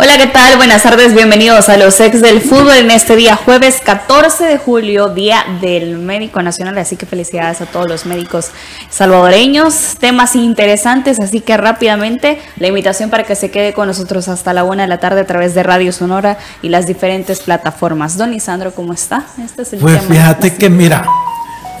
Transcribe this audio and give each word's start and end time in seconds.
Hola, 0.00 0.16
¿qué 0.16 0.28
tal? 0.28 0.56
Buenas 0.58 0.84
tardes, 0.84 1.12
bienvenidos 1.12 1.68
a 1.68 1.76
los 1.76 1.98
ex 1.98 2.22
del 2.22 2.40
fútbol 2.40 2.76
en 2.78 2.92
este 2.92 3.16
día 3.16 3.34
jueves 3.34 3.80
14 3.84 4.44
de 4.44 4.56
julio, 4.56 5.08
Día 5.08 5.44
del 5.60 5.98
Médico 5.98 6.40
Nacional, 6.40 6.78
así 6.78 6.94
que 6.94 7.04
felicidades 7.04 7.60
a 7.62 7.66
todos 7.66 7.88
los 7.88 8.06
médicos 8.06 8.52
salvadoreños, 8.90 9.96
temas 9.98 10.36
interesantes, 10.36 11.18
así 11.18 11.40
que 11.40 11.56
rápidamente 11.56 12.38
la 12.58 12.68
invitación 12.68 13.10
para 13.10 13.24
que 13.24 13.34
se 13.34 13.50
quede 13.50 13.72
con 13.72 13.88
nosotros 13.88 14.28
hasta 14.28 14.52
la 14.52 14.62
una 14.62 14.82
de 14.82 14.88
la 14.88 15.00
tarde 15.00 15.22
a 15.22 15.26
través 15.26 15.56
de 15.56 15.64
Radio 15.64 15.90
Sonora 15.90 16.38
y 16.62 16.68
las 16.68 16.86
diferentes 16.86 17.40
plataformas. 17.40 18.16
Don 18.16 18.32
Isandro, 18.32 18.72
¿cómo 18.72 18.92
está? 18.92 19.24
Este 19.44 19.62
es 19.62 19.72
el 19.72 19.80
pues 19.80 20.00
fíjate 20.04 20.54
que 20.54 20.70
mira, 20.70 21.06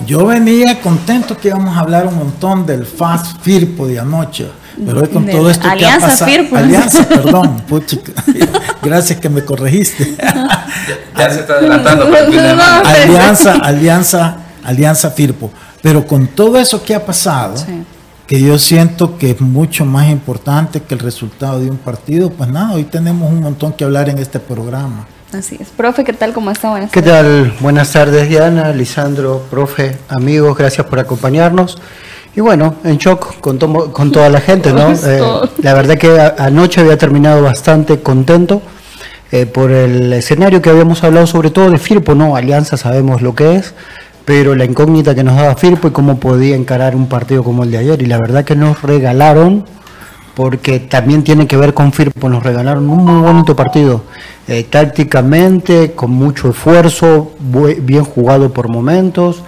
yo 0.04 0.26
venía 0.26 0.80
contento 0.80 1.38
que 1.38 1.48
íbamos 1.48 1.76
a 1.76 1.80
hablar 1.80 2.08
un 2.08 2.16
montón 2.16 2.66
del 2.66 2.84
Fast 2.84 3.40
Firpo 3.42 3.86
de 3.86 4.00
anoche 4.00 4.48
pero 4.84 5.00
hoy 5.00 5.08
con 5.08 5.26
todo 5.26 5.50
esto 5.50 5.68
que 5.76 5.86
ha 5.86 5.98
pasado, 5.98 6.30
Alianza, 6.54 7.08
perdón, 7.08 7.62
gracias 8.82 9.20
que 9.20 9.28
me 9.28 9.44
corregiste. 9.44 10.16
ya 11.16 11.30
se 11.30 11.40
está 11.40 11.54
adelantando. 11.54 12.06
alianza, 12.84 13.54
Alianza, 13.54 14.36
Alianza 14.64 15.10
Firpo. 15.10 15.50
Pero 15.82 16.06
con 16.06 16.26
todo 16.28 16.58
eso 16.58 16.82
que 16.82 16.94
ha 16.94 17.04
pasado, 17.04 17.54
que 18.26 18.40
yo 18.40 18.58
siento 18.58 19.16
que 19.16 19.30
es 19.30 19.40
mucho 19.40 19.84
más 19.84 20.08
importante 20.08 20.82
que 20.82 20.94
el 20.94 21.00
resultado 21.00 21.60
de 21.60 21.70
un 21.70 21.78
partido, 21.78 22.30
pues 22.30 22.50
nada, 22.50 22.72
hoy 22.74 22.84
tenemos 22.84 23.30
un 23.30 23.40
montón 23.40 23.72
que 23.72 23.84
hablar 23.84 24.08
en 24.08 24.18
este 24.18 24.38
programa. 24.38 25.06
Así 25.32 25.58
es. 25.60 25.68
Profe, 25.68 26.04
¿qué 26.04 26.14
tal? 26.14 26.32
¿Cómo 26.32 26.50
está? 26.50 26.70
Buenas 26.70 26.90
¿Qué 26.90 27.02
tal? 27.02 27.54
Buenas 27.60 27.92
tardes, 27.92 28.28
Diana, 28.28 28.72
Lisandro, 28.72 29.46
profe, 29.50 29.98
amigos, 30.08 30.56
gracias 30.56 30.86
por 30.86 30.98
acompañarnos. 30.98 31.78
Y 32.36 32.40
bueno, 32.40 32.76
en 32.84 32.98
shock 32.98 33.40
con, 33.40 33.58
con 33.58 34.12
toda 34.12 34.28
la 34.28 34.40
gente, 34.40 34.72
¿no? 34.72 34.92
Eh, 34.92 35.20
la 35.62 35.74
verdad 35.74 35.98
que 35.98 36.20
anoche 36.38 36.80
había 36.80 36.96
terminado 36.96 37.42
bastante 37.42 38.00
contento 38.00 38.62
eh, 39.30 39.44
por 39.44 39.70
el 39.70 40.12
escenario 40.12 40.62
que 40.62 40.70
habíamos 40.70 41.04
hablado, 41.04 41.26
sobre 41.26 41.50
todo 41.50 41.70
de 41.70 41.78
Firpo, 41.78 42.14
¿no? 42.14 42.36
Alianza 42.36 42.76
sabemos 42.78 43.20
lo 43.20 43.34
que 43.34 43.56
es, 43.56 43.74
pero 44.24 44.54
la 44.54 44.64
incógnita 44.64 45.14
que 45.14 45.22
nos 45.22 45.36
daba 45.36 45.54
Firpo 45.56 45.88
y 45.88 45.90
cómo 45.90 46.18
podía 46.18 46.56
encarar 46.56 46.96
un 46.96 47.08
partido 47.08 47.44
como 47.44 47.64
el 47.64 47.70
de 47.70 47.78
ayer. 47.78 48.00
Y 48.00 48.06
la 48.06 48.18
verdad 48.18 48.44
que 48.44 48.56
nos 48.56 48.80
regalaron, 48.82 49.66
porque 50.34 50.80
también 50.80 51.24
tiene 51.24 51.46
que 51.46 51.58
ver 51.58 51.74
con 51.74 51.92
Firpo, 51.92 52.28
nos 52.28 52.42
regalaron 52.42 52.88
un 52.88 53.04
muy 53.04 53.20
bonito 53.20 53.54
partido. 53.54 54.02
Eh, 54.46 54.64
tácticamente, 54.64 55.92
con 55.92 56.10
mucho 56.10 56.50
esfuerzo, 56.50 57.32
bien 57.82 58.04
jugado 58.04 58.50
por 58.50 58.68
momentos. 58.68 59.42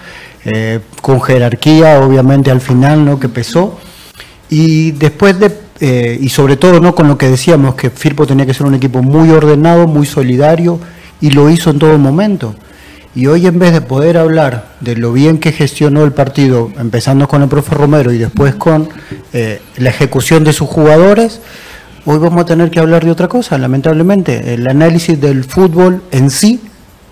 Eh, 0.45 0.81
con 1.03 1.21
jerarquía, 1.21 2.01
obviamente 2.01 2.51
al 2.51 2.61
final, 2.61 3.05
¿no? 3.05 3.21
Que 3.21 3.29
pesó. 3.29 3.79
Y 4.49 4.93
después 4.93 5.39
de, 5.39 5.53
eh, 5.81 6.19
y 6.21 6.31
sobre 6.31 6.57
todo, 6.57 6.81
¿no? 6.81 6.95
Con 6.95 7.09
lo 7.09 7.19
que 7.19 7.29
decíamos, 7.29 7.75
que 7.75 7.91
Firpo 7.91 8.27
tenía 8.27 8.47
que 8.47 8.55
ser 8.55 8.67
un 8.67 8.75
equipo 8.75 9.03
muy 9.03 9.31
ordenado, 9.31 9.87
muy 9.87 10.07
solidario, 10.07 10.81
y 11.21 11.31
lo 11.31 11.51
hizo 11.51 11.71
en 11.71 11.79
todo 11.79 11.99
momento. 11.99 12.55
Y 13.15 13.27
hoy 13.27 13.47
en 13.47 13.59
vez 13.59 13.73
de 13.73 13.81
poder 13.81 14.17
hablar 14.17 14.77
de 14.81 14.97
lo 14.97 15.13
bien 15.13 15.39
que 15.39 15.53
gestionó 15.53 16.05
el 16.05 16.13
partido, 16.13 16.71
empezando 16.79 17.29
con 17.29 17.43
el 17.43 17.49
profe 17.49 17.75
Romero 17.75 18.13
y 18.13 18.19
después 18.19 18.55
con 18.55 18.89
eh, 19.33 19.61
la 19.77 19.91
ejecución 19.91 20.45
de 20.45 20.53
sus 20.53 20.69
jugadores, 20.69 21.41
hoy 22.07 22.19
vamos 22.19 22.41
a 22.41 22.45
tener 22.47 22.71
que 22.71 22.79
hablar 22.79 23.05
de 23.05 23.11
otra 23.11 23.29
cosa, 23.29 23.59
lamentablemente. 23.59 24.55
El 24.55 24.67
análisis 24.69 25.21
del 25.21 25.45
fútbol 25.45 26.03
en 26.13 26.31
sí 26.31 26.61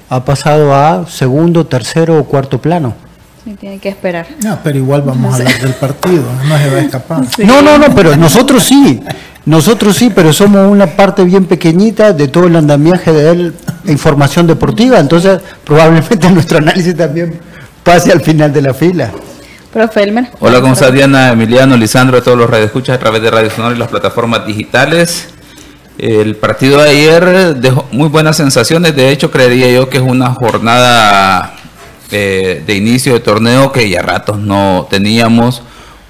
ha 0.09 0.25
pasado 0.25 0.73
a 0.75 1.07
segundo, 1.09 1.67
tercero 1.67 2.19
o 2.19 2.25
cuarto 2.25 2.63
plano 2.63 3.08
tiene 3.57 3.79
que 3.79 3.89
esperar. 3.89 4.27
No, 4.43 4.59
pero 4.63 4.79
igual 4.79 5.03
vamos 5.03 5.33
a 5.33 5.37
hablar 5.37 5.61
del 5.61 5.75
partido, 5.75 6.25
no 6.47 6.59
se 6.59 6.71
va 6.71 6.77
a 6.77 6.81
escapar. 6.83 7.21
No, 7.39 7.63
no, 7.63 7.79
no, 7.79 7.95
pero 7.95 8.17
nosotros 8.17 8.63
sí. 8.63 9.01
Nosotros 9.45 9.97
sí, 9.97 10.13
pero 10.15 10.33
somos 10.33 10.71
una 10.71 10.87
parte 10.87 11.25
bien 11.25 11.47
pequeñita 11.47 12.13
de 12.13 12.29
todo 12.29 12.49
el 12.49 12.57
andamiaje 12.57 13.13
de 13.13 13.35
la 13.35 13.53
información 13.91 14.47
deportiva, 14.47 14.99
entonces 14.99 15.41
probablemente 15.65 16.31
nuestro 16.31 16.59
análisis 16.59 16.95
también 16.95 17.41
pase 17.83 18.13
al 18.13 18.21
final 18.21 18.53
de 18.53 18.63
la 18.63 18.75
fila. 18.75 19.11
Profe 19.73 20.03
Elmer. 20.03 20.29
Hola, 20.41 20.61
¿cómo 20.61 20.75
está 20.75 20.91
Diana, 20.91 21.31
Emiliano, 21.31 21.77
Lisandro, 21.77 22.19
a 22.19 22.23
todos 22.23 22.37
los 22.37 22.49
radioescuchas 22.49 22.97
a 22.97 22.99
través 22.99 23.23
de 23.23 23.31
Radio 23.31 23.51
Sonora 23.51 23.75
y 23.75 23.79
las 23.79 23.89
plataformas 23.89 24.47
digitales? 24.47 25.29
El 25.99 26.37
partido 26.37 26.83
de 26.83 26.91
ayer 26.91 27.57
dejó 27.57 27.87
muy 27.91 28.09
buenas 28.09 28.37
sensaciones, 28.37 28.95
de 28.95 29.11
hecho 29.11 29.31
creería 29.31 29.71
yo 29.71 29.89
que 29.89 29.97
es 29.97 30.03
una 30.03 30.31
jornada 30.31 31.58
eh, 32.11 32.63
de 32.67 32.75
inicio 32.75 33.13
de 33.15 33.21
torneo 33.21 33.73
que 33.73 33.89
ya 33.89 34.03
ratos 34.03 34.39
no 34.39 34.87
teníamos, 34.91 35.63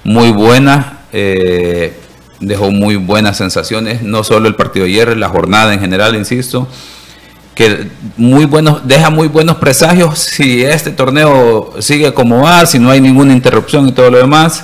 muy 0.03 0.31
buena, 0.31 0.99
eh, 1.11 1.97
dejó 2.39 2.71
muy 2.71 2.95
buenas 2.95 3.37
sensaciones, 3.37 4.01
no 4.01 4.23
solo 4.23 4.47
el 4.47 4.55
partido 4.55 4.85
de 4.85 4.91
ayer, 4.91 5.17
la 5.17 5.29
jornada 5.29 5.73
en 5.73 5.79
general, 5.79 6.15
insisto, 6.15 6.67
que 7.53 7.89
muy 8.15 8.45
buenos, 8.45 8.87
deja 8.87 9.09
muy 9.09 9.27
buenos 9.27 9.57
presagios 9.57 10.19
si 10.19 10.63
este 10.63 10.91
torneo 10.91 11.73
sigue 11.79 12.13
como 12.13 12.43
va, 12.43 12.65
si 12.65 12.79
no 12.79 12.89
hay 12.89 13.01
ninguna 13.01 13.33
interrupción 13.33 13.87
y 13.87 13.91
todo 13.91 14.09
lo 14.09 14.17
demás. 14.17 14.63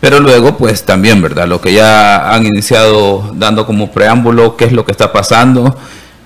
Pero 0.00 0.18
luego, 0.18 0.56
pues 0.58 0.84
también, 0.84 1.22
¿verdad? 1.22 1.46
Lo 1.46 1.60
que 1.60 1.72
ya 1.72 2.34
han 2.34 2.44
iniciado 2.44 3.30
dando 3.36 3.64
como 3.64 3.92
preámbulo, 3.92 4.56
qué 4.56 4.64
es 4.64 4.72
lo 4.72 4.84
que 4.84 4.90
está 4.90 5.12
pasando. 5.12 5.78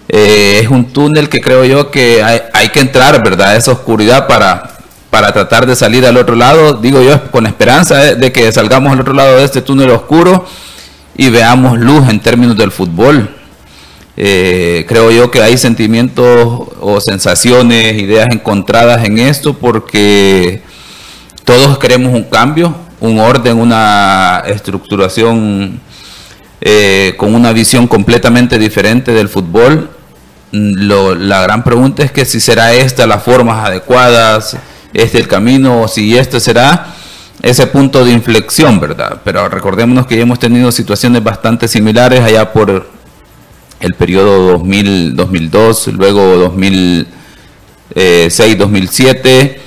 Eh, 0.09 0.61
es 0.63 0.69
un 0.69 0.85
túnel 0.93 1.29
que 1.29 1.41
creo 1.41 1.65
yo 1.65 1.91
que 1.91 2.23
hay, 2.23 2.69
que 2.69 2.81
entrar, 2.81 3.23
¿verdad? 3.25 3.57
Esa 3.57 3.73
oscuridad 3.73 4.27
para, 4.27 4.77
para 5.11 5.33
tratar 5.33 5.67
de 5.67 5.75
salir 5.75 6.07
al 6.07 6.17
otro 6.17 6.37
lado, 6.37 6.75
digo 6.75 7.03
yo, 7.03 7.31
con 7.31 7.47
esperanza 7.47 8.15
de, 8.15 8.33
que 8.33 8.51
salgamos 8.53 8.93
al 8.93 9.01
otro 9.01 9.15
lado 9.15 9.37
de 9.37 9.45
este 9.45 9.63
túnel 9.63 9.91
oscuro 9.91 10.47
y 11.17 11.31
veamos 11.31 11.79
luz 11.79 12.09
en 12.09 12.21
términos 12.21 12.57
del 12.57 12.71
fútbol. 12.71 13.31
Eh, 14.19 14.87
creo 14.89 15.11
yo 15.11 15.31
que 15.31 15.43
hay 15.43 15.59
sentimientos 15.59 16.69
o 16.81 17.01
sensaciones, 17.01 18.01
ideas 18.01 18.29
encontradas 18.31 19.05
en 19.05 19.19
esto 19.19 19.55
porque 19.55 20.63
todos 21.45 21.79
queremos 21.79 22.15
un 22.15 22.25
cambio, 22.25 22.75
un 23.01 23.19
orden, 23.19 23.59
una 23.59 24.43
estructuración 24.47 25.81
eh, 26.61 27.15
con 27.19 27.35
una 27.35 27.53
visión 27.53 27.87
completamente 27.87 28.59
diferente 28.59 29.13
del 29.13 29.29
fútbol 29.29 29.91
la 30.57 31.43
gran 31.43 31.65
pregunta 31.65 32.03
es 32.03 32.13
que 32.13 32.25
si 32.25 32.41
será 32.41 32.73
esta 32.75 33.07
las 33.07 33.23
formas 33.23 33.67
adecuadas, 33.67 34.57
este 34.93 35.19
el 35.19 35.29
camino, 35.29 35.83
o 35.83 35.89
si 35.89 36.17
este 36.17 36.41
será 36.41 36.95
ese 37.43 37.67
punto 37.67 38.05
de 38.05 38.13
inflexión, 38.13 38.81
¿verdad? 38.81 39.21
Pero 39.25 39.49
recordémonos 39.49 40.07
que 40.07 40.17
ya 40.17 40.23
hemos 40.23 40.39
tenido 40.39 40.73
situaciones 40.73 41.23
bastante 41.23 41.69
similares 41.69 42.21
allá 42.21 42.53
por 42.53 42.89
el 43.81 43.95
periodo 43.95 44.53
2000, 44.53 45.17
2002, 45.17 45.89
luego 45.89 46.37
2006, 46.37 48.59
2007, 48.59 49.61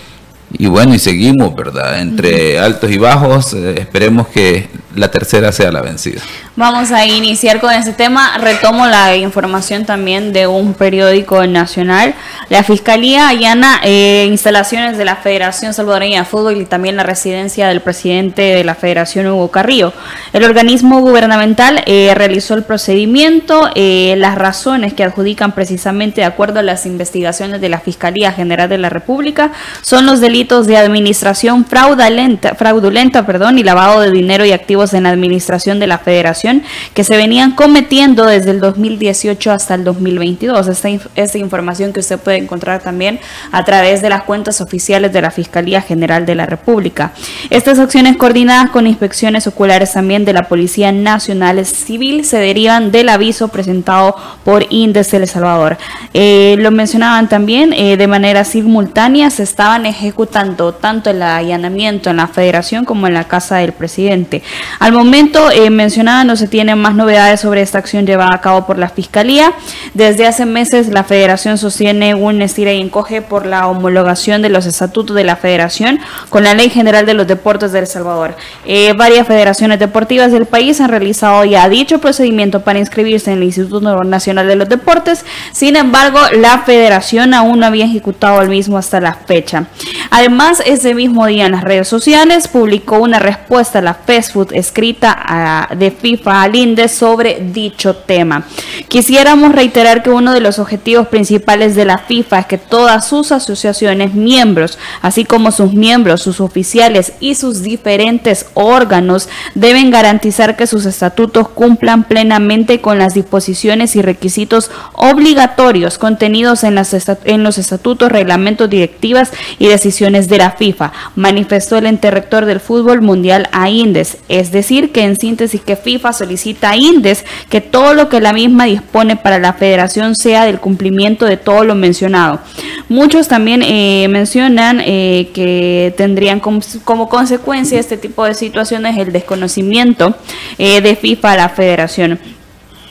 y 0.57 0.65
bueno, 0.65 0.95
y 0.95 0.99
seguimos, 0.99 1.55
¿verdad? 1.55 2.01
Entre 2.01 2.59
altos 2.59 2.91
y 2.91 2.97
bajos, 2.97 3.53
eh, 3.53 3.75
esperemos 3.79 4.27
que 4.29 4.67
la 4.99 5.09
tercera 5.09 5.51
sea 5.51 5.71
la 5.71 5.81
vencida. 5.81 6.21
Vamos 6.55 6.91
a 6.91 7.05
iniciar 7.05 7.61
con 7.61 7.71
este 7.71 7.93
tema. 7.93 8.37
Retomo 8.37 8.85
la 8.85 9.15
información 9.15 9.85
también 9.85 10.33
de 10.33 10.45
un 10.45 10.73
periódico 10.73 11.47
nacional. 11.47 12.15
La 12.49 12.63
Fiscalía 12.63 13.29
allana 13.29 13.79
eh, 13.83 14.25
instalaciones 14.27 14.97
de 14.97 15.05
la 15.05 15.15
Federación 15.15 15.73
Salvadoreña 15.73 16.19
de 16.19 16.25
Fútbol 16.25 16.57
y 16.57 16.65
también 16.65 16.97
la 16.97 17.03
residencia 17.03 17.69
del 17.69 17.79
presidente 17.79 18.41
de 18.41 18.63
la 18.65 18.75
Federación, 18.75 19.27
Hugo 19.27 19.49
Carrillo. 19.49 19.93
El 20.33 20.43
organismo 20.43 20.99
gubernamental 20.99 21.81
eh, 21.85 22.13
realizó 22.13 22.55
el 22.55 22.63
procedimiento. 22.63 23.69
Eh, 23.75 24.15
las 24.17 24.35
razones 24.35 24.93
que 24.93 25.05
adjudican 25.05 25.53
precisamente 25.53 26.21
de 26.21 26.27
acuerdo 26.27 26.59
a 26.59 26.63
las 26.63 26.85
investigaciones 26.85 27.61
de 27.61 27.69
la 27.69 27.79
Fiscalía 27.79 28.33
General 28.33 28.67
de 28.67 28.77
la 28.77 28.89
República 28.89 29.51
son 29.81 30.05
los 30.05 30.19
delitos 30.19 30.67
de 30.67 30.75
administración 30.75 31.65
fraudulenta, 31.65 32.55
fraudulenta 32.55 33.25
perdón, 33.25 33.57
y 33.59 33.63
lavado 33.63 34.01
de 34.01 34.11
dinero 34.11 34.43
y 34.43 34.51
activos 34.51 34.88
en 34.93 35.03
la 35.03 35.09
administración 35.09 35.79
de 35.79 35.87
la 35.87 35.97
Federación 35.97 36.63
que 36.93 37.03
se 37.03 37.17
venían 37.17 37.51
cometiendo 37.51 38.25
desde 38.25 38.51
el 38.51 38.59
2018 38.59 39.51
hasta 39.51 39.75
el 39.75 39.83
2022. 39.83 40.67
Esta, 40.67 40.89
esta 41.15 41.37
información 41.37 41.93
que 41.93 41.99
usted 41.99 42.19
puede 42.19 42.37
encontrar 42.37 42.81
también 42.81 43.19
a 43.51 43.63
través 43.65 44.01
de 44.01 44.09
las 44.09 44.23
cuentas 44.23 44.61
oficiales 44.61 45.13
de 45.13 45.21
la 45.21 45.31
Fiscalía 45.31 45.81
General 45.81 46.25
de 46.25 46.35
la 46.35 46.45
República. 46.45 47.11
Estas 47.49 47.79
acciones 47.79 48.17
coordinadas 48.17 48.69
con 48.69 48.87
inspecciones 48.87 49.47
oculares 49.47 49.93
también 49.93 50.25
de 50.25 50.33
la 50.33 50.43
Policía 50.43 50.91
Nacional 50.91 51.65
Civil 51.65 52.25
se 52.25 52.37
derivan 52.37 52.91
del 52.91 53.09
aviso 53.09 53.47
presentado 53.47 54.15
por 54.43 54.65
Indes 54.69 55.13
El 55.13 55.27
Salvador. 55.27 55.77
Eh, 56.13 56.55
lo 56.59 56.71
mencionaban 56.71 57.29
también, 57.29 57.73
eh, 57.73 57.97
de 57.97 58.07
manera 58.07 58.43
simultánea 58.43 59.29
se 59.29 59.43
estaban 59.43 59.85
ejecutando 59.85 60.73
tanto 60.73 61.09
el 61.09 61.21
allanamiento 61.21 62.09
en 62.09 62.17
la 62.17 62.27
Federación 62.27 62.85
como 62.85 63.07
en 63.07 63.13
la 63.13 63.25
Casa 63.25 63.57
del 63.57 63.73
Presidente. 63.73 64.41
Al 64.77 64.93
momento 64.93 65.49
eh, 65.51 65.69
mencionada 65.69 66.23
no 66.23 66.35
se 66.35 66.47
tienen 66.47 66.77
más 66.77 66.95
novedades 66.95 67.41
sobre 67.41 67.61
esta 67.61 67.79
acción 67.79 68.05
llevada 68.05 68.33
a 68.33 68.41
cabo 68.41 68.67
por 68.67 68.77
la 68.77 68.89
Fiscalía. 68.89 69.53
Desde 69.93 70.27
hace 70.27 70.45
meses 70.45 70.89
la 70.89 71.03
Federación 71.03 71.57
sostiene 71.57 72.15
un 72.15 72.41
estira 72.41 72.71
y 72.71 72.81
encoge 72.81 73.21
por 73.21 73.45
la 73.45 73.67
homologación 73.67 74.41
de 74.41 74.49
los 74.49 74.65
estatutos 74.65 75.15
de 75.15 75.23
la 75.23 75.35
Federación 75.35 75.99
con 76.29 76.43
la 76.43 76.53
Ley 76.53 76.69
General 76.69 77.05
de 77.05 77.13
los 77.13 77.27
Deportes 77.27 77.71
de 77.71 77.79
El 77.79 77.87
Salvador. 77.87 78.35
Eh, 78.65 78.93
varias 78.93 79.27
federaciones 79.27 79.79
deportivas 79.79 80.31
del 80.31 80.45
país 80.45 80.79
han 80.81 80.89
realizado 80.89 81.43
ya 81.45 81.67
dicho 81.69 81.99
procedimiento 81.99 82.61
para 82.61 82.79
inscribirse 82.79 83.31
en 83.31 83.37
el 83.37 83.43
Instituto 83.45 84.03
Nacional 84.03 84.47
de 84.47 84.55
los 84.55 84.69
Deportes. 84.69 85.25
Sin 85.51 85.75
embargo, 85.75 86.19
la 86.33 86.59
Federación 86.59 87.33
aún 87.33 87.59
no 87.59 87.65
había 87.65 87.85
ejecutado 87.85 88.41
el 88.41 88.49
mismo 88.49 88.77
hasta 88.77 88.99
la 88.99 89.13
fecha. 89.13 89.65
Además, 90.11 90.61
ese 90.65 90.93
mismo 90.93 91.25
día 91.25 91.45
en 91.45 91.53
las 91.53 91.63
redes 91.63 91.87
sociales 91.87 92.47
publicó 92.47 92.97
una 92.99 93.19
respuesta 93.19 93.79
a 93.79 93.81
la 93.81 93.93
Facebook 93.93 94.49
escrita 94.59 95.67
de 95.77 95.91
FIFA 95.91 96.43
al 96.43 96.55
INDE 96.55 96.87
sobre 96.87 97.41
dicho 97.51 97.95
tema. 97.95 98.43
Quisiéramos 98.87 99.51
reiterar 99.53 100.03
que 100.03 100.09
uno 100.09 100.33
de 100.33 100.41
los 100.41 100.59
objetivos 100.59 101.07
principales 101.07 101.75
de 101.75 101.85
la 101.85 101.97
FIFA 101.99 102.39
es 102.39 102.45
que 102.45 102.57
todas 102.57 103.07
sus 103.07 103.31
asociaciones, 103.31 104.13
miembros, 104.13 104.77
así 105.01 105.25
como 105.25 105.51
sus 105.51 105.73
miembros, 105.73 106.21
sus 106.21 106.41
oficiales 106.41 107.13
y 107.19 107.35
sus 107.35 107.61
diferentes 107.61 108.47
órganos 108.53 109.29
deben 109.55 109.91
garantizar 109.91 110.55
que 110.55 110.67
sus 110.67 110.85
estatutos 110.85 111.49
cumplan 111.49 112.03
plenamente 112.03 112.81
con 112.81 112.97
las 112.97 113.13
disposiciones 113.13 113.95
y 113.95 114.01
requisitos 114.01 114.71
obligatorios 114.93 115.97
contenidos 115.97 116.63
en, 116.63 116.79
en 117.25 117.43
los 117.43 117.57
estatutos, 117.57 118.11
reglamentos, 118.11 118.69
directivas 118.69 119.31
y 119.57 119.67
decisiones 119.67 120.27
de 120.29 120.37
la 120.37 120.51
FIFA, 120.51 120.91
manifestó 121.15 121.77
el 121.77 121.85
ente 121.85 122.11
rector 122.11 122.45
del 122.45 122.59
fútbol 122.59 123.01
mundial 123.01 123.49
a 123.51 123.69
Indes. 123.69 124.17
Es 124.27 124.48
decir, 124.51 124.91
que 124.91 125.03
en 125.03 125.19
síntesis 125.19 125.61
que 125.61 125.75
FIFA 125.75 126.13
solicita 126.13 126.71
a 126.71 126.77
Indes 126.77 127.25
que 127.49 127.61
todo 127.61 127.93
lo 127.93 128.09
que 128.09 128.21
la 128.21 128.33
misma 128.33 128.65
dispone 128.65 129.15
para 129.15 129.39
la 129.39 129.53
federación 129.53 130.15
sea 130.15 130.45
del 130.45 130.59
cumplimiento 130.59 131.25
de 131.25 131.37
todo 131.37 131.63
lo 131.63 131.75
mencionado. 131.75 132.39
Muchos 132.87 133.27
también 133.27 133.61
eh, 133.63 134.07
mencionan 134.09 134.81
eh, 134.83 135.29
que 135.33 135.93
tendrían 135.97 136.39
como, 136.39 137.09
consecuencia 137.09 137.79
este 137.79 137.97
tipo 137.97 138.25
de 138.25 138.33
situaciones 138.33 138.97
el 138.97 139.11
desconocimiento 139.11 140.15
eh, 140.57 140.81
de 140.81 140.95
FIFA 140.95 141.31
a 141.31 141.37
la 141.37 141.49
federación. 141.49 142.19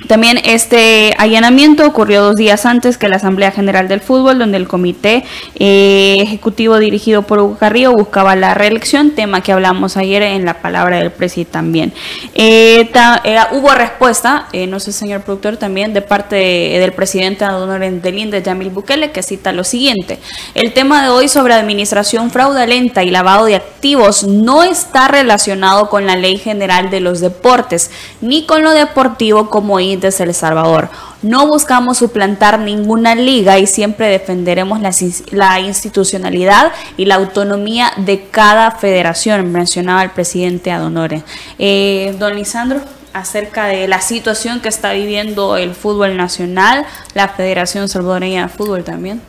También 0.07 0.41
este 0.45 1.13
allanamiento 1.19 1.85
ocurrió 1.85 2.23
dos 2.23 2.37
días 2.37 2.67
antes 2.67 2.99
que 2.99 3.09
la 3.09 3.17
Asamblea 3.17 3.51
General 3.51 3.89
del 3.89 4.01
Fútbol, 4.01 4.39
donde 4.39 4.57
el 4.57 4.69
comité 4.69 5.25
eh, 5.57 6.19
ejecutivo 6.21 6.79
dirigido 6.79 7.23
por 7.23 7.41
Hugo 7.41 7.59
Carrillo 7.59 7.93
buscaba 7.93 8.37
la 8.37 8.55
reelección, 8.55 9.11
tema 9.11 9.41
que 9.41 9.51
hablamos 9.51 9.97
ayer 9.97 10.23
en 10.23 10.45
la 10.45 10.63
palabra 10.63 10.99
del 10.99 11.11
presidente 11.11 11.53
también. 11.53 11.93
Eh, 12.35 12.91
eh, 13.25 13.39
hubo 13.53 13.71
respuesta, 13.75 14.47
no 14.69 14.79
sé 14.79 14.93
señor 14.93 15.23
productor, 15.23 15.57
también 15.57 15.93
de 15.93 16.01
parte 16.01 16.37
del 16.37 16.93
presidente 16.93 17.45
del 17.45 18.19
INDE, 18.19 18.43
Yamil 18.43 18.71
Bukele, 18.71 19.11
que 19.11 19.23
cita 19.23 19.53
lo 19.53 19.65
siguiente. 19.65 20.19
El 20.55 20.73
tema 20.73 21.03
de 21.03 21.09
hoy 21.09 21.29
sobre 21.29 21.55
administración 21.55 22.31
fraudulenta 22.31 23.03
y 23.03 23.11
lavado 23.11 23.47
de 23.47 23.57
activos 23.57 24.25
no 24.25 24.63
está 24.63 25.09
relacionado 25.09 25.89
con 25.89 26.07
la 26.07 26.17
Ley 26.17 26.39
General 26.39 26.91
de 26.91 27.01
los 27.01 27.21
Deportes, 27.21 27.91
ni 28.21 28.47
con 28.47 28.63
lo 28.63 28.71
deportivo 28.71 29.51
como 29.51 29.81
El 29.93 30.35
Salvador. 30.35 30.89
No 31.23 31.47
buscamos 31.47 31.99
suplantar 31.99 32.59
ninguna 32.59 33.15
liga 33.15 33.59
y 33.59 33.67
siempre 33.67 34.09
defenderemos 34.09 34.81
la, 34.81 35.61
institucionalidad 35.61 36.73
y 36.97 37.07
la 37.07 37.17
autonomía 37.17 37.93
de 37.97 38.29
cada 38.31 38.71
federación, 38.73 39.51
mencionaba 39.51 40.03
el 40.03 40.11
presidente 40.11 40.71
Adonore. 40.71 41.23
Eh, 41.59 42.15
don 42.19 42.37
Lisandro 42.37 42.81
acerca 43.13 43.67
de 43.67 43.89
la 43.89 44.01
situación 44.01 44.61
que 44.61 44.69
está 44.69 44.93
viviendo 44.93 45.57
el 45.57 45.75
fútbol 45.75 46.17
nacional, 46.17 46.85
la 47.15 47.29
Federación 47.29 47.89
Salvadoreña 47.89 48.43
de 48.43 48.49
Fútbol 48.49 48.85
también. 48.85 49.21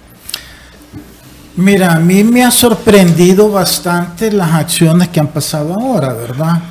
Mira, 1.56 1.94
a 1.94 2.00
mí 2.00 2.24
me 2.24 2.44
ha 2.44 2.52
sorprendido 2.52 3.50
bastante 3.50 4.32
las 4.32 4.54
acciones 4.54 5.10
que 5.10 5.20
han 5.20 5.28
pasado 5.28 5.76
ahora, 5.78 6.14
¿verdad? 6.14 6.62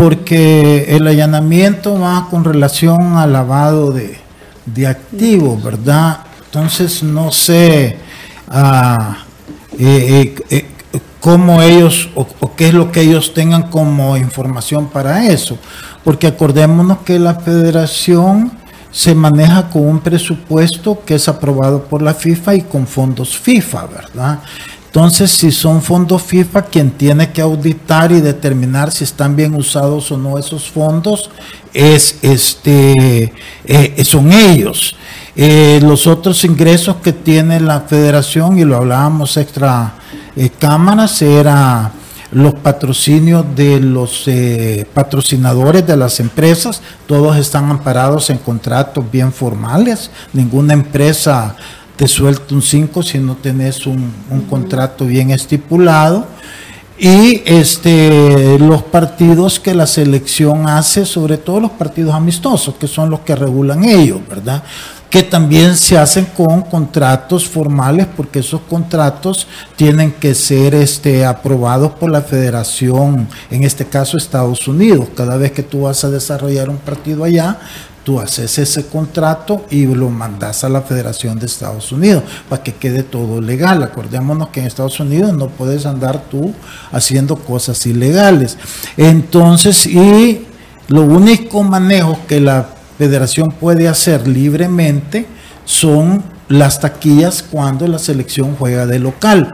Porque 0.00 0.86
el 0.96 1.06
allanamiento 1.06 2.00
va 2.00 2.26
con 2.30 2.42
relación 2.42 3.18
al 3.18 3.34
lavado 3.34 3.92
de, 3.92 4.86
activos, 4.86 5.62
¿verdad? 5.62 6.20
Entonces 6.46 7.02
no 7.02 7.30
sé 7.30 7.98
ah, 8.48 9.18
eh, 9.78 10.34
eh, 10.48 10.66
eh, 10.92 11.00
cómo 11.20 11.60
ellos 11.60 12.08
o, 12.14 12.26
qué 12.56 12.68
es 12.68 12.74
lo 12.74 12.90
que 12.90 13.02
ellos 13.02 13.34
tengan 13.34 13.64
como 13.64 14.16
información 14.16 14.88
para 14.88 15.26
eso, 15.26 15.58
porque 16.02 16.28
acordémonos 16.28 17.00
que 17.00 17.18
la 17.18 17.34
federación 17.34 18.52
se 18.90 19.14
maneja 19.14 19.68
con 19.68 19.86
un 19.86 20.00
presupuesto 20.00 21.02
que 21.04 21.16
es 21.16 21.28
aprobado 21.28 21.84
por 21.84 22.00
la 22.00 22.14
FIFA 22.14 22.54
y 22.54 22.62
con 22.62 22.86
fondos 22.86 23.36
FIFA, 23.36 23.86
¿verdad? 23.86 24.38
Entonces, 24.90 25.30
si 25.30 25.52
son 25.52 25.82
fondos 25.82 26.20
FIFA, 26.20 26.62
quien 26.62 26.90
tiene 26.90 27.30
que 27.30 27.40
auditar 27.40 28.10
y 28.10 28.20
determinar 28.20 28.90
si 28.90 29.04
están 29.04 29.36
bien 29.36 29.54
usados 29.54 30.10
o 30.10 30.16
no 30.16 30.36
esos 30.36 30.68
fondos 30.68 31.30
es 31.72 32.18
este 32.22 33.32
eh, 33.64 34.04
son 34.04 34.32
ellos. 34.32 34.96
Eh, 35.36 35.78
los 35.80 36.08
otros 36.08 36.44
ingresos 36.44 36.96
que 36.96 37.12
tiene 37.12 37.60
la 37.60 37.82
federación, 37.82 38.58
y 38.58 38.64
lo 38.64 38.78
hablábamos 38.78 39.36
extra 39.36 39.94
eh, 40.34 40.50
cámaras, 40.58 41.22
era 41.22 41.92
los 42.32 42.54
patrocinios 42.54 43.44
de 43.54 43.78
los 43.78 44.28
patrocinadores 44.92 45.86
de 45.86 45.96
las 45.96 46.18
empresas, 46.18 46.82
todos 47.06 47.36
están 47.36 47.70
amparados 47.70 48.28
en 48.30 48.38
contratos 48.38 49.08
bien 49.08 49.32
formales, 49.32 50.10
ninguna 50.32 50.74
empresa 50.74 51.54
te 52.00 52.08
suelta 52.08 52.54
un 52.54 52.62
5 52.62 53.02
si 53.02 53.18
no 53.18 53.36
tenés 53.36 53.86
un, 53.86 54.10
contrato 54.48 55.04
bien 55.04 55.32
estipulado. 55.32 56.24
Y 56.98 57.42
este, 57.44 58.58
los 58.58 58.82
partidos 58.84 59.60
que 59.60 59.74
la 59.74 59.86
selección 59.86 60.66
hace, 60.66 61.04
sobre 61.04 61.36
todo 61.36 61.60
los 61.60 61.72
partidos 61.72 62.14
amistosos, 62.14 62.76
que 62.76 62.88
son 62.88 63.10
los 63.10 63.20
que 63.20 63.36
regulan 63.36 63.84
ellos, 63.84 64.20
¿verdad? 64.26 64.62
Que 65.10 65.22
también 65.22 65.76
se 65.76 65.98
hacen 65.98 66.24
con 66.24 66.62
contratos 66.62 67.46
formales, 67.46 68.06
porque 68.16 68.38
esos 68.38 68.62
contratos 68.62 69.46
tienen 69.76 70.12
que 70.12 70.34
ser 70.34 70.74
este, 70.74 71.26
aprobados 71.26 71.92
por 71.92 72.10
la 72.10 72.22
federación, 72.22 73.28
en 73.50 73.64
este 73.64 73.84
caso 73.84 74.16
Estados 74.16 74.66
Unidos. 74.66 75.08
Cada 75.14 75.36
vez 75.36 75.52
que 75.52 75.62
tú 75.62 75.82
vas 75.82 76.02
a 76.04 76.10
desarrollar 76.10 76.70
un 76.70 76.78
partido 76.78 77.24
allá, 77.24 77.58
tú 78.04 78.20
haces 78.20 78.58
ese 78.58 78.86
contrato 78.86 79.66
y 79.70 79.86
lo 79.86 80.08
mandas 80.10 80.64
a 80.64 80.68
la 80.68 80.82
Federación 80.82 81.38
de 81.38 81.46
Estados 81.46 81.92
Unidos 81.92 82.22
para 82.48 82.62
que 82.62 82.74
quede 82.74 83.02
todo 83.02 83.40
legal. 83.40 83.82
Acordémonos 83.82 84.48
que 84.48 84.60
en 84.60 84.66
Estados 84.66 84.98
Unidos 85.00 85.32
no 85.34 85.48
puedes 85.48 85.86
andar 85.86 86.24
tú 86.30 86.52
haciendo 86.92 87.36
cosas 87.36 87.84
ilegales. 87.86 88.56
Entonces, 88.96 89.86
y 89.86 90.46
lo 90.88 91.02
único 91.02 91.62
manejo 91.62 92.18
que 92.26 92.40
la 92.40 92.68
federación 92.98 93.50
puede 93.52 93.88
hacer 93.88 94.26
libremente 94.26 95.26
son 95.64 96.22
las 96.48 96.80
taquillas 96.80 97.42
cuando 97.42 97.86
la 97.86 97.98
selección 97.98 98.56
juega 98.56 98.86
de 98.86 98.98
local. 98.98 99.52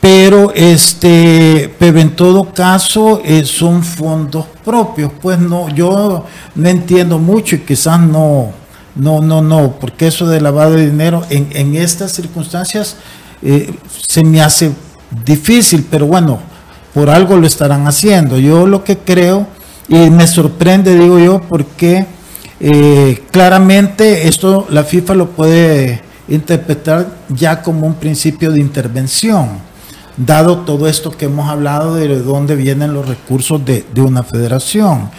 Pero 0.00 0.52
este, 0.54 1.74
pero 1.78 1.98
en 1.98 2.14
todo 2.14 2.52
caso 2.52 3.20
eh, 3.24 3.44
son 3.44 3.82
fondos 3.82 4.46
propios, 4.64 5.10
pues 5.20 5.38
no, 5.38 5.68
yo 5.70 6.24
no 6.54 6.68
entiendo 6.68 7.18
mucho 7.18 7.56
y 7.56 7.60
quizás 7.60 7.98
no, 7.98 8.52
no, 8.94 9.20
no, 9.20 9.42
no, 9.42 9.74
porque 9.80 10.06
eso 10.06 10.28
de 10.28 10.40
lavado 10.40 10.72
de 10.74 10.86
dinero 10.86 11.24
en, 11.30 11.48
en 11.52 11.74
estas 11.74 12.12
circunstancias 12.12 12.96
eh, 13.42 13.74
se 14.06 14.22
me 14.22 14.40
hace 14.40 14.72
difícil, 15.24 15.86
pero 15.90 16.06
bueno, 16.06 16.38
por 16.94 17.10
algo 17.10 17.36
lo 17.36 17.46
estarán 17.46 17.86
haciendo. 17.86 18.38
Yo 18.38 18.66
lo 18.66 18.84
que 18.84 18.98
creo, 18.98 19.46
y 19.88 20.10
me 20.10 20.26
sorprende, 20.26 20.94
digo 20.94 21.18
yo, 21.18 21.40
porque 21.40 22.06
eh, 22.60 23.22
claramente 23.30 24.28
esto 24.28 24.66
la 24.70 24.84
FIFA 24.84 25.14
lo 25.14 25.30
puede 25.30 26.02
interpretar 26.28 27.06
ya 27.28 27.62
como 27.62 27.86
un 27.86 27.94
principio 27.94 28.50
de 28.50 28.60
intervención 28.60 29.67
dado 30.18 30.58
todo 30.58 30.88
esto 30.88 31.10
que 31.10 31.26
hemos 31.26 31.48
hablado 31.48 31.94
de 31.94 32.20
dónde 32.20 32.56
vienen 32.56 32.92
los 32.92 33.06
recursos 33.06 33.64
de, 33.64 33.84
una 33.96 34.22
federación. 34.22 35.10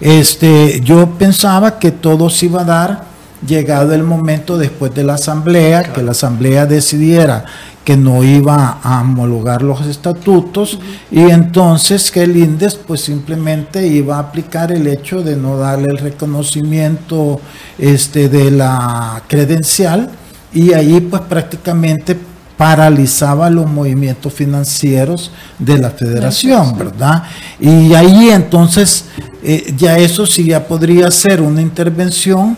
este, 0.00 0.80
yo 0.82 1.10
pensaba 1.18 1.78
que 1.78 1.90
todo 1.90 2.30
se 2.30 2.46
iba 2.46 2.62
a 2.62 2.64
dar 2.64 3.12
llegado 3.46 3.92
el 3.94 4.04
momento 4.04 4.56
después 4.56 4.94
de 4.94 5.04
la 5.04 5.14
asamblea, 5.14 5.92
que 5.92 6.02
la 6.02 6.12
asamblea 6.12 6.66
decidiera 6.66 7.44
que 7.84 7.96
no 7.96 8.22
iba 8.22 8.78
a 8.82 9.00
homologar 9.00 9.62
los 9.62 9.84
estatutos 9.86 10.78
y 11.10 11.20
entonces 11.20 12.10
que 12.10 12.22
el 12.22 12.36
INDES 12.36 12.76
pues 12.76 13.00
simplemente 13.00 13.86
iba 13.86 14.16
a 14.16 14.20
aplicar 14.20 14.70
el 14.70 14.86
hecho 14.86 15.22
de 15.22 15.36
no 15.36 15.56
darle 15.56 15.88
el 15.88 15.98
reconocimiento 15.98 17.40
este, 17.78 18.28
de 18.28 18.52
la 18.52 19.22
credencial 19.26 20.10
y 20.52 20.74
ahí 20.74 21.00
pues 21.00 21.22
prácticamente 21.22 22.16
paralizaba 22.56 23.50
los 23.50 23.66
movimientos 23.66 24.32
financieros 24.32 25.30
de 25.58 25.78
la 25.78 25.90
federación, 25.90 26.76
¿verdad? 26.76 27.24
Y 27.58 27.94
ahí 27.94 28.30
entonces 28.30 29.06
eh, 29.42 29.74
ya 29.76 29.98
eso 29.98 30.26
sí 30.26 30.44
ya 30.44 30.66
podría 30.66 31.10
ser 31.10 31.40
una 31.40 31.62
intervención 31.62 32.56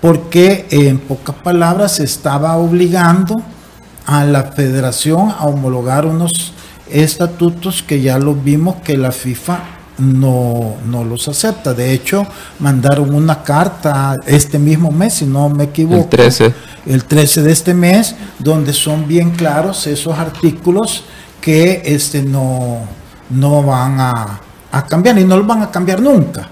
porque 0.00 0.66
en 0.70 0.98
pocas 0.98 1.36
palabras 1.36 1.96
se 1.96 2.04
estaba 2.04 2.56
obligando 2.56 3.42
a 4.04 4.24
la 4.24 4.44
federación 4.44 5.30
a 5.30 5.46
homologar 5.46 6.06
unos 6.06 6.52
estatutos 6.90 7.82
que 7.82 8.00
ya 8.00 8.18
los 8.18 8.42
vimos 8.42 8.76
que 8.76 8.96
la 8.96 9.10
FIFA 9.10 9.75
no, 9.98 10.76
no 10.86 11.04
los 11.04 11.28
acepta. 11.28 11.74
De 11.74 11.92
hecho, 11.92 12.26
mandaron 12.58 13.14
una 13.14 13.42
carta 13.42 14.16
este 14.26 14.58
mismo 14.58 14.90
mes, 14.90 15.14
si 15.14 15.26
no 15.26 15.48
me 15.48 15.64
equivoco. 15.64 16.02
El 16.02 16.08
13. 16.08 16.54
El 16.86 17.04
13 17.04 17.42
de 17.42 17.52
este 17.52 17.74
mes, 17.74 18.14
donde 18.38 18.72
son 18.72 19.06
bien 19.06 19.30
claros 19.30 19.86
esos 19.86 20.18
artículos 20.18 21.04
que 21.40 21.82
este, 21.84 22.22
no, 22.22 22.80
no 23.30 23.62
van 23.62 24.00
a, 24.00 24.40
a 24.72 24.86
cambiar 24.86 25.18
y 25.18 25.24
no 25.24 25.36
los 25.36 25.46
van 25.46 25.62
a 25.62 25.70
cambiar 25.70 26.00
nunca. 26.00 26.48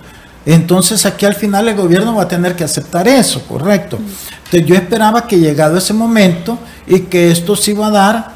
Entonces 0.46 1.06
aquí 1.06 1.24
al 1.24 1.34
final 1.34 1.68
el 1.68 1.76
gobierno 1.76 2.14
va 2.14 2.24
a 2.24 2.28
tener 2.28 2.54
que 2.54 2.64
aceptar 2.64 3.08
eso, 3.08 3.42
correcto. 3.46 3.98
Entonces 4.44 4.66
yo 4.66 4.74
esperaba 4.74 5.26
que 5.26 5.38
llegado 5.38 5.78
ese 5.78 5.94
momento 5.94 6.58
y 6.86 7.00
que 7.00 7.30
esto 7.30 7.56
se 7.56 7.70
iba 7.70 7.86
a 7.86 7.90
dar 7.90 8.34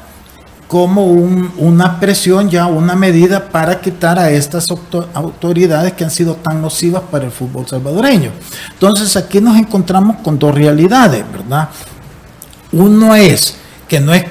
como 0.69 1.03
una 1.03 1.99
presión 1.99 2.47
ya, 2.47 2.67
una 2.67 2.93
medida 2.95 3.49
para 3.49 3.81
quitar 3.81 4.19
a 4.19 4.29
estas 4.29 4.67
autoridades 5.15 5.93
que 5.93 6.03
han 6.03 6.11
sido 6.11 6.35
tan 6.35 6.61
nocivas 6.61 7.01
para 7.09 7.25
el 7.25 7.31
fútbol 7.31 7.67
salvadoreño. 7.67 8.29
Entonces 8.73 9.17
aquí 9.17 9.41
nos 9.41 9.57
encontramos 9.57 10.17
con 10.17 10.37
dos 10.37 10.53
realidades, 10.53 11.25
¿verdad? 11.31 11.69
Uno 12.71 13.15
es 13.15 13.55
que 13.87 13.99
no 13.99 14.13
es, 14.13 14.25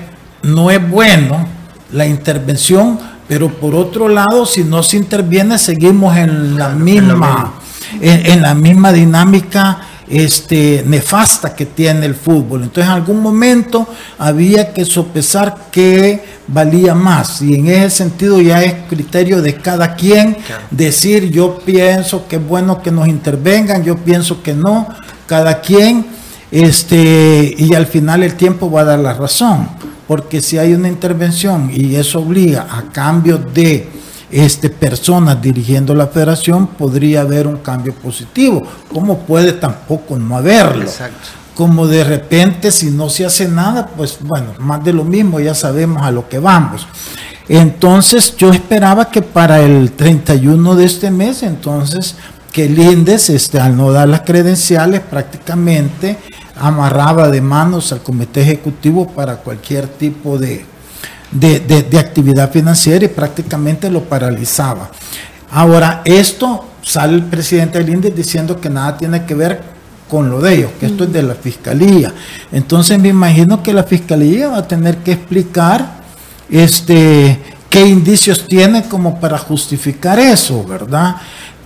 no 0.45 0.71
es 0.71 0.89
bueno 0.89 1.45
la 1.91 2.07
intervención, 2.07 3.01
pero 3.27 3.49
por 3.49 3.75
otro 3.75 4.09
lado, 4.09 4.47
si 4.47 4.63
no 4.63 4.85
se 4.85 4.97
interviene, 4.97 5.59
seguimos 5.59 6.17
en 6.17 6.57
la 6.57 6.69
misma 6.69 7.55
en, 8.01 8.43
la 8.43 8.55
misma 8.55 8.93
dinámica 8.93 9.81
este, 10.11 10.85
nefasta 10.87 11.55
que 11.55 11.67
tiene 11.67 12.07
el 12.07 12.15
fútbol. 12.15 12.65
Entonces 12.65 12.85
en 12.85 12.97
algún 12.97 13.21
momento 13.21 13.87
había 14.19 14.73
que 14.73 14.85
sopesar 14.85 15.69
qué 15.71 16.25
valía 16.47 16.95
más. 16.95 17.43
Y 17.43 17.55
en 17.55 17.69
ese 17.69 17.91
sentido 17.91 18.41
ya 18.41 18.63
es 18.63 18.75
criterio 18.89 19.43
de 19.43 19.55
cada 19.55 19.95
quien 19.95 20.37
decir 20.71 21.31
yo 21.31 21.59
pienso 21.59 22.27
que 22.29 22.37
es 22.37 22.47
bueno 22.47 22.83
que 22.83 22.91
nos 22.91 23.09
intervengan, 23.09 23.85
yo 23.85 23.97
pienso 23.97 24.43
que 24.43 24.55
no, 24.55 24.89
cada 25.27 25.61
quien 25.61 26.19
este, 26.51 27.55
y 27.57 27.75
al 27.75 27.87
final 27.87 28.23
el 28.23 28.35
tiempo 28.35 28.71
va 28.71 28.81
a 28.81 28.85
dar 28.85 28.99
la 28.99 29.13
razón, 29.13 29.69
porque 30.07 30.41
si 30.41 30.57
hay 30.57 30.73
una 30.73 30.89
intervención 30.89 31.71
y 31.73 31.95
eso 31.97 32.21
obliga 32.21 32.67
a 32.71 32.91
cambio 32.91 33.37
de 33.37 33.98
este, 34.31 34.71
personas 34.71 35.41
dirigiendo 35.41 35.95
la 35.95 36.07
federación, 36.07 36.67
podría 36.67 37.23
haber 37.23 37.47
un 37.47 37.59
cambio 37.59 37.95
positivo. 37.95 38.63
¿Cómo 38.93 39.19
puede 39.21 39.53
tampoco 39.53 40.17
no 40.19 40.37
haberlo? 40.37 40.91
Como 41.55 41.87
de 41.87 42.05
repente, 42.05 42.71
si 42.71 42.91
no 42.91 43.09
se 43.09 43.25
hace 43.25 43.49
nada, 43.49 43.87
pues 43.97 44.19
bueno, 44.21 44.55
más 44.59 44.85
de 44.85 44.93
lo 44.93 45.05
mismo, 45.05 45.41
ya 45.41 45.55
sabemos 45.55 46.03
a 46.03 46.11
lo 46.11 46.29
que 46.29 46.39
vamos. 46.39 46.87
Entonces, 47.49 48.37
yo 48.37 48.53
esperaba 48.53 49.11
que 49.11 49.23
para 49.23 49.61
el 49.61 49.93
31 49.93 50.77
de 50.77 50.85
este 50.85 51.11
mes, 51.11 51.43
entonces, 51.43 52.17
que 52.53 52.67
el 52.67 52.79
INDES, 52.79 53.31
este, 53.31 53.59
al 53.59 53.77
no 53.77 53.91
dar 53.91 54.09
las 54.09 54.21
credenciales, 54.21 55.01
prácticamente 55.01 56.19
amarraba 56.57 57.29
de 57.29 57.41
manos 57.41 57.93
al 57.93 58.03
comité 58.03 58.43
ejecutivo 58.43 59.09
para 59.09 59.37
cualquier 59.37 59.87
tipo 59.87 60.39
de, 60.39 60.65
de, 61.31 61.99
actividad 61.99 62.51
financiera 62.51 63.05
y 63.05 63.09
prácticamente 63.09 63.91
lo 63.91 64.05
paralizaba. 64.05 64.91
Ahora, 65.51 66.03
esto 66.05 66.67
sale 66.83 67.15
el 67.15 67.25
presidente 67.25 67.79
del 67.79 67.91
INDE 67.91 68.11
diciendo 68.11 68.61
que 68.61 68.71
nada 68.71 68.97
tiene 68.97 69.25
que 69.25 69.35
ver 69.35 69.61
con 70.09 70.31
lo 70.31 70.41
de 70.41 70.55
ellos, 70.55 70.71
que 70.81 70.87
esto 70.87 71.05
es 71.05 71.13
de 71.13 71.23
la 71.23 71.35
fiscalía. 71.35 72.13
Entonces 72.51 72.99
me 72.99 73.09
imagino 73.09 73.63
que 73.63 73.75
la 73.75 73.85
fiscalía 73.85 74.49
va 74.49 74.59
a 74.59 74.69
tener 74.69 74.99
que 74.99 75.13
explicar 75.13 75.99
este 76.49 77.39
qué 77.69 77.87
indicios 77.87 78.47
tiene 78.47 78.85
como 78.85 79.21
para 79.21 79.37
justificar 79.37 80.19
eso, 80.19 80.65
¿verdad? 80.65 81.17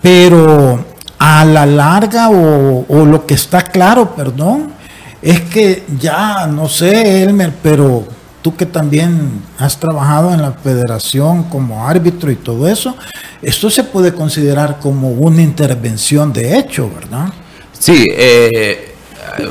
Pero 0.00 0.84
a 1.18 1.44
la 1.44 1.64
larga 1.64 2.30
o, 2.30 2.84
o 2.88 3.04
lo 3.04 3.24
que 3.24 3.34
está 3.34 3.62
claro, 3.62 4.12
perdón, 4.16 4.72
es 5.20 5.40
que 5.42 5.84
ya, 6.00 6.48
no 6.48 6.68
sé, 6.68 7.22
Elmer, 7.22 7.52
pero 7.62 8.04
tú 8.42 8.56
que 8.56 8.66
también 8.66 9.42
has 9.58 9.78
trabajado 9.78 10.34
en 10.34 10.42
la 10.42 10.52
federación 10.52 11.44
como 11.44 11.86
árbitro 11.86 12.30
y 12.30 12.36
todo 12.36 12.68
eso, 12.68 12.96
esto 13.40 13.70
se 13.70 13.84
puede 13.84 14.12
considerar 14.12 14.78
como 14.80 15.10
una 15.10 15.42
intervención 15.42 16.32
de 16.32 16.58
hecho, 16.58 16.90
¿verdad? 16.92 17.32
Sí, 17.78 18.06
eh, 18.10 18.94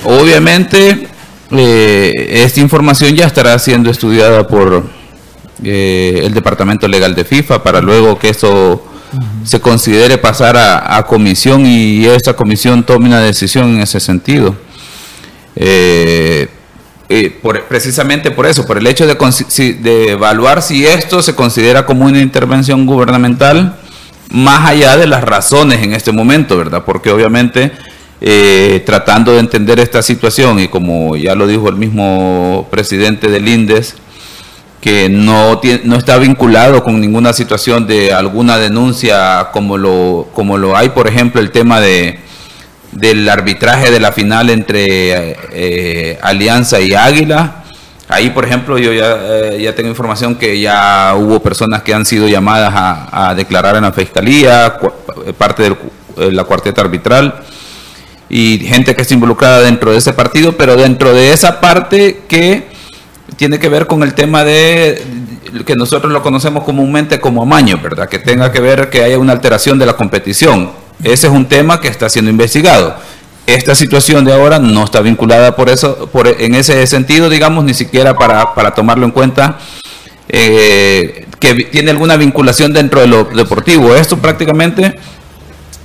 obviamente 0.03 1.07
eh, 1.51 2.29
esta 2.45 2.59
información 2.59 3.15
ya 3.15 3.27
estará 3.27 3.57
siendo 3.59 3.89
estudiada 3.89 4.47
por 4.47 4.85
eh, 5.63 6.21
el 6.23 6.33
Departamento 6.33 6.87
Legal 6.87 7.15
de 7.15 7.25
FIFA 7.25 7.63
para 7.63 7.81
luego 7.81 8.17
que 8.17 8.29
eso 8.29 8.85
se 9.43 9.59
considere 9.59 10.17
pasar 10.17 10.55
a, 10.55 10.97
a, 10.97 11.05
comisión 11.05 11.65
y 11.65 12.05
esta 12.05 12.33
comisión 12.33 12.83
tome 12.83 13.07
una 13.07 13.19
decisión 13.19 13.75
en 13.75 13.81
ese 13.81 13.99
sentido. 13.99 14.55
Eh, 15.55 16.47
eh, 17.13 17.29
precisamente 17.67 18.31
por 18.31 18.45
eso, 18.45 18.65
por 18.65 18.77
el 18.77 18.87
hecho 18.87 19.05
de, 19.05 19.17
evaluar 20.11 20.61
si 20.61 20.85
esto 20.85 21.21
se 21.21 21.35
considera 21.35 21.85
como 21.85 22.05
una 22.05 22.21
intervención 22.21 22.85
gubernamental, 22.85 23.75
más 24.29 24.69
allá 24.69 24.95
de 24.95 25.07
las 25.07 25.21
razones 25.21 25.83
en 25.83 25.91
este 25.91 26.13
momento, 26.13 26.55
¿verdad? 26.55 26.83
Porque 26.85 27.11
obviamente 27.11 27.73
eh, 28.21 28.81
tratando 28.85 29.33
de 29.33 29.39
entender 29.39 29.81
esta 29.81 30.01
situación 30.01 30.61
y 30.61 30.69
como 30.69 31.17
ya 31.17 31.35
lo 31.35 31.47
dijo 31.47 31.67
el 31.67 31.75
mismo 31.75 32.69
presidente 32.71 33.27
del 33.27 33.45
INDES, 33.45 33.95
que 34.79 35.09
no, 35.09 35.59
no 35.83 35.95
está 35.97 36.17
vinculado 36.17 36.81
con 36.81 37.01
ninguna 37.01 37.33
situación 37.33 37.87
de 37.87 38.13
alguna 38.13 38.57
denuncia 38.57 39.49
como 39.51 39.77
lo, 39.77 40.29
como 40.33 40.57
lo 40.57 40.77
hay, 40.77 40.87
por 40.87 41.09
ejemplo, 41.09 41.41
el 41.41 41.51
tema 41.51 41.81
de 41.81 42.20
del 42.91 43.27
arbitraje 43.29 43.91
de 43.91 43.99
la 43.99 44.11
final 44.11 44.49
entre 44.49 45.37
eh, 45.53 46.19
Alianza 46.21 46.79
y 46.79 46.93
Águila. 46.93 47.63
Ahí, 48.07 48.29
por 48.31 48.43
ejemplo, 48.43 48.77
yo 48.77 48.91
ya, 48.91 49.17
eh, 49.21 49.61
ya, 49.61 49.73
tengo 49.73 49.89
información 49.89 50.35
que 50.35 50.59
ya 50.59 51.13
hubo 51.17 51.41
personas 51.41 51.81
que 51.81 51.93
han 51.93 52.05
sido 52.05 52.27
llamadas 52.27 52.73
a, 52.75 53.33
declarar 53.35 53.77
en 53.77 53.83
la 53.83 53.93
fiscalía, 53.93 54.77
parte 55.37 55.63
de 55.63 56.31
la 56.31 56.43
cuarteta 56.43 56.81
arbitral, 56.81 57.41
y 58.27 58.59
gente 58.59 58.95
que 58.95 59.01
está 59.01 59.13
involucrada 59.13 59.61
dentro 59.61 59.91
de 59.91 59.97
ese 59.97 60.11
partido, 60.11 60.57
pero 60.57 60.75
dentro 60.75 61.13
de 61.13 61.31
esa 61.31 61.61
parte 61.61 62.23
que 62.27 62.67
tiene 63.37 63.59
que 63.59 63.69
ver 63.69 63.87
con 63.87 64.03
el 64.03 64.13
tema 64.13 64.43
de 64.43 65.01
que 65.65 65.75
nosotros 65.75 66.11
lo 66.11 66.21
conocemos 66.21 66.63
comúnmente 66.63 67.19
como 67.19 67.43
amaño, 67.43 67.79
¿verdad? 67.81 68.09
Que 68.09 68.19
tenga 68.19 68.51
que 68.51 68.59
ver 68.59 68.89
que 68.89 69.03
haya 69.03 69.17
una 69.17 69.33
alteración 69.33 69.79
de 69.79 69.85
la 69.85 69.93
competición 69.93 70.80
ese 71.03 71.27
es 71.27 71.33
un 71.33 71.45
tema 71.45 71.81
que 71.81 71.87
está 71.87 72.09
siendo 72.09 72.31
investigado. 72.31 72.95
Esta 73.47 73.75
situación 73.75 74.23
de 74.23 74.33
ahora 74.33 74.59
no 74.59 74.83
está 74.83 75.01
vinculada 75.01 75.55
por 75.55 75.69
eso, 75.69 76.09
por, 76.11 76.27
en 76.27 76.55
ese 76.55 76.85
sentido, 76.87 77.29
digamos, 77.29 77.63
ni 77.63 77.73
siquiera 77.73 78.15
para, 78.15 78.53
para 78.53 78.73
tomarlo 78.73 79.05
en 79.05 79.11
cuenta 79.11 79.57
eh, 80.29 81.27
que 81.39 81.55
tiene 81.65 81.91
alguna 81.91 82.17
vinculación 82.17 82.71
dentro 82.71 83.01
de 83.01 83.07
lo 83.07 83.23
deportivo. 83.25 83.95
Esto 83.95 84.17
prácticamente, 84.17 84.95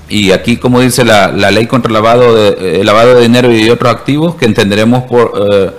y 0.09 0.33
aquí 0.33 0.59
como 0.59 0.81
dice 0.81 1.05
la, 1.05 1.33
la 1.33 1.51
ley 1.51 1.67
contra 1.67 1.89
el 1.89 1.95
lavado 1.95 2.35
de, 2.35 2.81
eh, 2.81 2.85
lavado 2.85 3.17
de 3.17 3.23
dinero 3.23 3.53
y 3.53 3.71
otros 3.71 3.93
activos, 3.93 4.37
que 4.37 4.45
entenderemos 4.45 5.05
por, 5.05 5.33
eh, 5.51 5.71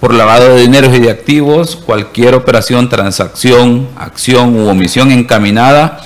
por 0.00 0.14
lavado 0.14 0.54
de 0.54 0.62
dinero 0.62 0.94
y 0.94 1.00
de 1.00 1.10
activos 1.10 1.76
cualquier 1.76 2.34
operación, 2.34 2.88
transacción, 2.88 3.88
acción 3.96 4.54
u 4.56 4.68
omisión 4.68 5.10
encaminada 5.10 6.00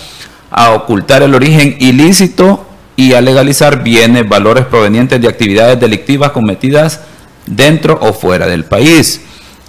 a 0.51 0.71
ocultar 0.71 1.23
el 1.23 1.35
origen 1.35 1.77
ilícito 1.79 2.68
y 2.99 3.13
a 3.15 3.21
legalizar 3.21 3.85
bienes, 3.85 4.29
valores 4.29 4.67
provenientes 4.67 5.21
de 5.21 5.29
actividades 5.29 5.79
delictivas 5.79 6.33
cometidas 6.33 7.03
dentro 7.47 7.97
o 8.03 8.13
fuera 8.13 8.49
del 8.49 8.65
país. 8.65 9.21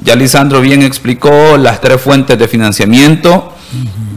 Ya 0.04 0.16
Lisandro 0.16 0.62
bien 0.62 0.82
explicó 0.82 1.56
las 1.56 1.80
tres 1.80 2.02
fuentes 2.02 2.40
de 2.40 2.48
financiamiento 2.48 3.54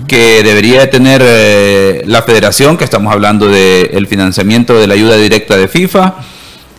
que 0.08 0.42
debería 0.42 0.88
tener 0.88 1.20
eh, 1.22 2.04
la 2.06 2.22
federación, 2.22 2.78
que 2.78 2.84
estamos 2.84 3.12
hablando 3.12 3.48
del 3.48 4.06
financiamiento 4.06 4.80
de 4.80 4.86
la 4.86 4.94
ayuda 4.94 5.18
directa 5.18 5.58
de 5.58 5.68
FIFA, 5.68 6.14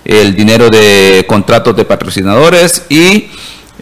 el 0.04 0.36
dinero 0.36 0.72
de 0.72 1.26
contratos 1.28 1.76
de 1.76 1.86
patrocinadores 1.86 2.88
y 2.90 3.28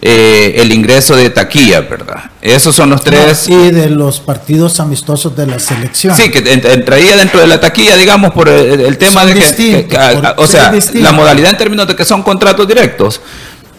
eh, 0.04 0.54
el 0.56 0.72
ingreso 0.72 1.14
de 1.14 1.30
taquilla, 1.30 1.82
¿verdad? 1.82 2.24
Esos 2.40 2.74
son 2.74 2.90
los 2.90 3.04
tres. 3.04 3.48
y 3.48 3.70
de 3.70 3.88
los 3.88 4.18
partidos 4.18 4.80
amistosos 4.80 5.36
de 5.36 5.46
la 5.46 5.60
selección. 5.60 6.16
Sí, 6.16 6.28
que 6.28 6.38
entraría 6.52 7.16
dentro 7.16 7.40
de 7.40 7.46
la 7.46 7.60
taquilla, 7.60 7.96
digamos, 7.96 8.32
por 8.32 8.48
el, 8.48 8.98
tema 8.98 9.24
de 9.24 9.34
que, 9.34 9.98
o 10.36 10.46
sea, 10.48 10.74
la 10.94 11.12
modalidad 11.12 11.50
en 11.50 11.56
términos 11.56 11.86
de 11.86 11.94
que 11.94 12.04
son 12.04 12.22
contratos 12.22 12.66
directos 12.66 13.20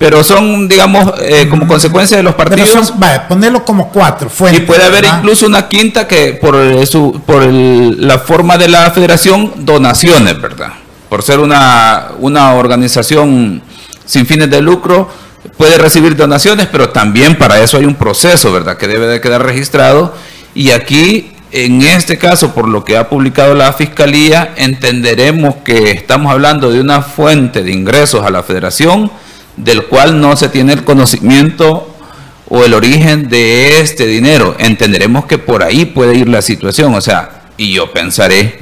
pero 0.04 0.22
son, 0.22 0.68
digamos, 0.68 1.14
eh, 1.22 1.48
como 1.50 1.66
consecuencia 1.66 2.18
de 2.18 2.24
los 2.24 2.36
partidos. 2.36 2.94
vaya, 3.00 3.26
ponerlo 3.26 3.64
como 3.64 3.90
cuatro 3.90 4.30
fuentes. 4.30 4.62
Y 4.62 4.66
puede 4.66 4.84
haber 4.84 5.06
incluso 5.06 5.46
una 5.46 5.70
quinta 5.70 6.08
que 6.08 6.34
por, 6.34 6.86
su, 6.86 7.22
por 7.26 7.42
la 7.44 8.20
forma 8.20 8.58
de 8.58 8.68
la 8.68 8.92
federación, 8.92 9.54
donaciones, 9.58 10.42
¿verdad? 10.42 10.74
Por 11.08 11.24
ser 11.24 11.40
una, 11.40 12.10
una 12.20 12.56
organización 12.56 13.62
sin 14.06 14.26
fines 14.26 14.50
de 14.50 14.62
lucro, 14.62 15.10
puede 15.58 15.78
recibir 15.78 16.16
donaciones, 16.16 16.68
pero 16.68 16.90
también 16.90 17.38
para 17.38 17.62
eso 17.62 17.78
hay 17.78 17.86
un 17.86 17.96
proceso, 17.96 18.52
¿verdad? 18.52 18.78
Que 18.78 18.88
debe 18.88 19.08
de 19.08 19.22
quedar 19.22 19.44
registrado. 19.44 20.14
Y 20.54 20.72
aquí, 20.72 21.32
en 21.52 21.82
este 21.82 22.18
caso, 22.18 22.54
por 22.54 22.68
lo 22.68 22.84
que 22.84 22.98
ha 22.98 23.10
publicado 23.10 23.54
la 23.54 23.74
Fiscalía, 23.74 24.54
entenderemos 24.56 25.56
que 25.64 25.92
estamos 25.92 26.32
hablando 26.32 26.72
de 26.72 26.82
una 26.82 27.02
fuente 27.02 27.64
de 27.64 27.72
ingresos 27.72 28.26
a 28.26 28.30
la 28.30 28.44
federación 28.44 29.12
del 29.58 29.86
cual 29.86 30.20
no 30.20 30.36
se 30.36 30.50
tiene 30.50 30.74
el 30.74 30.84
conocimiento 30.84 31.90
o 32.50 32.64
el 32.64 32.74
origen 32.74 33.30
de 33.30 33.80
este 33.82 34.08
dinero. 34.08 34.56
Entenderemos 34.60 35.26
que 35.26 35.38
por 35.38 35.64
ahí 35.64 35.86
puede 35.86 36.16
ir 36.16 36.28
la 36.28 36.42
situación, 36.42 36.94
o 36.96 37.02
sea, 37.02 37.44
y 37.58 37.74
yo 37.74 37.92
pensaré, 37.92 38.60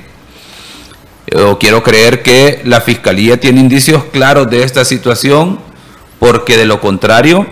o 1.33 1.57
quiero 1.57 1.81
creer 1.81 2.21
que 2.21 2.61
la 2.65 2.81
Fiscalía 2.81 3.39
tiene 3.39 3.61
indicios 3.61 4.03
claros 4.11 4.49
de 4.49 4.63
esta 4.63 4.83
situación, 4.83 5.59
porque 6.21 6.55
de 6.55 6.65
lo 6.65 6.79
contrario, 6.79 7.47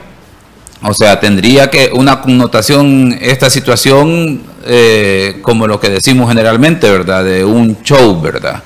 o 0.83 0.93
sea, 0.93 1.19
tendría 1.19 1.71
que 1.71 1.89
una 1.91 2.21
connotación 2.21 3.17
esta 3.19 3.49
situación 3.49 4.43
eh, 4.63 5.39
como 5.41 5.65
lo 5.65 5.79
que 5.79 5.89
decimos 5.89 6.29
generalmente, 6.29 6.87
¿verdad? 6.87 7.25
De 7.25 7.43
un 7.43 7.81
show, 7.81 8.21
¿verdad? 8.21 8.61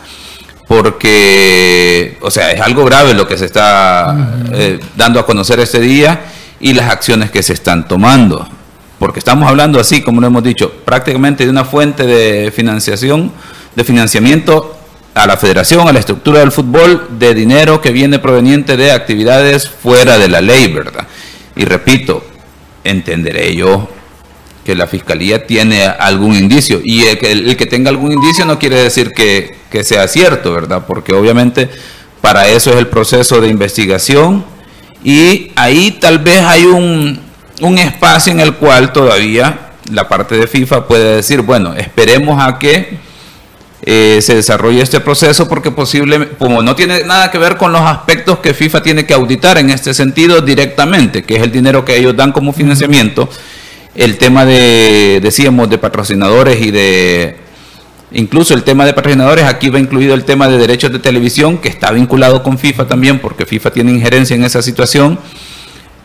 porque, 0.67 2.17
o 2.21 2.31
sea, 2.31 2.51
es 2.51 2.59
algo 2.59 2.83
grave 2.83 3.13
lo 3.13 3.27
que 3.27 3.37
se 3.37 3.45
está 3.45 4.33
eh, 4.51 4.79
dando 4.97 5.19
a 5.19 5.25
conocer 5.25 5.59
este 5.59 5.79
día 5.79 6.21
y 6.59 6.73
las 6.73 6.89
acciones 6.89 7.31
que 7.31 7.43
se 7.43 7.53
están 7.53 7.87
tomando. 7.87 8.45
Porque 8.99 9.19
estamos 9.19 9.47
hablando 9.47 9.79
así, 9.79 10.01
como 10.01 10.19
lo 10.19 10.27
hemos 10.27 10.43
dicho, 10.43 10.71
prácticamente 10.83 11.45
de 11.45 11.51
una 11.51 11.63
fuente 11.63 12.05
de 12.05 12.51
financiación, 12.51 13.31
de 13.75 13.83
financiamiento 13.83 14.82
a 15.13 15.27
la 15.27 15.37
federación, 15.37 15.87
a 15.87 15.93
la 15.93 15.99
estructura 15.99 16.39
del 16.39 16.51
fútbol, 16.51 17.07
de 17.19 17.33
dinero 17.33 17.81
que 17.81 17.91
viene 17.91 18.19
proveniente 18.19 18.77
de 18.77 18.91
actividades 18.91 19.69
fuera 19.69 20.17
de 20.17 20.27
la 20.27 20.41
ley, 20.41 20.71
¿verdad? 20.71 21.07
Y 21.55 21.65
repito, 21.65 22.25
entenderé 22.83 23.55
yo 23.55 23.89
que 24.65 24.75
la 24.75 24.87
fiscalía 24.87 25.45
tiene 25.45 25.85
algún 25.85 26.35
indicio. 26.35 26.81
Y 26.83 27.03
el 27.03 27.17
que, 27.17 27.57
que 27.57 27.65
tenga 27.65 27.89
algún 27.89 28.13
indicio 28.13 28.45
no 28.45 28.57
quiere 28.57 28.77
decir 28.77 29.11
que, 29.11 29.57
sea 29.83 30.07
cierto, 30.07 30.53
¿verdad? 30.53 30.85
Porque 30.87 31.13
obviamente 31.13 31.69
para 32.21 32.47
eso 32.47 32.71
es 32.71 32.77
el 32.77 32.87
proceso 32.87 33.41
de 33.41 33.49
investigación 33.49 34.45
y 35.03 35.51
ahí 35.55 35.97
tal 35.99 36.19
vez 36.19 36.41
hay 36.41 36.63
un, 36.63 37.19
un 37.59 37.77
espacio 37.77 38.31
en 38.31 38.39
el 38.39 38.53
cual 38.53 38.93
todavía 38.93 39.71
la 39.91 40.07
parte 40.07 40.35
de 40.35 40.47
FIFA 40.47 40.87
puede 40.87 41.17
decir, 41.17 41.41
bueno, 41.41 41.73
esperemos 41.73 42.41
a 42.41 42.59
que 42.59 42.97
eh, 43.85 44.19
se 44.21 44.35
desarrolle 44.35 44.81
este 44.81 45.01
proceso 45.01 45.49
porque 45.49 45.69
posiblemente, 45.69 46.35
como 46.37 46.61
no 46.61 46.73
tiene 46.73 47.03
nada 47.03 47.29
que 47.29 47.37
ver 47.37 47.57
con 47.57 47.73
los 47.73 47.81
aspectos 47.81 48.39
que 48.39 48.53
FIFA 48.53 48.81
tiene 48.81 49.05
que 49.05 49.13
auditar 49.13 49.57
en 49.57 49.69
este 49.69 49.93
sentido 49.93 50.39
directamente, 50.39 51.23
que 51.23 51.35
es 51.35 51.41
el 51.41 51.51
dinero 51.51 51.83
que 51.83 51.97
ellos 51.97 52.15
dan 52.15 52.31
como 52.31 52.53
financiamiento, 52.53 53.29
el 53.93 54.17
tema 54.17 54.45
de, 54.45 55.19
decíamos, 55.21 55.69
de 55.69 55.77
patrocinadores 55.79 56.61
y 56.61 56.71
de, 56.71 57.35
incluso 58.13 58.53
el 58.53 58.63
tema 58.63 58.85
de 58.85 58.93
patrocinadores, 58.93 59.43
aquí 59.43 59.69
va 59.69 59.79
incluido 59.79 60.13
el 60.13 60.23
tema 60.23 60.47
de 60.47 60.57
derechos 60.57 60.93
de 60.93 60.99
televisión, 60.99 61.57
que 61.57 61.67
está 61.67 61.91
vinculado 61.91 62.41
con 62.41 62.57
FIFA 62.57 62.87
también, 62.87 63.19
porque 63.19 63.45
FIFA 63.45 63.71
tiene 63.71 63.91
injerencia 63.91 64.33
en 64.33 64.45
esa 64.45 64.61
situación. 64.61 65.19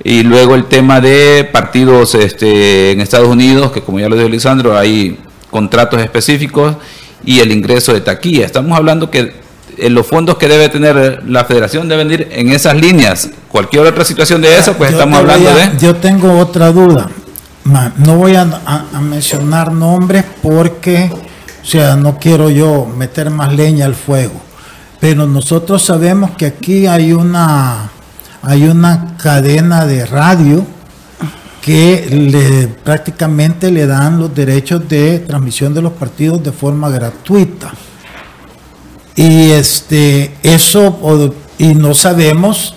Y 0.03 0.25
luego 0.25 0.57
el 0.57 0.65
tema 0.65 1.01
de 1.01 1.49
partidos 1.51 2.17
este, 2.17 2.91
en 2.91 3.01
Estados 3.01 3.29
Unidos, 3.29 3.71
que 3.71 3.83
como 3.83 4.01
ya 4.01 4.09
lo 4.09 4.17
dijo 4.17 4.29
Lisandro, 4.29 4.77
hay 4.77 5.17
contratos 5.51 6.01
específicos 6.01 6.77
y 7.25 7.41
el 7.41 7.53
ingreso 7.53 7.93
de 7.93 8.01
taquilla. 8.01 8.47
Estamos 8.47 8.77
hablando 8.77 9.11
que 9.11 9.35
eh, 9.77 9.91
los 9.91 10.07
fondos 10.07 10.39
que 10.39 10.49
debe 10.49 10.69
tener 10.69 11.23
la 11.27 11.45
federación 11.45 11.89
deben 11.89 12.11
ir 12.11 12.29
en 12.31 12.51
esas 12.51 12.77
líneas. 12.77 13.31
Cualquier 13.49 13.87
otra 13.87 14.05
situación 14.05 14.43
de 14.43 14.57
eso, 14.59 14.75
pues 14.75 14.93
estamos 14.93 15.19
hablando 15.19 15.51
de... 15.55 15.71
Yo 15.79 15.97
tengo 15.97 16.39
otra 16.39 16.73
duda 16.73 17.09
no 17.99 18.17
voy 18.17 18.35
a, 18.37 18.45
mencionar 19.01 19.73
nombres 19.73 20.25
porque, 20.43 21.11
o 21.63 21.65
sea, 21.65 21.97
no 21.97 22.19
quiero 22.19 22.51
yo 22.51 22.87
meter 22.87 23.31
más 23.31 23.53
leña 23.53 23.87
al 23.87 23.95
fuego. 23.95 24.41
Pero 25.01 25.27
nosotros 25.27 25.85
sabemos 25.85 26.33
que 26.33 26.47
aquí 26.47 26.87
hay 26.87 27.13
una, 27.13 27.91
hay 28.43 28.65
una 28.65 29.17
cadena 29.17 29.87
de 29.87 30.07
radio 30.07 30.67
que 31.69 32.09
le, 32.11 32.67
prácticamente 32.83 33.71
le 33.71 33.87
dan 33.87 34.19
los 34.19 34.35
derechos 34.35 34.89
de 34.89 35.19
transmisión 35.19 35.75
de 35.75 35.83
los 35.83 35.93
partidos 35.93 36.43
de 36.43 36.51
forma 36.51 36.89
gratuita. 36.89 37.75
Y 39.15 39.51
este, 39.51 40.33
eso, 40.43 41.35
y 41.59 41.75
no 41.75 41.93
sabemos 41.93 42.75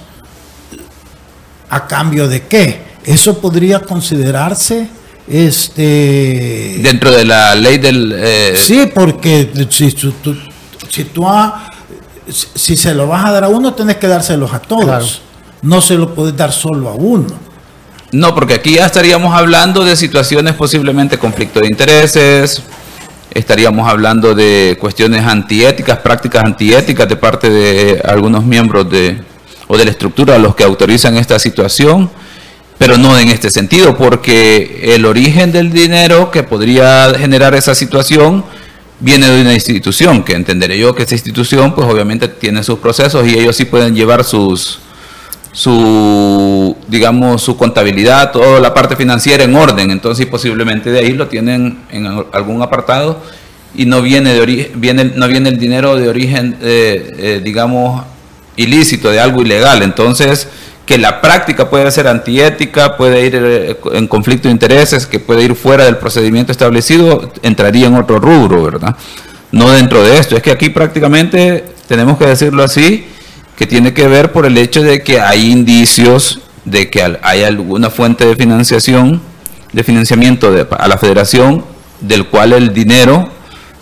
a 1.69 1.87
cambio 1.87 2.27
de 2.27 2.41
qué. 2.47 2.81
Eso 3.05 3.39
podría 3.39 3.79
considerarse 3.79 4.89
este 5.25 6.79
dentro 6.83 7.11
de 7.11 7.23
la 7.23 7.55
ley 7.55 7.77
del 7.77 8.13
eh, 8.17 8.53
sí 8.57 8.91
porque 8.93 9.49
si 9.69 9.91
tú, 9.93 10.13
si 10.89 11.05
tú 11.05 11.25
si 12.27 12.75
se 12.75 12.93
lo 12.93 13.07
vas 13.07 13.23
a 13.23 13.31
dar 13.31 13.45
a 13.45 13.47
uno 13.47 13.73
tienes 13.73 13.95
que 13.95 14.07
dárselos 14.07 14.53
a 14.53 14.59
todos. 14.59 15.21
No 15.61 15.79
se 15.79 15.95
lo 15.95 16.13
puedes 16.13 16.35
dar 16.35 16.51
solo 16.51 16.89
a 16.89 16.95
uno 16.95 17.50
no 18.11 18.35
porque 18.35 18.55
aquí 18.55 18.75
ya 18.75 18.85
estaríamos 18.85 19.35
hablando 19.35 19.83
de 19.83 19.95
situaciones 19.95 20.53
posiblemente 20.53 21.17
conflicto 21.17 21.59
de 21.59 21.67
intereses 21.67 22.61
estaríamos 23.31 23.87
hablando 23.87 24.35
de 24.35 24.77
cuestiones 24.79 25.25
antiéticas 25.25 25.99
prácticas 25.99 26.43
antiéticas 26.43 27.07
de 27.07 27.15
parte 27.15 27.49
de 27.49 28.01
algunos 28.03 28.43
miembros 28.43 28.89
de 28.89 29.21
o 29.67 29.77
de 29.77 29.85
la 29.85 29.91
estructura 29.91 30.35
a 30.35 30.37
los 30.37 30.55
que 30.55 30.63
autorizan 30.63 31.15
esta 31.17 31.39
situación 31.39 32.09
pero 32.81 32.97
no 32.97 33.19
en 33.19 33.29
este 33.29 33.51
sentido, 33.51 33.95
porque 33.95 34.95
el 34.95 35.05
origen 35.05 35.51
del 35.51 35.71
dinero 35.71 36.31
que 36.31 36.41
podría 36.41 37.13
generar 37.13 37.53
esa 37.53 37.75
situación 37.75 38.43
viene 38.99 39.29
de 39.29 39.41
una 39.41 39.53
institución, 39.53 40.23
que 40.23 40.33
entenderé 40.33 40.79
yo 40.79 40.95
que 40.95 41.03
esa 41.03 41.13
institución 41.13 41.75
pues 41.75 41.87
obviamente 41.87 42.27
tiene 42.27 42.63
sus 42.63 42.79
procesos 42.79 43.27
y 43.27 43.37
ellos 43.37 43.55
sí 43.55 43.65
pueden 43.65 43.93
llevar 43.93 44.23
sus 44.23 44.79
su 45.51 46.77
digamos 46.87 47.41
su 47.41 47.57
contabilidad, 47.57 48.31
toda 48.31 48.59
la 48.59 48.73
parte 48.73 48.95
financiera 48.95 49.43
en 49.43 49.55
orden, 49.55 49.91
entonces 49.91 50.25
posiblemente 50.25 50.91
de 50.91 50.99
ahí 50.99 51.13
lo 51.13 51.27
tienen 51.27 51.79
en 51.91 52.07
algún 52.31 52.61
apartado 52.61 53.21
y 53.75 53.85
no 53.85 54.01
viene 54.01 54.33
de 54.33 54.41
origen, 54.41 55.13
no 55.15 55.27
viene 55.27 55.49
el 55.49 55.57
dinero 55.57 55.95
de 55.95 56.09
origen 56.09 56.57
eh, 56.61 57.13
eh, 57.17 57.41
digamos 57.43 58.03
ilícito, 58.55 59.09
de 59.11 59.19
algo 59.19 59.41
ilegal, 59.41 59.81
entonces 59.81 60.47
que 60.85 60.97
la 60.97 61.21
práctica 61.21 61.69
puede 61.69 61.89
ser 61.91 62.07
antiética, 62.07 62.97
puede 62.97 63.25
ir 63.25 63.35
eh, 63.35 63.77
en 63.93 64.07
conflicto 64.07 64.47
de 64.47 64.51
intereses, 64.51 65.05
que 65.05 65.19
puede 65.19 65.43
ir 65.43 65.55
fuera 65.55 65.85
del 65.85 65.97
procedimiento 65.97 66.51
establecido, 66.51 67.31
entraría 67.43 67.87
en 67.87 67.95
otro 67.95 68.19
rubro, 68.19 68.63
¿verdad? 68.63 68.95
No 69.51 69.69
dentro 69.71 70.03
de 70.03 70.17
esto. 70.17 70.35
Es 70.35 70.43
que 70.43 70.51
aquí 70.51 70.69
prácticamente 70.69 71.63
tenemos 71.87 72.17
que 72.17 72.25
decirlo 72.25 72.63
así, 72.63 73.05
que 73.61 73.67
tiene 73.67 73.93
que 73.93 74.07
ver 74.07 74.31
por 74.31 74.47
el 74.47 74.57
hecho 74.57 74.81
de 74.81 75.03
que 75.03 75.19
hay 75.19 75.51
indicios 75.51 76.39
de 76.65 76.89
que 76.89 77.19
hay 77.21 77.43
alguna 77.43 77.91
fuente 77.91 78.25
de 78.25 78.35
financiación, 78.35 79.21
de 79.71 79.83
financiamiento 79.83 80.51
a 80.71 80.87
la 80.87 80.97
federación, 80.97 81.63
del 81.99 82.25
cual 82.25 82.53
el 82.53 82.73
dinero 82.73 83.29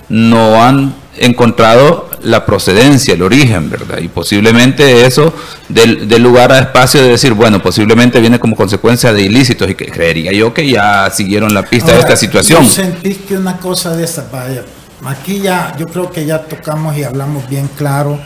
no 0.10 0.62
han 0.62 0.94
encontrado 1.18 2.10
la 2.24 2.46
procedencia, 2.46 3.14
el 3.14 3.22
origen, 3.22 3.70
¿verdad? 3.70 4.00
Y 4.00 4.10
posiblemente 4.10 5.06
eso 5.06 5.34
del, 5.70 6.10
lugar 6.22 6.52
a 6.52 6.60
espacio 6.60 7.02
de 7.02 7.12
decir, 7.12 7.34
bueno, 7.34 7.62
posiblemente 7.62 8.20
viene 8.20 8.38
como 8.38 8.58
consecuencia 8.58 9.14
de 9.14 9.22
ilícitos 9.22 9.70
y 9.70 9.76
que 9.76 9.86
creería 9.86 10.34
yo 10.34 10.54
que 10.54 10.70
ya 10.70 11.10
siguieron 11.10 11.54
la 11.54 11.64
pista 11.64 11.94
de 11.94 12.00
esta 12.00 12.18
situación. 12.18 12.66
Yo 12.66 12.70
sentí 12.70 13.16
que 13.16 13.38
una 13.38 13.56
cosa 13.56 13.96
de 13.96 14.04
esa, 14.04 14.28
vaya, 14.30 14.66
aquí 15.06 15.40
ya 15.40 15.74
yo 15.80 15.88
creo 15.88 16.12
que 16.12 16.26
ya 16.26 16.42
tocamos 16.42 16.98
y 16.98 17.04
hablamos 17.04 17.48
bien 17.48 17.70
claro, 17.78 18.20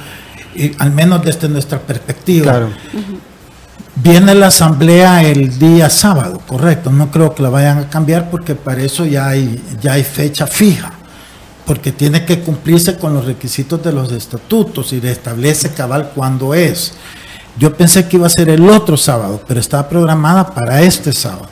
y 0.55 0.71
al 0.79 0.91
menos 0.91 1.23
desde 1.23 1.49
nuestra 1.49 1.79
perspectiva. 1.79 2.69
Viene 3.95 4.33
la 4.33 4.47
asamblea 4.47 5.23
el 5.23 5.59
día 5.59 5.89
sábado, 5.89 6.41
correcto. 6.47 6.91
No 6.91 7.11
creo 7.11 7.35
que 7.35 7.43
la 7.43 7.49
vayan 7.49 7.77
a 7.77 7.89
cambiar 7.89 8.31
porque 8.31 8.55
para 8.55 8.81
eso 8.81 9.05
ya 9.05 9.27
hay, 9.27 9.61
ya 9.81 9.93
hay 9.93 10.03
fecha 10.03 10.47
fija. 10.47 10.93
Porque 11.65 11.91
tiene 11.91 12.25
que 12.25 12.41
cumplirse 12.41 12.97
con 12.97 13.13
los 13.13 13.25
requisitos 13.25 13.83
de 13.83 13.93
los 13.93 14.11
estatutos 14.11 14.91
y 14.93 14.97
establece 15.07 15.73
cabal 15.73 16.11
cuándo 16.15 16.53
es. 16.53 16.93
Yo 17.57 17.75
pensé 17.77 18.07
que 18.07 18.17
iba 18.17 18.25
a 18.25 18.31
ser 18.31 18.49
el 18.49 18.67
otro 18.67 18.97
sábado, 18.97 19.43
pero 19.47 19.59
está 19.59 19.87
programada 19.87 20.53
para 20.53 20.81
este 20.81 21.13
sábado. 21.13 21.47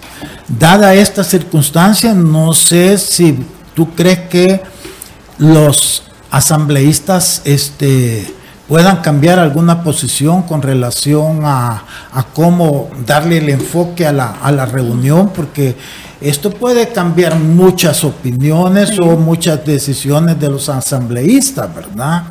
Dada 0.48 0.96
esta 0.96 1.24
circunstancia, 1.24 2.14
no 2.14 2.54
sé 2.54 2.98
si 2.98 3.38
tú 3.76 3.94
crees 3.94 4.20
que 4.28 4.62
los 5.38 6.04
asambleístas 6.32 7.42
este, 7.46 8.34
puedan 8.72 9.02
cambiar 9.02 9.38
alguna 9.38 9.84
posición 9.84 10.44
con 10.44 10.62
relación 10.62 11.42
a, 11.44 11.84
cómo 12.34 12.90
darle 13.06 13.40
el 13.40 13.50
enfoque 13.50 14.08
a 14.08 14.14
la, 14.14 14.38
a 14.42 14.50
la, 14.50 14.66
reunión, 14.66 15.34
porque 15.36 15.76
esto 16.22 16.52
puede 16.52 16.88
cambiar 16.88 17.36
muchas 17.36 18.06
opiniones 18.06 18.98
o 19.02 19.18
muchas 19.18 19.66
decisiones 19.66 20.40
de 20.40 20.48
los 20.48 20.70
asambleístas, 20.70 21.76
¿verdad? 21.76 22.24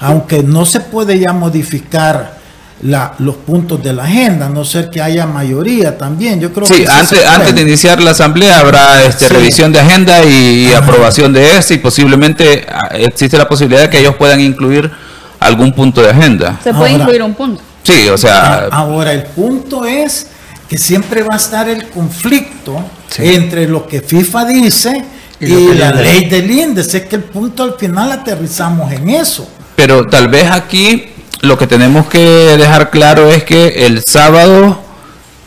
Aunque 0.00 0.42
no 0.42 0.66
se 0.66 0.80
puede 0.80 1.18
ya 1.18 1.32
modificar 1.32 2.40
los 2.82 3.36
puntos 3.36 3.82
de 3.82 3.94
la 3.94 4.04
agenda, 4.04 4.46
a 4.46 4.48
no 4.50 4.66
ser 4.66 4.90
que 4.90 5.00
haya 5.00 5.24
mayoría 5.24 5.96
también. 5.96 6.38
Yo 6.38 6.52
creo 6.52 6.66
sí, 6.66 6.84
que 6.84 6.88
antes, 6.90 7.24
antes 7.24 7.54
de 7.54 7.62
iniciar 7.62 8.02
la 8.02 8.10
asamblea 8.10 8.60
habrá 8.60 9.02
este, 9.02 9.30
revisión 9.30 9.72
de 9.72 9.80
agenda 9.80 10.22
y, 10.26 10.74
aprobación 10.74 11.32
de 11.32 11.56
este 11.56 11.72
y 11.72 11.78
posiblemente 11.78 12.66
ah, 12.70 12.88
existe 12.92 13.38
la 13.38 13.48
posibilidad 13.48 13.80
de 13.80 13.88
que 13.88 14.00
ellos 14.00 14.16
puedan 14.16 14.40
incluir 14.40 15.05
algún 15.46 15.72
punto 15.72 16.02
de 16.02 16.10
agenda. 16.10 16.58
Se 16.62 16.72
puede 16.72 16.92
incluir 16.92 17.22
un 17.22 17.34
punto. 17.34 17.62
Sí, 17.82 18.08
o 18.08 18.18
sea... 18.18 18.68
Ahora, 18.70 19.12
el 19.12 19.24
punto 19.24 19.84
es 19.84 20.26
que 20.68 20.76
siempre 20.76 21.22
va 21.22 21.34
a 21.34 21.36
estar 21.36 21.68
el 21.68 21.88
conflicto 21.88 22.84
entre 23.18 23.68
lo 23.68 23.86
que 23.86 24.00
FIFA 24.00 24.44
dice 24.46 25.04
y, 25.40 25.74
la 25.74 25.92
ley 25.92 26.24
del 26.28 26.50
índice. 26.50 26.98
Es 26.98 27.06
que 27.06 27.16
el 27.16 27.22
punto 27.22 27.62
al 27.62 27.74
final 27.74 28.10
aterrizamos 28.10 28.90
en 28.92 29.10
eso. 29.10 29.48
Pero 29.76 30.06
tal 30.06 30.28
vez 30.28 30.50
aquí 30.50 31.10
lo 31.42 31.56
que 31.58 31.66
tenemos 31.66 32.06
que 32.06 32.18
dejar 32.18 32.90
claro 32.90 33.30
es 33.30 33.44
que 33.44 33.86
el 33.86 34.02
sábado 34.04 34.80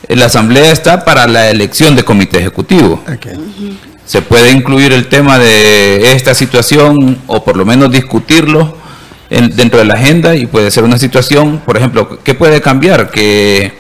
la 0.08 0.26
asamblea 0.26 0.72
está 0.72 1.04
para 1.04 1.28
la 1.28 1.50
elección 1.50 1.96
de 1.96 2.04
comité 2.04 2.40
ejecutivo. 2.40 3.04
Se 4.06 4.22
puede 4.22 4.52
incluir 4.52 4.92
el 4.92 5.08
tema 5.08 5.38
de 5.38 6.14
esta 6.14 6.34
situación 6.34 7.20
o 7.28 7.44
por 7.44 7.58
lo 7.58 7.66
menos 7.66 7.92
discutirlo 7.92 8.79
dentro 9.30 9.80
de 9.80 9.86
la 9.86 9.94
agenda 9.94 10.36
y 10.36 10.48
puede 10.48 10.72
ser 10.72 10.84
una 10.84 10.98
situación, 10.98 11.62
por 11.66 11.78
ejemplo, 11.78 12.20
¿qué 12.24 12.34
puede 12.34 12.62
cambiar? 12.62 13.12
Que, 13.12 13.74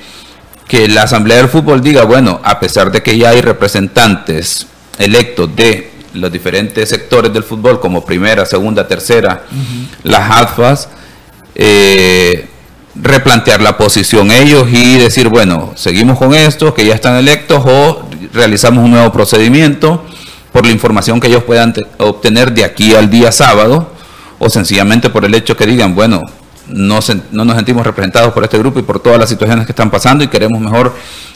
que 0.67 0.87
la 0.87 1.03
asamblea 1.03 1.37
del 1.37 1.49
fútbol 1.49 1.81
diga, 1.81 2.03
bueno, 2.03 2.39
a 2.43 2.59
pesar 2.59 2.91
de 2.91 3.01
que 3.01 3.17
ya 3.17 3.29
hay 3.29 3.41
representantes 3.41 4.67
electos 4.99 5.55
de 5.55 5.89
los 6.13 6.31
diferentes 6.31 6.89
sectores 6.89 7.33
del 7.33 7.43
fútbol, 7.43 7.79
como 7.79 8.05
primera, 8.05 8.45
segunda, 8.45 8.87
tercera, 8.87 9.43
las 10.03 10.31
AFAS, 10.31 10.89
eh, 11.55 12.47
replantear 12.95 13.61
la 13.61 13.77
posición 13.77 14.31
ellos 14.31 14.67
y 14.71 14.97
decir, 14.97 15.29
bueno, 15.29 15.73
seguimos 15.75 16.17
con 16.17 16.33
esto, 16.33 16.73
que 16.73 16.85
ya 16.85 16.95
están 16.95 17.15
electos, 17.15 17.63
o 17.65 18.03
realizamos 18.33 18.83
un 18.83 18.91
nuevo 18.91 19.11
procedimiento 19.11 20.03
por 20.51 20.65
la 20.65 20.71
información 20.71 21.19
que 21.19 21.27
ellos 21.27 21.43
puedan 21.43 21.73
obtener 21.97 22.53
de 22.53 22.65
aquí 22.65 22.95
al 22.95 23.09
día 23.09 23.31
sábado, 23.31 23.91
o 24.39 24.49
sencillamente 24.49 25.09
por 25.09 25.25
el 25.25 25.35
hecho 25.35 25.55
que 25.55 25.65
digan, 25.65 25.93
bueno, 25.93 26.23
no, 26.67 26.99
no 27.31 27.45
nos 27.45 27.55
sentimos 27.55 27.85
representados 27.85 28.33
por 28.33 28.43
este 28.43 28.57
grupo 28.57 28.79
y 28.79 28.83
por 28.83 28.99
todas 28.99 29.19
las 29.19 29.29
situaciones 29.29 29.65
que 29.65 29.71
están 29.71 29.91
pasando 29.91 30.23
y 30.23 30.27
queremos 30.27 30.61
mejor 30.61 30.95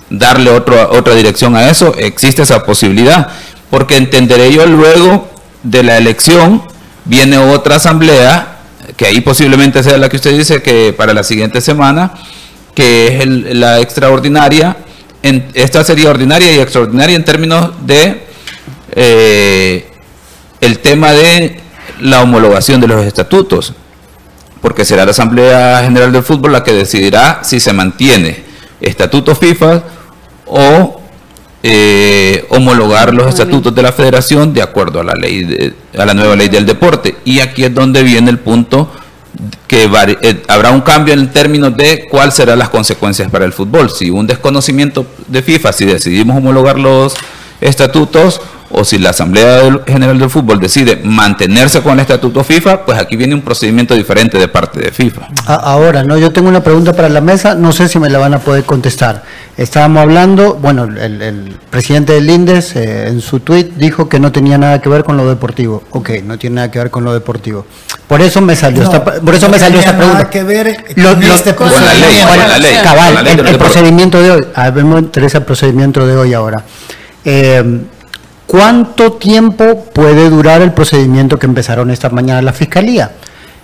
darle 0.09 0.49
otra 0.49 1.15
dirección 1.15 1.55
a 1.55 1.69
eso, 1.69 1.93
existe 1.97 2.43
esa 2.43 2.63
posibilidad, 2.65 3.29
porque 3.69 3.97
entenderé 3.97 4.51
yo 4.53 4.65
luego 4.65 5.29
de 5.63 5.83
la 5.83 5.97
elección 5.97 6.61
viene 7.05 7.37
otra 7.37 7.75
asamblea 7.75 8.59
que 8.97 9.07
ahí 9.07 9.21
posiblemente 9.21 9.81
sea 9.81 9.97
la 9.97 10.09
que 10.09 10.17
usted 10.17 10.37
dice 10.37 10.61
que 10.61 10.93
para 10.93 11.13
la 11.13 11.23
siguiente 11.23 11.61
semana, 11.61 12.13
que 12.75 13.19
es 13.19 13.55
la 13.55 13.79
extraordinaria, 13.79 14.77
esta 15.53 15.83
sería 15.83 16.09
ordinaria 16.09 16.53
y 16.53 16.59
extraordinaria 16.59 17.15
en 17.15 17.23
términos 17.23 17.71
de 17.85 18.23
eh, 18.91 19.87
el 20.59 20.79
tema 20.79 21.11
de 21.11 21.62
la 21.99 22.21
homologación 22.21 22.81
de 22.81 22.87
los 22.87 23.05
estatutos, 23.05 23.73
porque 24.61 24.85
será 24.85 25.05
la 25.05 25.11
Asamblea 25.11 25.81
General 25.83 26.11
del 26.11 26.23
Fútbol 26.23 26.53
la 26.53 26.63
que 26.63 26.73
decidirá 26.73 27.43
si 27.43 27.59
se 27.59 27.73
mantiene 27.73 28.43
estatuto 28.79 29.35
FIFA 29.35 29.83
o 30.45 31.01
eh, 31.65 32.45
homologar 32.49 33.13
los 33.13 33.27
estatutos 33.27 33.73
de 33.73 33.81
la 33.81 33.93
federación 33.93 34.53
de 34.53 34.61
acuerdo 34.61 34.99
a 34.99 35.03
la 35.03 35.13
ley 35.13 35.73
a 35.97 36.05
la 36.05 36.13
nueva 36.13 36.35
ley 36.35 36.49
del 36.49 36.65
deporte. 36.65 37.15
Y 37.23 37.39
aquí 37.39 37.63
es 37.63 37.73
donde 37.73 38.03
viene 38.03 38.29
el 38.29 38.39
punto 38.39 38.91
que 39.67 39.89
eh, 40.21 40.43
habrá 40.47 40.71
un 40.71 40.81
cambio 40.81 41.13
en 41.13 41.31
términos 41.31 41.75
de 41.75 42.05
cuáles 42.09 42.35
serán 42.35 42.59
las 42.59 42.69
consecuencias 42.69 43.29
para 43.31 43.45
el 43.45 43.53
fútbol. 43.53 43.89
Si 43.89 44.09
un 44.09 44.27
desconocimiento 44.27 45.05
de 45.27 45.41
FIFA 45.41 45.73
si 45.73 45.85
decidimos 45.85 46.37
homologar 46.37 46.77
los 46.77 47.15
estatutos 47.63 48.41
o 48.75 48.83
si 48.83 48.97
la 48.97 49.11
Asamblea 49.11 49.83
General 49.85 50.17
del 50.17 50.29
Fútbol 50.29 50.59
decide 50.59 50.99
mantenerse 51.03 51.81
con 51.81 51.93
el 51.93 51.99
estatuto 51.99 52.43
FIFA, 52.43 52.85
pues 52.85 52.99
aquí 52.99 53.15
viene 53.15 53.35
un 53.35 53.41
procedimiento 53.41 53.93
diferente 53.93 54.39
de 54.39 54.47
parte 54.47 54.79
de 54.79 54.91
FIFA. 54.91 55.27
Ahora, 55.45 56.03
no, 56.03 56.17
yo 56.17 56.31
tengo 56.31 56.49
una 56.49 56.63
pregunta 56.63 56.93
para 56.93 57.07
la 57.07 57.21
mesa, 57.21 57.53
no 57.53 57.71
sé 57.71 57.87
si 57.87 57.99
me 57.99 58.09
la 58.09 58.17
van 58.17 58.33
a 58.33 58.39
poder 58.39 58.63
contestar. 58.63 59.23
Estábamos 59.57 60.01
hablando, 60.01 60.55
bueno, 60.55 60.85
el, 60.85 61.55
presidente 61.69 62.13
del 62.13 62.27
INDES 62.27 62.75
eh, 62.75 63.07
en 63.09 63.21
su 63.21 63.39
tweet 63.41 63.73
dijo 63.75 64.09
que 64.09 64.19
no 64.19 64.31
tenía 64.31 64.57
nada 64.57 64.81
que 64.81 64.89
ver 64.89 65.03
con 65.03 65.17
lo 65.17 65.29
deportivo. 65.29 65.83
Ok, 65.91 66.09
no 66.23 66.39
tiene 66.39 66.55
nada 66.55 66.71
que 66.71 66.79
ver 66.79 66.89
con 66.89 67.03
lo 67.03 67.13
deportivo. 67.13 67.67
Por 68.07 68.21
eso 68.21 68.41
me 68.41 68.55
salió 68.55 68.81
esta, 68.81 69.03
por 69.03 69.35
eso 69.35 69.49
me 69.49 69.59
salió 69.59 69.79
esta 69.79 69.95
pregunta. 69.95 70.19
Nada 70.19 70.29
que 70.31 70.43
ver 70.43 70.67
este 70.67 71.55
con, 71.55 71.71
la 71.71 71.93
ley, 71.93 72.21
la 72.49 72.57
ley, 72.57 72.75
cabal, 72.83 73.27
el, 73.27 73.57
procedimiento 73.57 74.19
de 74.19 74.31
hoy. 74.31 74.47
A 74.55 74.71
ver, 74.71 74.83
me 74.83 74.97
interesa 74.97 75.37
el 75.37 75.43
procedimiento 75.45 76.05
de 76.07 76.17
hoy 76.17 76.33
ahora. 76.33 76.63
Eh, 77.25 77.81
¿Cuánto 78.53 79.13
tiempo 79.13 79.85
puede 79.93 80.29
durar 80.29 80.61
el 80.61 80.73
procedimiento 80.73 81.39
que 81.39 81.47
empezaron 81.47 81.89
esta 81.89 82.09
mañana 82.09 82.41
la 82.41 82.53
Fiscalía? 82.53 83.11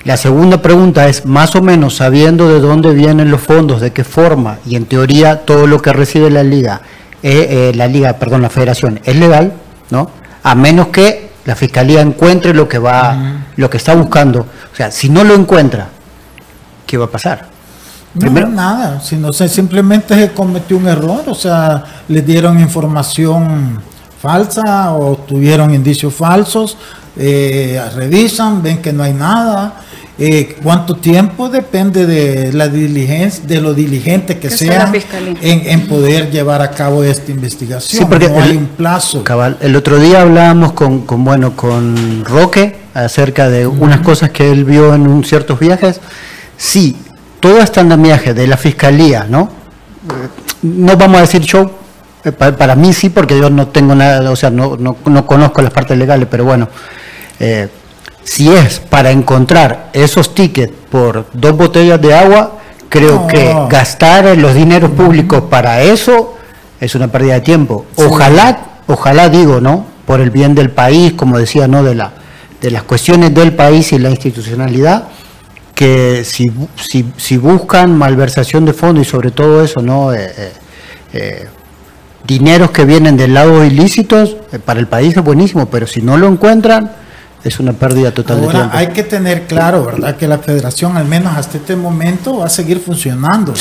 La 0.03 0.17
segunda 0.17 0.61
pregunta 0.61 1.07
es, 1.07 1.25
más 1.25 1.55
o 1.55 1.61
menos 1.61 1.97
sabiendo 1.97 2.49
de 2.49 2.59
dónde 2.59 2.93
vienen 2.93 3.29
los 3.29 3.41
fondos, 3.41 3.81
de 3.81 3.91
qué 3.91 4.03
forma, 4.03 4.57
y 4.65 4.75
en 4.75 4.85
teoría 4.85 5.41
todo 5.41 5.67
lo 5.67 5.81
que 5.81 5.93
recibe 5.93 6.31
la 6.31 6.41
liga, 6.41 6.81
eh, 7.21 7.69
eh, 7.71 7.71
la 7.75 7.85
liga, 7.87 8.13
perdón, 8.13 8.41
la 8.41 8.49
federación, 8.49 8.99
es 9.03 9.15
legal, 9.15 9.53
¿no? 9.91 10.09
A 10.41 10.55
menos 10.55 10.87
que 10.87 11.29
la 11.45 11.55
fiscalía 11.55 12.01
encuentre 12.01 12.53
lo 12.53 12.67
que 12.67 12.79
va, 12.79 13.43
lo 13.57 13.69
que 13.69 13.77
está 13.77 13.93
buscando. 13.93 14.39
O 14.39 14.75
sea, 14.75 14.89
si 14.89 15.09
no 15.09 15.23
lo 15.23 15.35
encuentra, 15.35 15.89
¿qué 16.87 16.97
va 16.97 17.05
a 17.05 17.11
pasar? 17.11 17.47
Primero, 18.17 18.47
nada, 18.47 18.99
si 19.01 19.17
no 19.17 19.31
sé, 19.31 19.47
simplemente 19.47 20.15
se 20.15 20.31
cometió 20.33 20.77
un 20.77 20.87
error, 20.87 21.23
o 21.27 21.35
sea, 21.35 21.83
le 22.07 22.21
dieron 22.21 22.59
información 22.59 23.79
falsa 24.19 24.93
o 24.93 25.15
tuvieron 25.15 25.73
indicios 25.73 26.13
falsos, 26.13 26.77
eh, 27.15 27.81
revisan, 27.95 28.61
ven 28.63 28.81
que 28.81 28.91
no 28.91 29.03
hay 29.03 29.13
nada. 29.13 29.81
Eh, 30.21 30.57
¿Cuánto 30.61 30.95
tiempo? 30.95 31.47
Depende 31.47 32.05
de 32.05 32.51
la 32.51 32.67
diligencia, 32.67 33.45
de 33.45 33.61
lo 33.61 33.73
diligente 33.73 34.37
que, 34.37 34.49
sea 34.49 34.91
en, 35.41 35.87
poder 35.87 36.29
llevar 36.29 36.61
a 36.61 36.71
cabo 36.71 37.05
esta 37.05 37.31
investigación. 37.31 38.09
porque 38.09 38.27
no 38.27 38.41
hay 38.41 38.57
un 38.57 38.67
plazo. 38.67 39.23
Cabal, 39.23 39.57
el 39.61 39.77
otro 39.77 39.97
día 39.97 40.21
hablábamos 40.21 40.73
con, 40.73 41.05
bueno, 41.23 41.55
con 41.55 42.25
Roque 42.25 42.75
acerca 42.93 43.47
de 43.47 43.65
unas 43.65 44.01
cosas 44.01 44.31
que 44.31 44.51
él 44.51 44.65
vio 44.65 44.93
en 44.93 45.07
un 45.07 45.23
ciertos 45.23 45.57
viajes. 45.57 46.01
Sí, 46.57 46.97
todo 47.39 47.59
este 47.59 47.79
andamiaje 47.79 48.33
de 48.33 48.47
la 48.47 48.57
fiscalía, 48.57 49.25
¿no? 49.29 49.49
No 50.61 50.97
vamos 50.97 51.17
a 51.17 51.21
decir 51.21 51.41
show, 51.41 51.71
eh, 52.23 52.31
para, 52.31 52.75
mí 52.75 52.93
sí, 52.93 53.09
porque 53.09 53.37
yo 53.37 53.49
no 53.49 53.67
tengo 53.67 53.95
nada, 53.95 54.29
o 54.29 54.35
sea, 54.35 54.49
no, 54.49 54.75
no, 54.77 54.97
no 55.05 55.25
conozco 55.25 55.61
las 55.61 55.71
partes 55.71 55.97
legales, 55.97 56.27
pero 56.29 56.43
bueno, 56.43 56.67
eh, 57.39 57.69
si 58.23 58.51
es 58.51 58.79
para 58.79 59.11
encontrar 59.11 59.89
esos 59.93 60.35
tickets 60.35 60.73
por 60.91 61.27
dos 61.33 61.55
botellas 61.55 62.01
de 62.01 62.13
agua, 62.13 62.57
creo 62.89 63.27
que 63.27 63.55
gastar 63.69 64.37
los 64.37 64.53
dineros 64.53 64.91
públicos 64.91 65.43
para 65.49 65.81
eso 65.81 66.35
es 66.79 66.95
una 66.95 67.07
pérdida 67.07 67.35
de 67.35 67.41
tiempo. 67.41 67.85
Ojalá, 67.95 68.59
ojalá 68.87 69.29
digo, 69.29 69.61
¿no? 69.61 69.85
Por 70.05 70.21
el 70.21 70.31
bien 70.31 70.55
del 70.55 70.71
país, 70.71 71.13
como 71.13 71.37
decía, 71.37 71.67
¿no? 71.67 71.83
De, 71.83 71.95
la, 71.95 72.11
de 72.61 72.71
las 72.71 72.83
cuestiones 72.83 73.33
del 73.33 73.53
país 73.53 73.91
y 73.93 73.99
la 73.99 74.09
institucionalidad, 74.09 75.05
que 75.79 76.25
si, 76.25 76.51
si, 76.75 77.05
si 77.15 77.37
buscan 77.37 77.97
malversación 77.97 78.65
de 78.65 78.73
fondos 78.73 79.07
y 79.07 79.09
sobre 79.09 79.31
todo 79.31 79.63
eso, 79.63 79.81
¿no? 79.81 80.13
Eh, 80.13 80.51
eh, 81.13 81.47
dineros 82.27 82.71
que 82.71 82.83
vienen 82.83 83.15
del 83.15 83.33
lado 83.33 83.63
ilícitos, 83.63 84.35
eh, 84.51 84.59
para 84.59 84.81
el 84.81 84.87
país 84.87 85.15
es 85.15 85.23
buenísimo, 85.23 85.69
pero 85.69 85.87
si 85.87 86.01
no 86.01 86.17
lo 86.17 86.27
encuentran, 86.27 86.91
es 87.43 87.59
una 87.59 87.73
pérdida 87.73 88.11
total 88.11 88.41
de 88.41 88.47
tiempo. 88.47 88.69
Hay 88.73 88.87
que 88.87 89.03
tener 89.03 89.47
claro, 89.47 89.85
¿verdad? 89.85 90.17
Que 90.17 90.27
la 90.27 90.39
federación, 90.39 90.97
al 90.97 91.05
menos 91.05 91.35
hasta 91.37 91.57
este 91.57 91.75
momento, 91.75 92.37
va 92.37 92.45
a 92.45 92.49
seguir 92.49 92.79
funcionando 92.79 93.53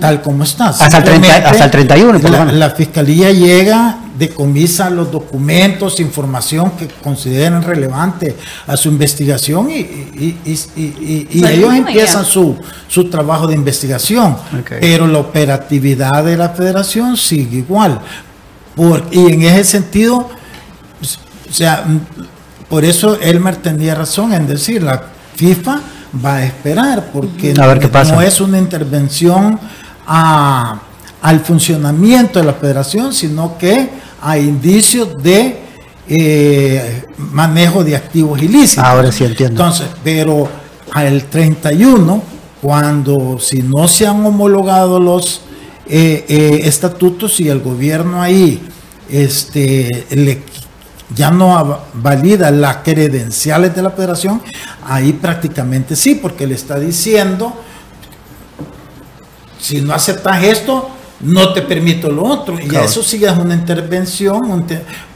tal 0.00 0.22
como 0.22 0.44
está. 0.44 0.68
Hasta 0.68 0.98
el, 0.98 1.24
hasta 1.24 1.64
el 1.64 1.70
31, 1.70 2.20
por 2.20 2.30
la, 2.30 2.44
la 2.46 2.70
fiscalía 2.70 3.30
llega, 3.30 3.98
decomisa 4.18 4.90
los 4.90 5.12
documentos, 5.12 6.00
información 6.00 6.72
que 6.72 6.88
consideren 6.88 7.62
relevante 7.62 8.34
a 8.66 8.76
su 8.76 8.88
investigación 8.88 9.70
y, 9.70 10.36
ellos 10.44 11.74
empiezan 11.74 12.24
su, 12.24 12.56
su, 12.88 13.10
trabajo 13.10 13.46
de 13.46 13.54
investigación. 13.54 14.36
Pero 14.80 15.06
la 15.06 15.18
operatividad 15.18 16.24
de 16.24 16.36
la 16.36 16.48
federación 16.50 17.16
sigue 17.16 17.58
igual. 17.58 18.00
Por, 18.74 19.04
y 19.10 19.32
en 19.32 19.42
ese 19.42 19.64
sentido, 19.64 20.28
o 20.98 21.52
sea, 21.52 21.84
por 22.68 22.84
eso 22.84 23.18
Elmer 23.20 23.56
tenía 23.56 23.94
razón 23.94 24.32
en 24.32 24.46
decir, 24.46 24.82
la 24.82 25.02
FIFA 25.36 25.80
va 26.24 26.36
a 26.36 26.44
esperar, 26.44 27.10
porque 27.12 27.54
no 27.54 28.20
es 28.20 28.40
una 28.40 28.58
intervención 28.58 29.58
al 30.06 31.40
funcionamiento 31.40 32.38
de 32.38 32.44
la 32.44 32.54
federación, 32.54 33.12
sino 33.12 33.56
que 33.58 33.88
hay 34.20 34.44
indicios 34.44 35.16
de 35.22 35.58
eh, 36.08 37.04
manejo 37.18 37.84
de 37.84 37.96
activos 37.96 38.40
ilícitos. 38.42 38.84
Ahora 38.84 39.12
sí 39.12 39.24
entiendo. 39.24 39.62
Entonces, 39.62 39.88
pero 40.02 40.48
al 40.92 41.24
31, 41.24 42.22
cuando 42.62 43.38
si 43.38 43.62
no 43.62 43.86
se 43.88 44.06
han 44.06 44.24
homologado 44.24 44.98
los 44.98 45.42
eh, 45.86 46.24
eh, 46.28 46.60
estatutos 46.64 47.40
y 47.40 47.48
el 47.48 47.60
gobierno 47.60 48.20
ahí 48.20 48.60
este, 49.08 50.06
le 50.10 50.42
ya 51.14 51.30
no 51.30 51.80
valida 51.94 52.50
las 52.50 52.78
credenciales 52.78 53.74
de 53.74 53.82
la 53.82 53.90
federación, 53.90 54.42
ahí 54.86 55.12
prácticamente 55.12 55.96
sí, 55.96 56.16
porque 56.16 56.46
le 56.46 56.54
está 56.54 56.78
diciendo, 56.78 57.52
si 59.58 59.80
no 59.80 59.94
aceptas 59.94 60.42
esto, 60.44 60.90
no 61.20 61.52
te 61.52 61.62
permito 61.62 62.10
lo 62.10 62.24
otro. 62.24 62.58
Y 62.60 62.74
eso 62.76 63.02
sí 63.02 63.24
es 63.24 63.32
una 63.32 63.54
intervención. 63.54 64.66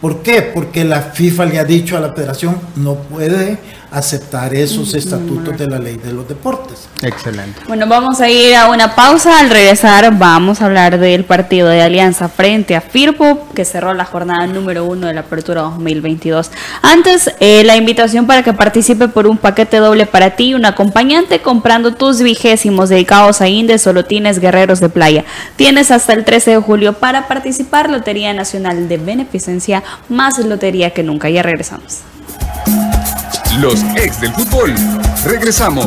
¿Por 0.02 0.20
qué? 0.20 0.42
Porque 0.42 0.84
la 0.84 1.00
FIFA 1.00 1.44
le 1.46 1.60
ha 1.60 1.64
dicho 1.64 1.96
a 1.96 2.00
la 2.00 2.12
federación, 2.12 2.58
no 2.74 2.96
puede 2.96 3.56
aceptar 3.92 4.54
esos 4.54 4.94
estatutos 4.94 5.56
de 5.58 5.68
la 5.68 5.78
ley 5.78 5.96
de 5.96 6.12
los 6.12 6.26
deportes. 6.26 6.88
Excelente. 7.02 7.60
Bueno, 7.68 7.86
vamos 7.86 8.20
a 8.20 8.28
ir 8.28 8.54
a 8.54 8.68
una 8.68 8.94
pausa. 8.94 9.38
Al 9.38 9.50
regresar 9.50 10.16
vamos 10.16 10.62
a 10.62 10.66
hablar 10.66 10.98
del 10.98 11.24
partido 11.24 11.68
de 11.68 11.82
alianza 11.82 12.28
frente 12.28 12.74
a 12.74 12.80
Firpo, 12.80 13.46
que 13.54 13.64
cerró 13.64 13.92
la 13.92 14.04
jornada 14.04 14.46
número 14.46 14.86
uno 14.86 15.08
de 15.08 15.14
la 15.14 15.20
apertura 15.20 15.62
2022. 15.62 16.50
Antes, 16.80 17.30
eh, 17.40 17.64
la 17.64 17.76
invitación 17.76 18.26
para 18.26 18.42
que 18.42 18.54
participe 18.54 19.08
por 19.08 19.26
un 19.26 19.36
paquete 19.36 19.76
doble 19.76 20.06
para 20.06 20.30
ti 20.30 20.48
y 20.48 20.54
un 20.54 20.64
acompañante 20.64 21.40
comprando 21.42 21.94
tus 21.94 22.22
vigésimos 22.22 22.88
dedicados 22.88 23.40
a 23.40 23.48
Inde, 23.48 23.78
solo 23.78 24.04
tienes 24.04 24.38
guerreros 24.38 24.80
de 24.80 24.88
playa. 24.88 25.24
Tienes 25.56 25.90
hasta 25.90 26.14
el 26.14 26.24
13 26.24 26.52
de 26.52 26.56
julio 26.58 26.94
para 26.94 27.28
participar. 27.28 27.90
Lotería 27.90 28.32
Nacional 28.32 28.88
de 28.88 28.96
Beneficencia, 28.96 29.82
más 30.08 30.38
lotería 30.38 30.90
que 30.90 31.02
nunca. 31.02 31.28
Ya 31.28 31.42
regresamos. 31.42 32.00
Los 33.58 33.82
ex 33.96 34.20
del 34.20 34.32
fútbol. 34.32 34.74
Regresamos. 35.24 35.86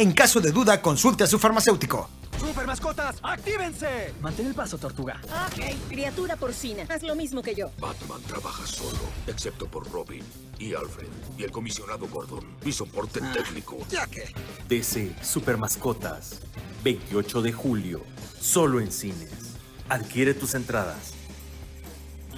En 0.01 0.13
caso 0.13 0.41
de 0.41 0.51
duda, 0.51 0.81
consulte 0.81 1.25
a 1.25 1.27
su 1.27 1.37
farmacéutico. 1.37 2.09
¡Super 2.39 2.65
mascotas, 2.65 3.17
actívense! 3.21 4.15
Mantén 4.19 4.47
el 4.47 4.55
paso, 4.55 4.79
tortuga. 4.79 5.21
Ok, 5.45 5.89
criatura 5.89 6.35
porcina, 6.35 6.87
haz 6.89 7.03
lo 7.03 7.15
mismo 7.15 7.43
que 7.43 7.53
yo. 7.53 7.69
Batman 7.77 8.19
trabaja 8.23 8.65
solo, 8.65 8.97
excepto 9.27 9.67
por 9.67 9.87
Robin 9.91 10.23
y 10.57 10.73
Alfred 10.73 11.07
y 11.37 11.43
el 11.43 11.51
comisionado 11.51 12.07
Gordon, 12.07 12.43
mi 12.65 12.71
soporte 12.71 13.19
ah, 13.21 13.31
técnico. 13.31 13.77
Ya 13.91 14.07
que. 14.07 14.33
DC 14.67 15.13
Super 15.21 15.57
Mascotas, 15.57 16.39
28 16.83 17.43
de 17.43 17.53
julio, 17.53 18.01
solo 18.39 18.79
en 18.79 18.91
cines. 18.91 19.53
Adquiere 19.87 20.33
tus 20.33 20.55
entradas. 20.55 21.13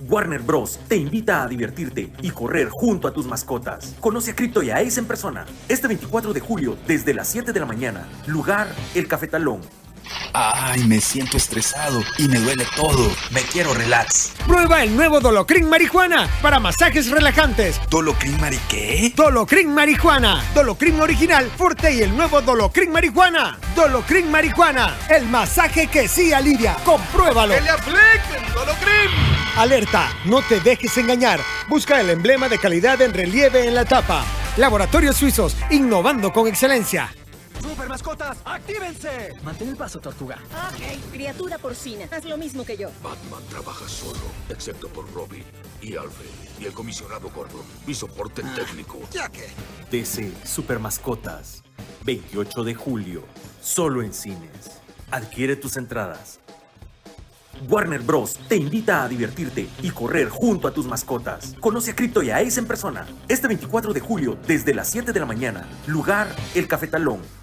Warner 0.02 0.42
Bros. 0.42 0.80
te 0.88 0.96
invita 0.96 1.44
a 1.44 1.48
divertirte 1.48 2.12
y 2.22 2.32
correr 2.32 2.70
junto 2.70 3.08
a 3.08 3.14
tus 3.14 3.26
mascotas. 3.26 3.96
Conoce 4.00 4.32
a 4.32 4.36
Crypto 4.36 4.62
y 4.64 4.70
a 4.70 4.78
Ace 4.78 5.00
en 5.00 5.06
persona. 5.06 5.46
Este 5.68 5.88
24 5.88 6.34
de 6.34 6.40
julio, 6.40 6.78
desde 6.88 7.14
las 7.14 7.28
7 7.30 7.52
de 7.54 7.60
la 7.60 7.66
mañana. 7.66 8.08
Lugar, 8.28 8.68
el 8.96 9.08
Cafetalón. 9.08 9.62
Ay, 10.34 10.84
me 10.86 11.00
siento 11.00 11.38
estresado 11.38 12.04
y 12.18 12.28
me 12.28 12.40
duele 12.40 12.66
todo. 12.76 13.10
Me 13.32 13.42
quiero 13.42 13.74
relax. 13.74 14.34
Prueba 14.46 14.84
el 14.84 14.96
nuevo 14.96 15.20
Dolocrin 15.20 15.70
Marihuana 15.70 16.28
para 16.42 16.60
masajes 16.60 17.10
relajantes. 17.10 17.80
¿Dolocrin 17.90 18.40
Mari 18.42 18.60
qué? 18.68 19.14
Dolocrin 19.16 19.74
Marihuana. 19.74 20.44
Dolocrin 20.54 21.00
original, 21.00 21.50
fuerte 21.58 21.94
y 21.94 22.02
el 22.02 22.16
nuevo 22.16 22.42
Dolocrin 22.42 22.92
Marihuana. 22.92 23.58
Dolocrin 23.76 24.30
Marihuana. 24.30 24.96
El 25.10 25.28
masaje 25.28 25.88
que 25.88 26.08
sí 26.08 26.34
alivia. 26.34 26.76
Compruébalo. 26.84 27.54
¡Que 27.54 27.62
le 27.62 27.70
apliquen 27.70 28.54
Dolocrin! 28.54 28.83
Alerta, 29.56 30.10
no 30.26 30.42
te 30.42 30.60
dejes 30.60 30.98
engañar. 30.98 31.40
Busca 31.70 32.02
el 32.02 32.10
emblema 32.10 32.50
de 32.50 32.58
calidad 32.58 33.00
en 33.02 33.14
relieve 33.14 33.68
en 33.68 33.76
la 33.76 33.86
tapa. 33.86 34.26
Laboratorios 34.58 35.16
Suizos, 35.16 35.56
innovando 35.70 36.34
con 36.34 36.48
excelencia. 36.48 37.14
¡Super 37.62 37.88
mascotas, 37.88 38.40
actívense! 38.46 39.36
Mantén 39.44 39.70
el 39.70 39.78
paso, 39.78 40.00
tortuga. 40.00 40.40
Ok, 40.52 41.12
criatura 41.12 41.60
porcina, 41.60 42.06
haz 42.12 42.26
lo 42.26 42.36
mismo 42.36 42.66
que 42.66 42.76
yo. 42.76 42.90
Batman 43.04 43.44
trabaja 43.48 43.88
solo, 43.88 44.20
excepto 44.50 44.90
por 44.90 45.06
Robin 45.14 45.44
y 45.82 45.96
Alfred 45.96 46.30
y 46.60 46.66
el 46.66 46.74
comisionado 46.74 47.30
Gordon, 47.30 47.64
mi 47.86 47.94
soporte 47.94 48.42
ah, 48.44 48.56
técnico. 48.56 49.00
Ya 49.12 49.30
que. 49.30 49.48
DC 49.92 50.34
Super 50.46 50.80
Mascotas, 50.80 51.64
28 52.04 52.64
de 52.64 52.74
julio, 52.74 53.24
solo 53.62 54.02
en 54.02 54.14
cines. 54.14 54.82
Adquiere 55.12 55.56
tus 55.56 55.78
entradas. 55.78 56.40
Warner 57.70 58.02
Bros. 58.02 58.38
te 58.48 58.56
invita 58.56 59.04
a 59.04 59.08
divertirte 59.08 59.68
y 59.82 59.92
correr 59.92 60.30
junto 60.30 60.68
a 60.68 60.72
tus 60.72 60.86
mascotas. 60.86 61.56
Conoce 61.60 61.92
a 61.92 61.96
Crypto 61.96 62.22
y 62.24 62.30
a 62.30 62.38
Ace 62.38 62.60
en 62.60 62.68
persona. 62.68 63.06
Este 63.28 63.48
24 63.48 63.94
de 63.94 64.00
julio, 64.00 64.38
desde 64.48 64.74
las 64.74 64.90
7 64.90 65.12
de 65.12 65.20
la 65.20 65.26
mañana. 65.26 65.68
Lugar, 65.88 66.28
el 66.56 66.68
Cafetalón. 66.68 67.43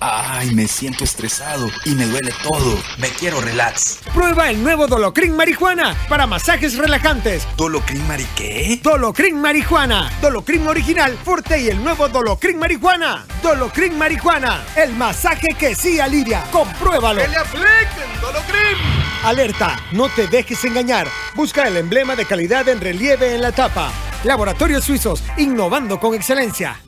Ay, 0.00 0.54
me 0.54 0.66
siento 0.66 1.04
estresado 1.04 1.70
y 1.84 1.90
me 1.90 2.06
duele 2.06 2.32
todo. 2.42 2.78
Me 2.98 3.08
quiero 3.08 3.40
relax. 3.40 3.98
Prueba 4.14 4.50
el 4.50 4.62
nuevo 4.62 4.86
Dolocrin 4.86 5.36
Marihuana 5.36 5.94
para 6.08 6.26
masajes 6.26 6.76
relajantes. 6.76 7.46
¿Dolocrin 7.56 8.06
Mari 8.06 8.26
qué? 8.34 8.80
Dolocrin 8.82 9.40
Marihuana. 9.40 10.10
Dolocrin 10.20 10.66
original, 10.66 11.18
fuerte 11.24 11.60
y 11.60 11.68
el 11.68 11.82
nuevo 11.82 12.08
Dolocrin 12.08 12.58
Marihuana. 12.58 13.26
Dolocrin 13.42 13.98
Marihuana. 13.98 14.64
El 14.76 14.94
masaje 14.94 15.48
que 15.58 15.74
sí 15.74 16.00
alivia. 16.00 16.44
Compruébalo. 16.50 17.20
¡Que 17.22 17.28
le 17.28 17.36
apliquen 17.36 18.20
Dolocrin! 18.20 19.00
Alerta, 19.24 19.78
no 19.92 20.08
te 20.08 20.26
dejes 20.28 20.64
engañar. 20.64 21.06
Busca 21.34 21.68
el 21.68 21.76
emblema 21.76 22.16
de 22.16 22.24
calidad 22.24 22.66
en 22.68 22.80
relieve 22.80 23.34
en 23.34 23.42
la 23.42 23.52
tapa. 23.52 23.92
Laboratorios 24.24 24.84
Suizos, 24.84 25.22
innovando 25.36 26.00
con 26.00 26.14
excelencia. 26.14 26.80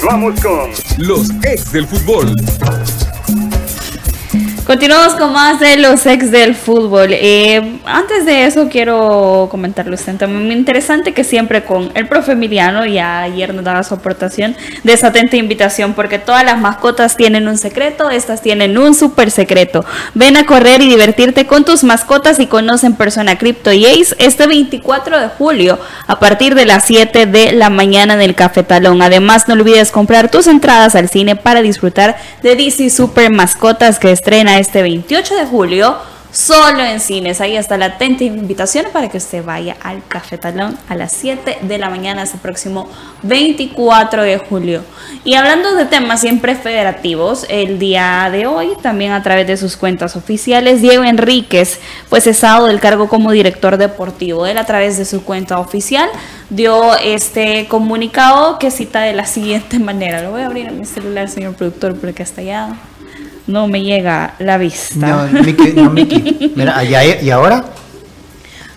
Continuamos 0.00 0.40
con 0.42 0.70
los 0.98 1.30
ex 1.42 1.72
del 1.72 1.86
fútbol. 1.86 2.34
Continuamos 4.66 5.14
con 5.14 5.32
más 5.32 5.60
de 5.60 5.76
los 5.76 6.04
ex 6.06 6.32
del 6.32 6.56
fútbol. 6.56 7.10
Eh, 7.12 7.78
antes 7.84 8.26
de 8.26 8.46
eso 8.46 8.68
quiero 8.68 9.46
comentarles 9.48 10.08
un 10.08 10.18
tema 10.18 10.40
muy 10.40 10.54
interesante 10.54 11.14
que 11.14 11.22
siempre 11.22 11.62
con 11.62 11.92
el 11.94 12.08
profe 12.08 12.32
Emiliano, 12.32 12.84
ya 12.84 13.20
ayer 13.20 13.54
nos 13.54 13.64
daba 13.64 13.84
su 13.84 13.94
aportación 13.94 14.56
de 14.82 14.92
esa 14.92 15.08
atenta 15.08 15.36
invitación 15.36 15.94
porque 15.94 16.18
todas 16.18 16.44
las 16.44 16.58
mascotas 16.58 17.16
tienen 17.16 17.46
un 17.46 17.58
secreto, 17.58 18.10
estas 18.10 18.42
tienen 18.42 18.76
un 18.76 18.96
super 18.96 19.30
secreto. 19.30 19.84
Ven 20.14 20.36
a 20.36 20.46
correr 20.46 20.82
y 20.82 20.88
divertirte 20.88 21.46
con 21.46 21.64
tus 21.64 21.84
mascotas 21.84 22.40
y 22.40 22.48
conocen 22.48 22.96
persona 22.96 23.38
Crypto 23.38 23.72
y 23.72 23.86
Ace 23.86 24.16
este 24.18 24.48
24 24.48 25.20
de 25.20 25.28
julio 25.28 25.78
a 26.08 26.18
partir 26.18 26.56
de 26.56 26.64
las 26.64 26.84
7 26.86 27.26
de 27.26 27.52
la 27.52 27.70
mañana 27.70 28.14
en 28.14 28.20
el 28.20 28.34
Cafetalón. 28.34 29.00
Además 29.00 29.46
no 29.46 29.54
olvides 29.54 29.92
comprar 29.92 30.28
tus 30.28 30.48
entradas 30.48 30.96
al 30.96 31.08
cine 31.08 31.36
para 31.36 31.62
disfrutar 31.62 32.16
de 32.42 32.56
DC 32.56 32.90
Super 32.90 33.30
Mascotas 33.30 34.00
que 34.00 34.10
estrena 34.10 34.55
este 34.58 34.82
28 34.82 35.34
de 35.34 35.46
julio 35.46 35.96
solo 36.36 36.82
en 36.82 37.00
cines. 37.00 37.40
Ahí 37.40 37.56
está 37.56 37.78
la 37.78 37.86
atenta 37.86 38.24
invitación 38.24 38.86
para 38.92 39.08
que 39.08 39.16
usted 39.16 39.42
vaya 39.42 39.76
al 39.82 40.06
Cafetalón 40.06 40.76
a 40.88 40.94
las 40.94 41.12
7 41.12 41.58
de 41.62 41.78
la 41.78 41.88
mañana 41.88 42.24
ese 42.24 42.36
próximo 42.36 42.88
24 43.22 44.22
de 44.22 44.36
julio. 44.38 44.82
Y 45.24 45.34
hablando 45.34 45.74
de 45.74 45.86
temas 45.86 46.20
siempre 46.20 46.54
federativos, 46.54 47.46
el 47.48 47.78
día 47.78 48.28
de 48.30 48.46
hoy, 48.46 48.72
también 48.82 49.12
a 49.12 49.22
través 49.22 49.46
de 49.46 49.56
sus 49.56 49.76
cuentas 49.76 50.14
oficiales, 50.14 50.82
Diego 50.82 51.04
Enríquez 51.04 51.80
fue 52.08 52.20
cesado 52.20 52.66
del 52.66 52.80
cargo 52.80 53.08
como 53.08 53.32
director 53.32 53.78
deportivo. 53.78 54.46
Él 54.46 54.58
a 54.58 54.64
través 54.64 54.98
de 54.98 55.06
su 55.06 55.24
cuenta 55.24 55.58
oficial 55.58 56.08
dio 56.50 56.94
este 56.98 57.66
comunicado 57.66 58.58
que 58.58 58.70
cita 58.70 59.00
de 59.00 59.14
la 59.14 59.24
siguiente 59.24 59.78
manera. 59.80 60.22
Lo 60.22 60.32
voy 60.32 60.42
a 60.42 60.46
abrir 60.46 60.66
en 60.66 60.78
mi 60.78 60.84
celular, 60.84 61.30
señor 61.30 61.54
productor, 61.54 61.96
porque 61.96 62.22
hasta 62.22 62.42
allá 62.42 62.76
no 63.46 63.68
me 63.68 63.82
llega 63.82 64.34
la 64.38 64.58
vista. 64.58 65.28
No, 65.30 65.42
Miki, 65.42 65.72
no, 65.72 65.90
Miki. 65.90 66.52
Mira, 66.56 66.82
¿y 66.84 67.30
ahora? 67.30 67.64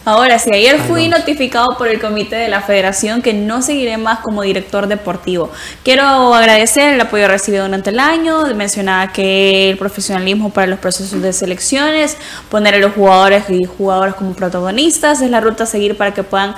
Ahora 0.05 0.39
sí, 0.39 0.49
ayer 0.53 0.79
fui 0.79 1.09
notificado 1.09 1.77
por 1.77 1.89
el 1.89 1.99
comité 1.99 2.37
de 2.37 2.47
la 2.47 2.61
federación 2.61 3.21
que 3.21 3.33
no 3.33 3.61
seguiré 3.61 3.97
más 3.97 4.19
como 4.19 4.43
director 4.43 4.87
deportivo. 4.87 5.51
Quiero 5.83 6.33
agradecer 6.33 6.93
el 6.93 7.01
apoyo 7.01 7.27
recibido 7.27 7.65
durante 7.65 7.89
el 7.89 7.99
año, 7.99 8.45
mencionaba 8.55 9.11
que 9.11 9.69
el 9.69 9.77
profesionalismo 9.77 10.51
para 10.51 10.67
los 10.67 10.79
procesos 10.79 11.21
de 11.21 11.33
selecciones, 11.33 12.15
poner 12.49 12.75
a 12.75 12.77
los 12.77 12.93
jugadores 12.93 13.43
y 13.49 13.65
jugadoras 13.65 14.15
como 14.15 14.31
protagonistas 14.33 15.21
es 15.21 15.29
la 15.29 15.41
ruta 15.41 15.65
a 15.65 15.67
seguir 15.67 15.97
para 15.97 16.13
que 16.13 16.23
puedan 16.23 16.55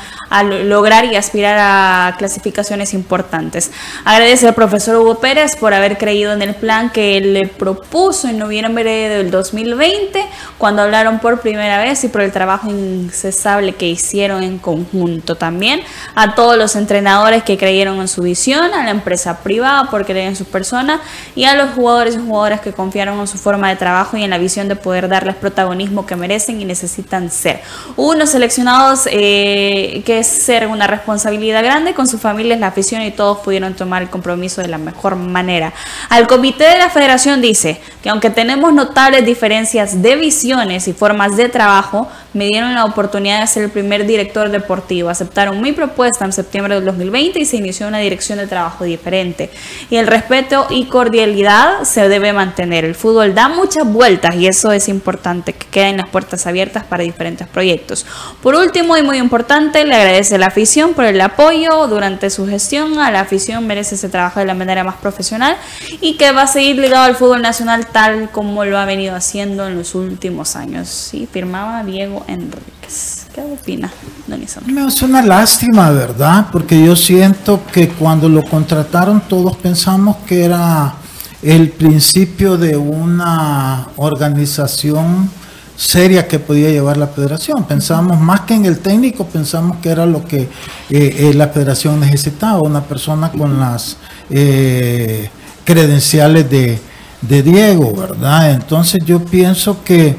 lograr 0.70 1.06
y 1.06 1.16
aspirar 1.16 1.58
a 1.60 2.16
clasificaciones 2.20 2.94
importantes. 2.94 3.72
Agradecer 4.06 4.50
al 4.50 4.56
profesor 4.56 4.98
Hugo 4.98 5.20
Pérez 5.20 5.56
por 5.56 5.74
haber 5.74 5.98
creído 5.98 6.32
en 6.32 6.44
el 6.44 6.54
plan 6.54 6.92
que 6.92 7.18
él 7.18 7.34
le 7.34 7.48
propuso 7.48 8.28
en 8.28 8.38
noviembre 8.38 9.10
del 9.10 9.32
2020, 9.32 10.24
cuando 10.60 10.84
hablaron 10.84 11.18
por 11.18 11.42
primera 11.42 11.80
vez 11.80 12.04
y 12.04 12.08
por 12.08 12.22
el 12.22 12.32
trabajo 12.32 12.70
incesante 12.70 13.41
que 13.78 13.88
hicieron 13.88 14.44
en 14.44 14.60
conjunto 14.60 15.36
también, 15.36 15.82
a 16.16 16.36
todos 16.36 16.58
los 16.58 16.76
entrenadores 16.76 17.44
que 17.44 17.58
creyeron 17.58 18.00
en 18.00 18.08
su 18.08 18.22
visión, 18.22 18.74
a 18.74 18.84
la 18.84 18.92
empresa 18.92 19.40
privada 19.40 19.90
por 19.90 20.06
creer 20.06 20.28
en 20.28 20.36
su 20.36 20.46
persona 20.46 21.02
y 21.36 21.46
a 21.46 21.56
los 21.56 21.72
jugadores 21.72 22.16
y 22.16 22.20
jugadoras 22.20 22.62
que 22.62 22.72
confiaron 22.72 23.20
en 23.20 23.28
su 23.28 23.38
forma 23.38 23.70
de 23.70 23.76
trabajo 23.76 24.18
y 24.18 24.24
en 24.24 24.30
la 24.30 24.38
visión 24.38 24.68
de 24.68 24.76
poder 24.76 25.08
darles 25.08 25.36
protagonismo 25.36 26.06
que 26.06 26.16
merecen 26.16 26.62
y 26.62 26.66
necesitan 26.66 27.32
ser. 27.32 27.62
Unos 27.96 28.30
seleccionados 28.30 29.08
eh, 29.12 30.04
que 30.06 30.20
es 30.20 30.28
ser 30.28 30.68
una 30.68 30.88
responsabilidad 30.88 31.64
grande 31.64 31.94
con 31.94 32.08
sus 32.08 32.22
familias, 32.22 32.60
la 32.60 32.68
afición 32.68 33.02
y 33.02 33.12
todos 33.12 33.40
pudieron 33.40 33.74
tomar 33.74 34.02
el 34.04 34.10
compromiso 34.10 34.62
de 34.62 34.68
la 34.68 34.78
mejor 34.78 35.16
manera. 35.16 35.74
Al 36.10 36.28
comité 36.28 36.66
de 36.66 36.78
la 36.78 36.90
federación 36.90 37.42
dice 37.42 37.82
que 38.04 38.10
aunque 38.10 38.30
tenemos 38.30 38.74
notables 38.74 39.26
diferencias 39.26 40.02
de 40.02 40.16
visiones 40.16 40.88
y 40.88 40.94
formas 40.94 41.38
de 41.38 41.50
trabajo, 41.50 42.08
me 42.34 42.48
dieron 42.48 42.74
la 42.76 42.86
oportunidad 42.86 43.42
de 43.42 43.48
ser 43.48 43.64
el 43.64 43.70
primer 43.70 44.06
director 44.06 44.50
deportivo. 44.50 45.10
Aceptaron 45.10 45.62
mi 45.62 45.72
propuesta 45.72 46.26
en 46.26 46.32
septiembre 46.32 46.76
del 46.76 46.86
2020 46.86 47.40
y 47.40 47.46
se 47.46 47.58
inició 47.58 47.88
una 47.88 48.00
dirección 48.00 48.38
de 48.40 48.48
trabajo 48.48 48.84
diferente. 48.84 49.50
Y 49.90 49.98
el 49.98 50.08
respeto 50.08 50.68
y 50.70 50.86
cordialidad 50.86 51.84
se 51.84 52.08
debe 52.08 52.34
mantener. 52.34 52.86
El 52.86 52.96
fútbol 52.96 53.36
da 53.36 53.50
muchas 53.50 53.86
vueltas 53.86 54.36
y 54.36 54.48
eso 54.48 54.72
es 54.72 54.88
importante, 54.88 55.54
que 55.54 55.68
queden 55.68 55.98
las 55.98 56.10
puertas 56.10 56.48
abiertas 56.48 56.84
para 56.84 57.04
diferentes 57.04 57.48
proyectos. 57.48 58.06
Por 58.42 58.56
último 58.56 58.98
y 58.98 59.04
muy 59.04 59.18
importante, 59.18 59.84
le 59.86 59.96
agradece 59.96 60.38
la 60.38 60.48
afición 60.48 60.94
por 60.94 61.06
el 61.06 61.20
apoyo 61.20 61.88
durante 61.88 62.30
su 62.30 62.48
gestión. 62.48 63.00
A 63.00 63.12
la 63.12 63.22
afición 63.22 63.68
merece 63.68 63.96
ese 63.96 64.10
trabajo 64.10 64.40
de 64.40 64.46
la 64.46 64.54
manera 64.54 64.84
más 64.84 64.96
profesional 64.96 65.58
y 66.00 66.16
que 66.16 66.32
va 66.32 66.44
a 66.44 66.48
seguir 66.48 66.78
ligado 66.78 67.04
al 67.04 67.16
fútbol 67.16 67.42
nacional 67.42 67.88
tal 67.88 68.30
como 68.32 68.66
lo 68.66 68.78
ha 68.78 68.86
venido 68.86 69.16
haciendo 69.16 69.68
en 69.68 69.78
los 69.78 69.96
últimos 69.96 70.56
años. 70.56 70.88
Sí, 70.90 71.28
firmaba 71.32 71.84
Diego 71.84 72.21
Enríquez. 72.28 73.28
¿Qué 73.34 73.42
opina, 73.42 73.92
don 74.28 74.42
Me 74.74 74.82
hace 74.82 75.06
una 75.06 75.22
lástima, 75.22 75.90
¿verdad? 75.92 76.48
Porque 76.52 76.84
yo 76.84 76.96
siento 76.96 77.62
que 77.72 77.90
cuando 77.90 78.28
lo 78.28 78.44
contrataron 78.44 79.22
todos 79.22 79.56
pensamos 79.58 80.18
que 80.28 80.44
era 80.44 80.96
el 81.42 81.70
principio 81.70 82.58
de 82.58 82.76
una 82.76 83.88
organización 83.96 85.30
seria 85.76 86.28
que 86.28 86.38
podía 86.38 86.70
llevar 86.70 86.98
la 86.98 87.08
federación. 87.08 87.64
Pensamos 87.64 88.20
más 88.20 88.42
que 88.42 88.54
en 88.54 88.66
el 88.66 88.80
técnico, 88.80 89.26
pensamos 89.26 89.78
que 89.78 89.90
era 89.90 90.06
lo 90.06 90.24
que 90.24 90.42
eh, 90.42 90.50
eh, 90.90 91.32
la 91.34 91.48
federación 91.48 92.00
necesitaba, 92.00 92.62
una 92.62 92.84
persona 92.84 93.32
con 93.32 93.60
las 93.60 93.98
eh, 94.30 95.30
credenciales 95.66 96.50
de, 96.50 96.80
de 97.22 97.44
Diego, 97.44 97.96
¿verdad? 97.96 98.52
Entonces 98.52 99.04
yo 99.06 99.20
pienso 99.26 99.84
que 99.84 100.16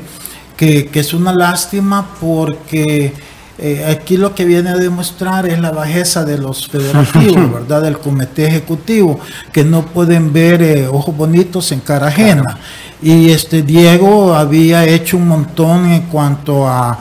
que, 0.92 1.00
es 1.00 1.12
una 1.12 1.32
lástima 1.32 2.06
porque 2.20 3.12
eh, 3.58 3.84
aquí 3.84 4.16
lo 4.16 4.32
que 4.32 4.44
viene 4.44 4.70
a 4.70 4.76
demostrar 4.76 5.46
es 5.46 5.58
la 5.58 5.72
bajeza 5.72 6.24
de 6.24 6.38
los 6.38 6.68
federativos, 6.68 7.52
¿verdad? 7.68 7.82
Del 7.82 7.98
comité 7.98 8.46
ejecutivo, 8.46 9.18
que 9.52 9.64
no 9.64 9.84
pueden 9.86 10.32
ver 10.32 10.62
eh, 10.62 10.86
ojos 10.86 11.16
bonitos 11.16 11.72
en 11.72 11.80
cara 11.80 12.06
ajena. 12.06 12.58
Y 13.02 13.30
este 13.30 13.62
Diego 13.62 14.36
había 14.36 14.84
hecho 14.84 15.16
un 15.16 15.26
montón 15.26 15.90
en 15.90 16.02
cuanto 16.02 16.68
a, 16.68 16.96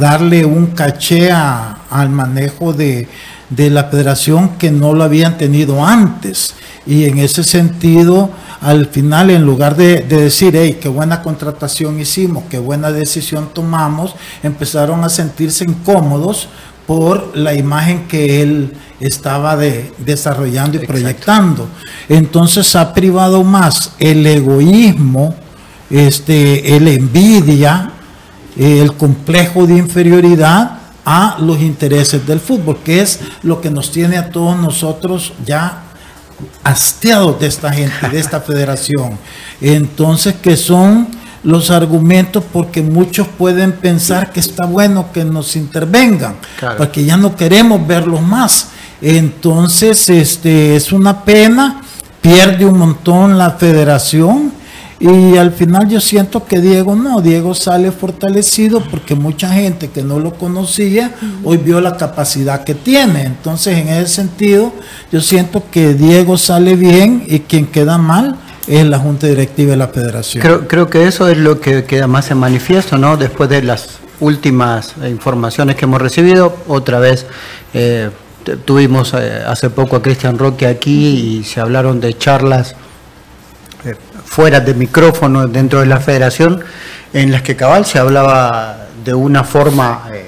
darle 0.00 0.46
un 0.46 0.68
caché 0.68 1.30
al 1.30 2.08
manejo 2.08 2.72
de, 2.72 3.06
de 3.50 3.68
la 3.68 3.84
federación 3.84 4.56
que 4.56 4.70
no 4.70 4.94
lo 4.94 5.04
habían 5.04 5.36
tenido 5.36 5.84
antes. 5.84 6.54
Y 6.86 7.04
en 7.04 7.18
ese 7.18 7.44
sentido, 7.44 8.30
al 8.62 8.86
final, 8.86 9.30
en 9.30 9.42
lugar 9.42 9.76
de, 9.76 10.02
decir, 10.02 10.54
hey, 10.56 10.78
qué 10.80 10.88
buena 10.88 11.20
contratación 11.20 11.98
hicimos, 11.98 12.44
qué 12.48 12.58
buena 12.58 12.92
decisión 12.92 13.50
tomamos, 13.52 14.14
empezaron 14.42 15.02
a 15.02 15.08
sentirse 15.08 15.64
incómodos 15.64 16.48
por 16.86 17.36
la 17.36 17.54
imagen 17.54 18.06
que 18.06 18.40
él 18.40 18.72
estaba 19.00 19.56
desarrollando 19.56 20.80
y 20.80 20.86
proyectando. 20.86 21.66
Entonces 22.08 22.76
ha 22.76 22.94
privado 22.94 23.42
más 23.42 23.92
el 23.98 24.24
egoísmo, 24.26 25.34
este, 25.90 26.76
el 26.76 26.86
envidia, 26.86 27.90
el 28.56 28.94
complejo 28.94 29.66
de 29.66 29.76
inferioridad 29.76 30.78
a 31.04 31.36
los 31.40 31.60
intereses 31.60 32.24
del 32.24 32.38
fútbol, 32.38 32.78
que 32.84 33.00
es 33.00 33.18
lo 33.42 33.60
que 33.60 33.70
nos 33.70 33.90
tiene 33.90 34.18
a 34.18 34.30
todos 34.30 34.56
nosotros 34.56 35.32
ya 35.44 35.82
hastiados 36.64 37.40
de 37.40 37.46
esta 37.46 37.72
gente, 37.72 38.08
de 38.10 38.18
esta 38.18 38.40
federación. 38.40 39.18
Entonces, 39.60 40.34
que 40.34 40.56
son 40.56 41.08
los 41.44 41.70
argumentos 41.70 42.44
porque 42.52 42.82
muchos 42.82 43.26
pueden 43.26 43.72
pensar 43.72 44.32
que 44.32 44.40
está 44.40 44.66
bueno 44.66 45.10
que 45.12 45.24
nos 45.24 45.56
intervengan, 45.56 46.36
porque 46.78 47.04
ya 47.04 47.16
no 47.16 47.34
queremos 47.36 47.86
verlos 47.86 48.22
más. 48.22 48.68
Entonces, 49.00 50.08
este 50.08 50.76
es 50.76 50.92
una 50.92 51.24
pena, 51.24 51.82
pierde 52.20 52.64
un 52.64 52.78
montón 52.78 53.36
la 53.36 53.52
federación 53.52 54.61
y 55.02 55.36
al 55.36 55.50
final 55.50 55.88
yo 55.88 56.00
siento 56.00 56.44
que 56.44 56.60
Diego 56.60 56.94
no, 56.94 57.20
Diego 57.20 57.56
sale 57.56 57.90
fortalecido 57.90 58.80
porque 58.88 59.16
mucha 59.16 59.48
gente 59.48 59.90
que 59.90 60.04
no 60.04 60.20
lo 60.20 60.34
conocía 60.34 61.10
hoy 61.42 61.56
vio 61.56 61.80
la 61.80 61.96
capacidad 61.96 62.62
que 62.62 62.76
tiene. 62.76 63.24
Entonces 63.24 63.78
en 63.78 63.88
ese 63.88 64.06
sentido 64.06 64.72
yo 65.10 65.20
siento 65.20 65.64
que 65.72 65.94
Diego 65.94 66.38
sale 66.38 66.76
bien 66.76 67.24
y 67.26 67.40
quien 67.40 67.66
queda 67.66 67.98
mal 67.98 68.36
es 68.68 68.86
la 68.86 69.00
Junta 69.00 69.26
Directiva 69.26 69.72
de 69.72 69.76
la 69.76 69.88
Federación. 69.88 70.40
Creo, 70.40 70.68
creo 70.68 70.88
que 70.88 71.08
eso 71.08 71.26
es 71.26 71.36
lo 71.36 71.60
que 71.60 71.82
queda 71.82 72.06
más 72.06 72.30
en 72.30 72.38
manifiesto, 72.38 72.96
¿no? 72.96 73.16
Después 73.16 73.50
de 73.50 73.60
las 73.62 73.98
últimas 74.20 74.94
informaciones 75.04 75.74
que 75.74 75.84
hemos 75.84 76.00
recibido, 76.00 76.56
otra 76.68 77.00
vez 77.00 77.26
eh, 77.74 78.10
tuvimos 78.64 79.14
eh, 79.14 79.42
hace 79.44 79.68
poco 79.68 79.96
a 79.96 80.02
Cristian 80.02 80.38
Roque 80.38 80.68
aquí 80.68 81.38
y 81.40 81.42
se 81.44 81.58
hablaron 81.58 82.00
de 82.00 82.16
charlas 82.16 82.76
fuera 84.32 84.60
de 84.60 84.72
micrófono 84.72 85.46
dentro 85.46 85.80
de 85.80 85.86
la 85.86 86.00
federación, 86.00 86.64
en 87.12 87.30
las 87.30 87.42
que 87.42 87.54
cabal 87.54 87.84
se 87.84 87.98
hablaba 87.98 88.86
de 89.04 89.12
una 89.12 89.44
forma 89.44 90.04
eh, 90.10 90.24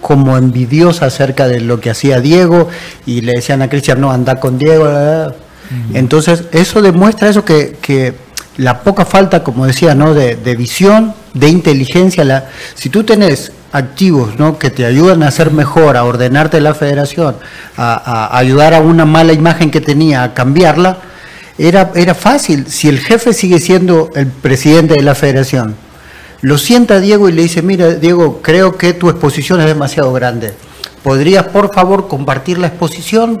como 0.00 0.38
envidiosa 0.38 1.04
acerca 1.04 1.46
de 1.46 1.60
lo 1.60 1.78
que 1.78 1.90
hacía 1.90 2.22
Diego 2.22 2.70
y 3.04 3.20
le 3.20 3.32
decían 3.32 3.60
a 3.60 3.68
Cristian, 3.68 4.00
no, 4.00 4.10
anda 4.10 4.36
con 4.36 4.56
Diego. 4.56 4.88
Entonces, 5.92 6.44
eso 6.52 6.80
demuestra 6.80 7.28
eso 7.28 7.44
que, 7.44 8.14
la 8.56 8.80
poca 8.80 9.04
falta, 9.04 9.44
como 9.44 9.66
decía, 9.66 9.94
¿no? 9.94 10.14
de, 10.14 10.56
visión, 10.56 11.12
de 11.34 11.50
inteligencia. 11.50 12.24
La, 12.24 12.46
si 12.74 12.88
tú 12.88 13.04
tenés 13.04 13.52
activos 13.72 14.38
¿no? 14.38 14.58
que 14.58 14.70
te 14.70 14.86
ayudan 14.86 15.22
a 15.22 15.28
hacer 15.28 15.50
mejor, 15.50 15.98
a 15.98 16.04
ordenarte 16.04 16.62
la 16.62 16.72
federación, 16.72 17.36
a 17.76 18.38
ayudar 18.38 18.72
a 18.72 18.80
una 18.80 19.04
mala 19.04 19.34
imagen 19.34 19.70
que 19.70 19.82
tenía, 19.82 20.22
a 20.22 20.32
cambiarla, 20.32 20.96
era, 21.58 21.92
era 21.94 22.14
fácil. 22.14 22.66
Si 22.68 22.88
el 22.88 22.98
jefe 22.98 23.32
sigue 23.32 23.58
siendo 23.58 24.10
el 24.14 24.26
presidente 24.26 24.94
de 24.94 25.02
la 25.02 25.14
federación, 25.14 25.76
lo 26.42 26.58
sienta 26.58 27.00
Diego 27.00 27.28
y 27.28 27.32
le 27.32 27.42
dice, 27.42 27.62
mira 27.62 27.94
Diego, 27.94 28.40
creo 28.42 28.76
que 28.76 28.92
tu 28.92 29.08
exposición 29.08 29.60
es 29.60 29.66
demasiado 29.66 30.12
grande. 30.12 30.52
¿Podrías 31.02 31.44
por 31.44 31.72
favor 31.74 32.08
compartir 32.08 32.58
la 32.58 32.68
exposición? 32.68 33.40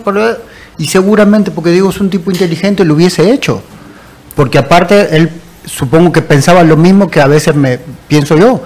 Y 0.78 0.86
seguramente, 0.86 1.50
porque 1.50 1.70
Diego 1.70 1.90
es 1.90 2.00
un 2.00 2.10
tipo 2.10 2.30
inteligente, 2.30 2.84
lo 2.84 2.94
hubiese 2.94 3.30
hecho. 3.32 3.62
Porque 4.34 4.58
aparte 4.58 5.16
él 5.16 5.30
supongo 5.64 6.12
que 6.12 6.22
pensaba 6.22 6.62
lo 6.62 6.76
mismo 6.76 7.10
que 7.10 7.20
a 7.20 7.26
veces 7.26 7.54
me 7.54 7.78
pienso 8.08 8.36
yo, 8.38 8.62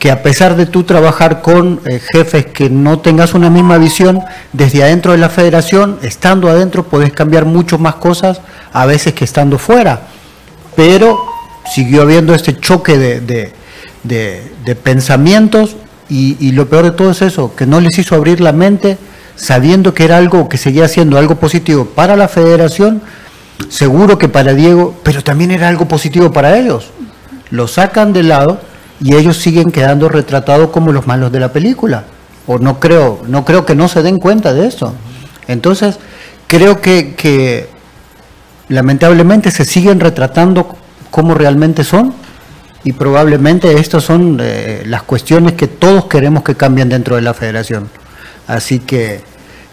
que 0.00 0.10
a 0.10 0.22
pesar 0.22 0.56
de 0.56 0.66
tú 0.66 0.82
trabajar 0.84 1.42
con 1.42 1.80
eh, 1.84 2.00
jefes 2.12 2.46
que 2.46 2.68
no 2.70 2.98
tengas 3.00 3.34
una 3.34 3.50
misma 3.50 3.76
visión, 3.78 4.20
desde 4.52 4.82
adentro 4.82 5.12
de 5.12 5.18
la 5.18 5.28
federación, 5.28 5.98
estando 6.02 6.48
adentro, 6.48 6.84
puedes 6.84 7.12
cambiar 7.12 7.44
mucho 7.44 7.78
más 7.78 7.96
cosas 7.96 8.40
a 8.72 8.86
veces 8.86 9.12
que 9.12 9.24
estando 9.24 9.58
fuera. 9.58 10.08
Pero 10.74 11.18
siguió 11.72 12.02
habiendo 12.02 12.34
este 12.34 12.58
choque 12.58 12.96
de, 12.98 13.20
de- 13.20 13.52
de- 14.02 14.52
de 14.64 14.74
pensamientos 14.74 15.76
y, 16.08 16.36
y 16.40 16.52
lo 16.52 16.68
peor 16.68 16.84
de 16.84 16.90
todo 16.92 17.10
es 17.10 17.20
eso, 17.20 17.54
que 17.54 17.66
no 17.66 17.78
les 17.80 17.98
hizo 17.98 18.14
abrir 18.16 18.40
la 18.40 18.52
mente 18.52 18.96
sabiendo 19.36 19.92
que 19.94 20.04
era 20.04 20.16
algo 20.16 20.48
que 20.48 20.56
seguía 20.56 20.88
siendo 20.88 21.18
algo 21.18 21.36
positivo 21.36 21.84
para 21.94 22.16
la 22.16 22.28
federación, 22.28 23.02
seguro 23.68 24.16
que 24.16 24.28
para 24.28 24.54
Diego, 24.54 24.98
pero 25.02 25.22
también 25.22 25.50
era 25.50 25.68
algo 25.68 25.86
positivo 25.86 26.32
para 26.32 26.58
ellos. 26.58 26.90
Lo 27.50 27.68
sacan 27.68 28.12
de 28.14 28.22
lado 28.22 28.60
y 29.00 29.14
ellos 29.14 29.38
siguen 29.38 29.70
quedando 29.72 30.08
retratados 30.08 30.70
como 30.70 30.92
los 30.92 31.06
malos 31.06 31.32
de 31.32 31.40
la 31.40 31.52
película. 31.52 32.04
O 32.46 32.58
no 32.58 32.80
creo, 32.80 33.20
no 33.26 33.44
creo 33.44 33.64
que 33.64 33.74
no 33.74 33.88
se 33.88 34.02
den 34.02 34.18
cuenta 34.18 34.52
de 34.52 34.66
eso. 34.66 34.94
Entonces, 35.46 35.98
creo 36.46 36.80
que, 36.80 37.68
lamentablemente 38.68 39.50
se 39.50 39.64
siguen 39.64 39.98
retratando 39.98 40.76
como 41.10 41.34
realmente 41.34 41.82
son 41.82 42.14
y 42.84 42.92
probablemente 42.92 43.80
estas 43.80 44.04
son 44.04 44.38
eh, 44.40 44.84
las 44.86 45.02
cuestiones 45.02 45.54
que 45.54 45.66
todos 45.66 46.04
queremos 46.04 46.44
que 46.44 46.54
cambien 46.54 46.88
dentro 46.88 47.16
de 47.16 47.22
la 47.22 47.34
federación. 47.34 47.88
Así 48.46 48.78
que, 48.78 49.22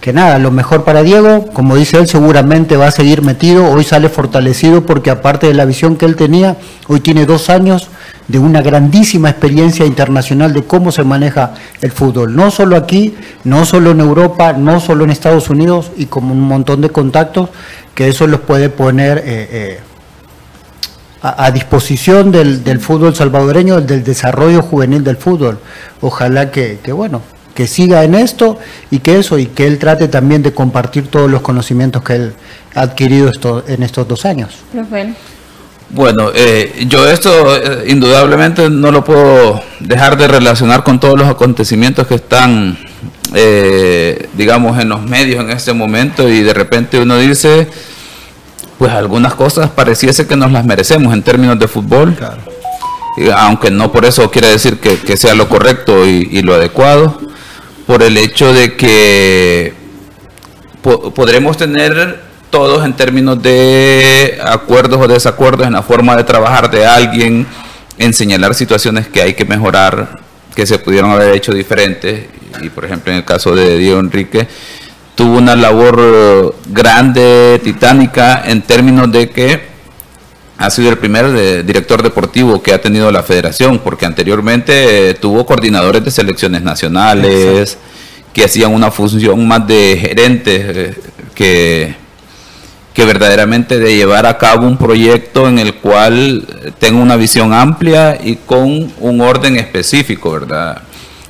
que 0.01 0.13
nada, 0.13 0.37
lo 0.37 0.51
mejor 0.51 0.83
para 0.83 1.03
Diego, 1.03 1.47
como 1.53 1.75
dice 1.75 1.97
él, 1.97 2.07
seguramente 2.07 2.77
va 2.77 2.87
a 2.87 2.91
seguir 2.91 3.21
metido, 3.23 3.69
hoy 3.71 3.83
sale 3.83 4.09
fortalecido 4.09 4.85
porque 4.85 5.09
aparte 5.09 5.47
de 5.47 5.53
la 5.53 5.65
visión 5.65 5.95
que 5.95 6.05
él 6.05 6.15
tenía, 6.15 6.55
hoy 6.87 6.99
tiene 6.99 7.25
dos 7.25 7.49
años 7.49 7.89
de 8.27 8.39
una 8.39 8.61
grandísima 8.61 9.29
experiencia 9.29 9.85
internacional 9.85 10.53
de 10.53 10.63
cómo 10.63 10.91
se 10.91 11.03
maneja 11.03 11.53
el 11.81 11.91
fútbol, 11.91 12.35
no 12.35 12.51
solo 12.51 12.75
aquí, 12.75 13.15
no 13.43 13.65
solo 13.65 13.91
en 13.91 13.99
Europa, 13.99 14.53
no 14.53 14.79
solo 14.79 15.03
en 15.03 15.09
Estados 15.09 15.49
Unidos 15.49 15.91
y 15.97 16.05
como 16.05 16.33
un 16.33 16.41
montón 16.41 16.81
de 16.81 16.89
contactos 16.89 17.49
que 17.95 18.07
eso 18.07 18.27
los 18.27 18.41
puede 18.41 18.69
poner... 18.69 19.17
eh, 19.19 19.49
eh, 19.51 19.79
a, 21.21 21.51
disposición 21.51 22.31
del, 22.31 22.63
del 22.63 22.79
fútbol 22.79 23.15
salvadoreño, 23.15 23.81
del 23.81 24.03
desarrollo 24.03 24.61
juvenil 24.61 25.03
del 25.03 25.17
fútbol. 25.17 25.59
Ojalá 25.99 26.51
que, 26.51 26.79
que, 26.81 26.91
bueno, 26.91 27.21
que 27.57 27.65
siga 27.65 28.03
en 28.03 28.13
esto 28.13 28.59
y 28.91 28.99
que 28.99 29.17
eso, 29.17 29.39
y 29.39 29.47
que 29.47 29.65
él 29.65 29.79
trate 29.79 30.07
también 30.07 30.43
de 30.43 30.53
compartir 30.53 31.07
todos 31.07 31.27
los 31.27 31.41
conocimientos 31.41 32.03
que 32.03 32.13
él 32.13 32.33
ha 32.75 32.81
adquirido 32.81 33.29
esto, 33.29 33.63
en 33.67 33.81
estos 33.81 34.07
dos 34.07 34.25
años. 34.25 34.57
Rafael. 34.75 35.15
Bueno, 35.89 36.29
eh, 36.35 36.85
yo 36.87 37.09
esto 37.09 37.55
eh, 37.55 37.85
indudablemente 37.87 38.69
no 38.69 38.91
lo 38.91 39.03
puedo 39.03 39.59
dejar 39.79 40.19
de 40.19 40.27
relacionar 40.27 40.83
con 40.83 40.99
todos 40.99 41.17
los 41.17 41.27
acontecimientos 41.27 42.05
que 42.05 42.13
están, 42.13 42.77
eh, 43.33 44.29
digamos, 44.33 44.79
en 44.79 44.89
los 44.89 45.01
medios 45.01 45.43
en 45.43 45.49
este 45.49 45.73
momento 45.73 46.29
y 46.29 46.43
de 46.43 46.53
repente 46.53 46.99
uno 46.99 47.17
dice, 47.17 47.67
pues 48.77 48.91
algunas 48.91 49.33
cosas 49.33 49.71
pareciese 49.71 50.27
que 50.27 50.35
nos 50.35 50.51
las 50.51 50.63
merecemos 50.63 51.11
en 51.11 51.23
términos 51.23 51.57
de 51.57 51.67
fútbol, 51.67 52.15
aunque 53.35 53.71
no 53.71 53.91
por 53.91 54.05
eso 54.05 54.29
quiere 54.29 54.49
decir 54.49 54.79
que, 54.79 54.99
que 54.99 55.17
sea 55.17 55.33
lo 55.33 55.49
correcto 55.49 56.05
y, 56.05 56.29
y 56.31 56.43
lo 56.43 56.53
adecuado, 56.53 57.26
por 57.87 58.03
el 58.03 58.17
hecho 58.17 58.53
de 58.53 58.75
que 58.75 59.73
po- 60.81 61.11
podremos 61.13 61.57
tener 61.57 62.19
todos 62.49 62.85
en 62.85 62.93
términos 62.93 63.41
de 63.41 64.39
acuerdos 64.43 64.99
o 65.01 65.07
desacuerdos 65.07 65.65
en 65.67 65.73
la 65.73 65.81
forma 65.83 66.15
de 66.15 66.23
trabajar 66.23 66.69
de 66.69 66.85
alguien, 66.85 67.45
en 67.97 68.13
señalar 68.13 68.53
situaciones 68.55 69.07
que 69.07 69.21
hay 69.21 69.33
que 69.33 69.45
mejorar, 69.45 70.19
que 70.53 70.65
se 70.65 70.79
pudieron 70.79 71.11
haber 71.11 71.33
hecho 71.35 71.53
diferentes. 71.53 72.25
Y 72.61 72.69
por 72.69 72.85
ejemplo, 72.85 73.11
en 73.11 73.19
el 73.19 73.25
caso 73.25 73.55
de 73.55 73.77
Diego 73.77 73.99
Enrique, 73.99 74.47
tuvo 75.15 75.37
una 75.37 75.55
labor 75.55 76.55
grande, 76.67 77.59
titánica, 77.63 78.43
en 78.45 78.61
términos 78.61 79.11
de 79.11 79.29
que 79.29 79.66
ha 80.57 80.69
sido 80.69 80.89
el 80.89 80.97
primer 80.97 81.27
de- 81.31 81.63
director 81.63 82.01
deportivo 82.01 82.61
que 82.63 82.73
ha 82.73 82.81
tenido 82.81 83.11
la 83.11 83.23
federación, 83.23 83.79
porque 83.79 84.05
anteriormente 84.05 85.09
eh, 85.09 85.13
tuvo 85.13 85.45
coordinadores 85.45 86.03
de 86.03 86.11
selecciones 86.11 86.61
nacionales 86.63 87.77
que 88.33 88.43
hacían 88.43 88.73
una 88.73 88.89
función 88.91 89.47
más 89.47 89.67
de 89.67 89.97
gerentes 89.99 90.61
eh, 90.75 90.95
que, 91.35 91.95
que 92.93 93.05
verdaderamente 93.05 93.77
de 93.79 93.95
llevar 93.95 94.25
a 94.25 94.37
cabo 94.37 94.65
un 94.67 94.77
proyecto 94.77 95.47
en 95.47 95.59
el 95.59 95.75
cual 95.75 96.45
eh, 96.63 96.71
tenga 96.79 96.99
una 97.01 97.15
visión 97.15 97.53
amplia 97.53 98.17
y 98.23 98.35
con 98.37 98.91
un 98.99 99.21
orden 99.21 99.57
específico, 99.57 100.31
¿verdad? 100.31 100.81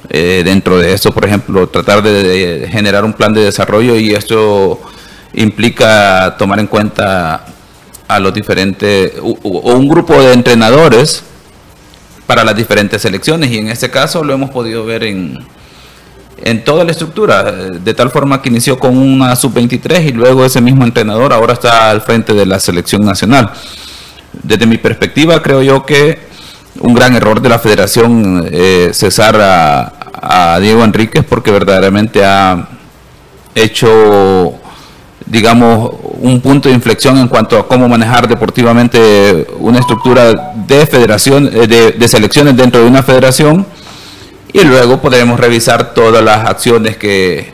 Eh, 0.10 0.42
dentro 0.46 0.78
de 0.80 0.94
eso, 0.94 1.12
por 1.12 1.26
ejemplo, 1.26 1.68
tratar 1.68 2.02
de, 2.02 2.24
de 2.60 2.68
generar 2.70 3.04
un 3.04 3.12
plan 3.12 3.34
de 3.34 3.44
desarrollo 3.44 3.98
y 3.98 4.12
esto 4.16 4.80
implica 5.34 6.36
tomar 6.40 6.60
en 6.60 6.68
cuenta 6.68 7.46
a 8.08 8.20
los 8.20 8.34
diferentes, 8.34 9.14
o 9.22 9.74
un 9.74 9.88
grupo 9.88 10.14
de 10.22 10.34
entrenadores 10.34 11.24
para 12.28 12.44
las 12.44 12.56
diferentes 12.56 13.02
selecciones 13.02 13.50
y 13.52 13.58
en 13.58 13.70
este 13.70 13.90
caso 13.90 14.24
lo 14.24 14.34
hemos 14.34 14.50
podido 14.50 14.86
ver 14.86 15.04
en, 15.04 15.40
en 16.44 16.64
toda 16.64 16.84
la 16.84 16.92
estructura, 16.92 17.44
de 17.44 17.94
tal 17.94 18.12
forma 18.12 18.42
que 18.42 18.50
inició 18.50 18.78
con 18.78 18.98
una 18.98 19.36
sub-23 19.36 20.08
y 20.08 20.12
luego 20.12 20.46
ese 20.46 20.62
mismo 20.62 20.84
entrenador 20.84 21.34
ahora 21.34 21.54
está 21.54 21.90
al 21.90 22.02
frente 22.02 22.34
de 22.34 22.46
la 22.46 22.60
selección 22.60 23.04
nacional. 23.04 23.52
Desde 24.44 24.68
mi 24.68 24.78
perspectiva 24.78 25.42
creo 25.42 25.64
yo 25.64 25.86
que 25.86 26.20
un 26.80 26.94
gran 26.94 27.16
error 27.16 27.42
de 27.42 27.50
la 27.50 27.58
federación 27.60 28.48
eh, 28.52 28.92
cesar 28.94 29.40
a, 29.42 29.94
a 30.54 30.60
Diego 30.60 30.84
Enríquez 30.84 31.24
porque 31.24 31.50
verdaderamente 31.50 32.24
ha 32.24 32.68
hecho 33.56 34.57
digamos, 35.30 35.92
un 36.20 36.42
punto 36.42 36.70
de 36.70 36.76
inflexión 36.76 37.18
en 37.18 37.28
cuanto 37.28 37.58
a 37.58 37.68
cómo 37.68 37.88
manejar 37.88 38.28
deportivamente 38.28 39.48
una 39.60 39.80
estructura 39.80 40.54
de 40.68 40.86
federación, 40.86 41.50
eh, 41.54 41.94
de, 41.98 42.08
selecciones 42.08 42.56
dentro 42.56 42.82
de 42.82 42.88
una 42.88 43.04
federación, 43.04 43.66
y 44.54 44.64
luego 44.64 45.02
podremos 45.02 45.40
revisar 45.40 45.94
todas 45.94 46.24
las 46.24 46.48
acciones 46.50 46.98
que, 46.98 47.52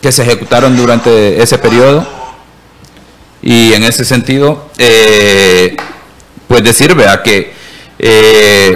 que 0.00 0.10
se 0.10 0.22
ejecutaron 0.22 0.76
durante 0.76 1.42
ese 1.42 1.58
periodo. 1.58 2.06
Y 3.42 3.72
en 3.72 3.84
ese 3.84 4.04
sentido, 4.04 4.66
eh, 4.78 5.76
pues 6.48 6.62
decir, 6.62 6.94
vea, 6.94 7.22
que 7.22 7.52
eh, 7.98 8.74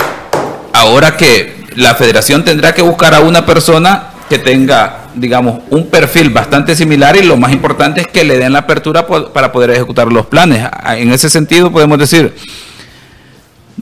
ahora 0.72 1.16
que 1.16 1.64
la 1.76 1.94
federación 1.94 2.44
tendrá 2.44 2.74
que 2.74 2.82
buscar 2.82 3.14
a 3.14 3.20
una 3.20 3.44
persona 3.44 4.10
que 4.28 4.38
tenga, 4.38 5.03
digamos, 5.14 5.60
un 5.70 5.86
perfil 5.88 6.30
bastante 6.30 6.74
similar 6.76 7.16
y 7.16 7.22
lo 7.22 7.36
más 7.36 7.52
importante 7.52 8.00
es 8.00 8.06
que 8.06 8.24
le 8.24 8.38
den 8.38 8.52
la 8.52 8.60
apertura 8.60 9.06
para 9.06 9.52
poder 9.52 9.70
ejecutar 9.70 10.10
los 10.12 10.26
planes. 10.26 10.68
En 10.96 11.12
ese 11.12 11.30
sentido 11.30 11.70
podemos 11.70 11.98
decir, 11.98 12.34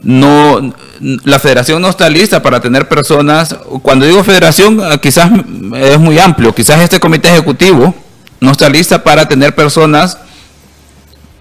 no, 0.01 0.73
la 0.99 1.39
federación 1.39 1.81
no 1.81 1.89
está 1.89 2.09
lista 2.09 2.41
para 2.41 2.59
tener 2.59 2.87
personas, 2.87 3.55
cuando 3.81 4.05
digo 4.05 4.23
federación 4.23 4.81
ah, 4.81 4.97
quizás 4.97 5.31
es 5.75 5.99
muy 5.99 6.19
amplio, 6.19 6.53
quizás 6.53 6.81
este 6.81 6.99
comité 6.99 7.29
ejecutivo 7.29 7.93
no 8.39 8.51
está 8.51 8.69
lista 8.69 9.03
para 9.03 9.27
tener 9.27 9.55
personas 9.55 10.17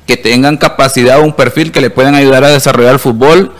que 0.07 0.17
tengan 0.17 0.57
capacidad 0.57 1.19
o 1.21 1.25
un 1.25 1.33
perfil 1.33 1.73
que 1.73 1.81
le 1.81 1.91
puedan 1.91 2.15
ayudar 2.15 2.45
a 2.45 2.49
desarrollar 2.49 2.93
el 2.93 2.99
fútbol 2.99 3.53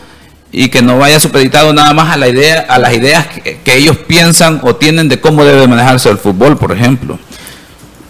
y 0.53 0.69
que 0.69 0.83
no 0.83 0.99
vaya 0.99 1.19
supeditado 1.19 1.73
nada 1.73 1.95
más 1.95 2.15
a 2.15 2.19
la 2.19 2.29
idea 2.29 2.67
a 2.69 2.79
las 2.79 2.93
ideas 2.93 3.27
que, 3.27 3.75
ellos 3.75 3.97
piensan 3.97 4.61
o 4.63 4.77
tienen 4.77 5.09
de 5.09 5.19
cómo 5.19 5.45
debe 5.45 5.67
manejarse 5.67 6.11
el 6.11 6.19
fútbol, 6.19 6.59
por 6.59 6.73
ejemplo. 6.73 7.19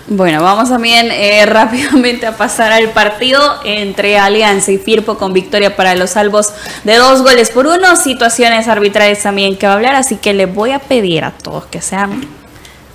Bueno, 0.09 0.43
vamos 0.43 0.69
también 0.69 1.09
eh, 1.13 1.47
rápidamente 1.47 2.27
a 2.27 2.37
pasar 2.37 2.73
al 2.73 2.91
partido 2.91 3.41
entre 3.65 4.19
Alianza 4.19 4.73
y 4.73 4.79
Firpo 4.79 5.17
con 5.17 5.33
victoria 5.33 5.77
para 5.77 5.95
los 5.95 6.11
salvos 6.11 6.53
de 6.83 6.97
dos 6.97 7.23
goles 7.23 7.51
por 7.51 7.69
uno. 7.69 7.95
Situaciones 7.95 8.67
arbitrales 8.67 9.23
también 9.23 9.57
que 9.57 9.67
va 9.67 9.75
a 9.75 9.77
hablar, 9.77 9.95
así 9.95 10.17
que 10.17 10.35
les 10.35 10.53
voy 10.53 10.73
a 10.73 10.81
pedir 10.81 11.25
a 11.25 11.31
todos 11.31 11.67
que 11.67 11.81
sean 11.81 12.42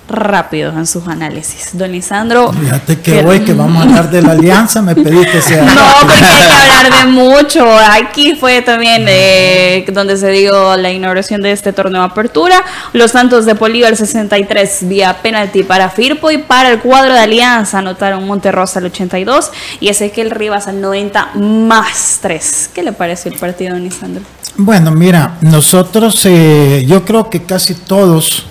rápidos 0.08 0.74
en 0.76 0.86
sus 0.86 1.06
análisis. 1.06 1.70
Don 1.72 1.92
Lisandro. 1.92 2.52
Fíjate 2.52 3.00
que 3.00 3.24
hoy 3.24 3.40
que 3.40 3.52
vamos 3.52 3.78
a 3.78 3.88
hablar 3.88 4.10
de 4.10 4.22
la 4.22 4.32
alianza, 4.32 4.82
me 4.82 4.94
pediste 4.94 5.30
que 5.30 5.42
sea. 5.42 5.62
No, 5.62 5.82
porque 6.00 6.24
hay 6.24 6.46
que 6.46 6.52
hablar 6.52 6.98
de 7.00 7.06
mucho. 7.10 7.66
Aquí 7.92 8.34
fue 8.34 8.62
también 8.62 9.04
eh, 9.08 9.84
donde 9.92 10.16
se 10.16 10.30
dio 10.30 10.76
la 10.76 10.90
inauguración 10.90 11.42
de 11.42 11.52
este 11.52 11.72
torneo 11.72 12.02
de 12.02 12.08
apertura. 12.08 12.64
Los 12.92 13.12
Santos 13.12 13.44
de 13.44 13.54
Polío 13.54 13.86
al 13.86 13.96
63 13.96 14.88
vía 14.88 15.18
penalti 15.22 15.62
para 15.62 15.90
Firpo 15.90 16.30
y 16.30 16.38
para 16.38 16.70
el 16.70 16.80
cuadro 16.80 17.12
de 17.12 17.20
Alianza 17.20 17.78
anotaron 17.78 18.26
Monterrosa 18.26 18.78
al 18.78 18.86
82 18.86 19.50
y 19.80 19.88
Ezequiel 19.88 20.30
Rivas 20.30 20.68
al 20.68 20.80
90 20.80 21.30
más 21.34 22.18
3. 22.22 22.70
¿Qué 22.74 22.82
le 22.82 22.92
pareció 22.92 23.32
el 23.32 23.38
partido, 23.38 23.74
Don 23.74 23.82
Lisandro? 23.82 24.22
Bueno, 24.56 24.90
mira, 24.90 25.36
nosotros, 25.40 26.20
eh, 26.24 26.84
yo 26.86 27.04
creo 27.04 27.30
que 27.30 27.42
casi 27.44 27.74
todos 27.74 28.46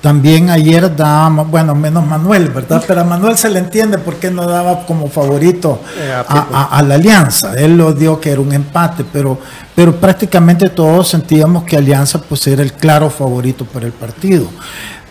También 0.00 0.48
ayer 0.48 0.96
dábamos, 0.96 1.50
bueno, 1.50 1.74
menos 1.74 2.06
Manuel, 2.06 2.48
¿verdad? 2.48 2.82
Pero 2.86 3.02
a 3.02 3.04
Manuel 3.04 3.36
se 3.36 3.50
le 3.50 3.58
entiende 3.58 3.98
por 3.98 4.16
qué 4.16 4.30
no 4.30 4.46
daba 4.46 4.86
como 4.86 5.08
favorito 5.08 5.82
Eh, 5.98 6.22
a 6.30 6.82
la 6.82 6.94
Alianza. 6.94 7.52
Él 7.54 7.76
lo 7.76 7.92
dio 7.92 8.18
que 8.18 8.30
era 8.30 8.40
un 8.40 8.52
empate, 8.52 9.04
pero, 9.12 9.38
pero 9.74 9.96
prácticamente 9.96 10.70
todos 10.70 11.08
sentíamos 11.08 11.64
que 11.64 11.76
Alianza 11.76 12.20
pues 12.22 12.46
era 12.46 12.62
el 12.62 12.72
claro 12.72 13.10
favorito 13.10 13.66
para 13.66 13.86
el 13.86 13.92
partido. 13.92 14.48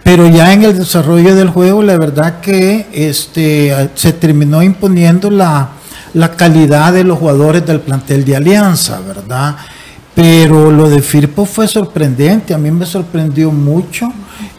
Pero 0.04 0.28
ya 0.28 0.54
en 0.54 0.64
el 0.64 0.76
desarrollo 0.76 1.36
del 1.36 1.50
juego, 1.50 1.84
la 1.84 1.96
verdad 1.98 2.40
que 2.40 2.88
este, 2.92 3.92
se 3.94 4.14
terminó 4.14 4.64
imponiendo 4.64 5.30
la, 5.30 5.70
la 6.14 6.32
calidad 6.32 6.94
de 6.94 7.04
los 7.04 7.20
jugadores 7.20 7.64
del 7.64 7.80
plantel 7.82 8.26
de 8.26 8.36
Alianza, 8.36 9.00
¿verdad? 9.02 9.56
Pero 10.16 10.72
lo 10.72 10.90
de 10.90 11.02
Firpo 11.04 11.46
fue 11.46 11.68
sorprendente, 11.68 12.56
a 12.56 12.58
mí 12.58 12.72
me 12.72 12.88
sorprendió 12.88 13.52
mucho 13.52 14.12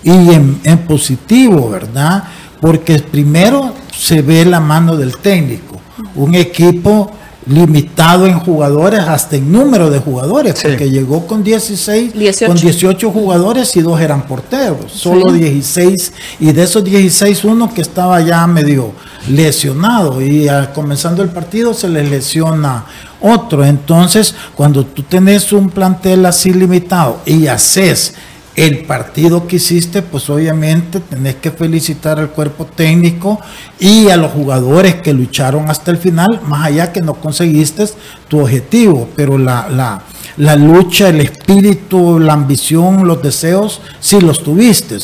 y 0.03 0.11
en, 0.11 0.61
en 0.65 0.79
positivo, 0.79 1.71
¿verdad? 1.71 2.25
Porque 2.61 2.99
primero 2.99 3.75
se 3.97 4.23
ve 4.23 4.45
la 4.45 4.61
mano 4.61 4.97
del 4.97 5.17
técnico, 5.19 5.81
un 6.15 6.35
equipo 6.35 7.11
limitado 7.47 8.27
en 8.27 8.39
jugadores, 8.39 9.01
hasta 9.01 9.37
en 9.37 9.51
número 9.51 9.91
de 9.91 9.99
jugadores, 9.99 10.61
porque 10.63 10.91
llegó 10.91 11.27
con 11.27 11.43
16, 11.43 12.13
18. 12.13 12.53
con 12.53 12.61
18 12.61 13.11
jugadores 13.11 13.75
y 13.77 13.81
dos 13.81 14.01
eran 14.01 14.27
porteros, 14.27 14.93
solo 14.93 15.33
Sí. 15.33 15.39
16, 15.39 16.13
y 16.41 16.53
de 16.53 16.63
esos 16.63 16.85
16 16.85 17.45
uno 17.45 17.73
que 17.73 17.81
estaba 17.81 18.21
ya 18.21 18.47
medio 18.47 18.93
lesionado 19.29 20.21
y 20.21 20.49
al 20.49 20.73
comenzando 20.73 21.23
el 21.23 21.31
partido 21.31 21.73
se 21.73 21.89
les 21.89 22.09
lesiona 22.11 22.85
otro. 23.21 23.65
Entonces, 23.65 24.35
cuando 24.55 24.85
tú 24.85 25.03
tenés 25.03 25.53
un 25.53 25.71
plantel 25.71 26.27
así 26.27 26.53
limitado 26.53 27.21
y 27.25 27.47
haces 27.47 28.15
el 28.57 28.81
partido 28.85 29.47
que 29.47 29.57
hiciste, 29.57 30.03
pues 30.03 30.29
obviamente 30.29 31.01
tenés 31.01 31.37
que 31.37 31.51
felicitar 31.51 32.19
al 32.19 32.31
cuerpo 32.31 32.65
técnico 32.67 33.41
y 33.79 34.09
a 34.11 34.17
los 34.17 34.33
jugadores 34.33 34.97
que 34.97 35.13
lucharon 35.13 35.71
hasta 35.71 35.91
el 35.91 35.99
final, 35.99 36.41
más 36.47 36.67
allá 36.67 36.93
que 36.93 37.01
no 37.01 37.15
conseguiste 37.15 37.87
tu 38.29 38.41
objetivo, 38.41 39.09
pero 39.15 39.39
la, 39.39 39.69
la, 39.69 40.03
la 40.37 40.57
lucha, 40.57 41.09
el 41.09 41.21
espíritu, 41.21 42.19
la 42.19 42.33
ambición, 42.33 43.07
los 43.07 43.23
deseos, 43.23 43.81
sí 44.01 44.21
los 44.21 44.43
tuviste. 44.43 44.99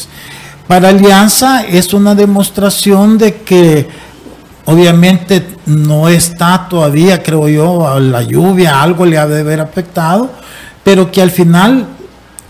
Para 0.66 0.88
Alianza 0.88 1.62
es 1.62 1.94
una 1.94 2.14
demostración 2.16 3.16
de 3.18 3.36
que 3.36 3.88
obviamente 4.64 5.46
no 5.66 6.08
está 6.08 6.66
todavía, 6.68 7.22
creo 7.22 7.48
yo, 7.48 8.00
la 8.00 8.22
lluvia, 8.22 8.82
algo 8.82 9.06
le 9.06 9.16
ha 9.16 9.26
de 9.28 9.40
haber 9.40 9.60
afectado, 9.60 10.30
pero 10.82 11.10
que 11.12 11.22
al 11.22 11.30
final 11.30 11.95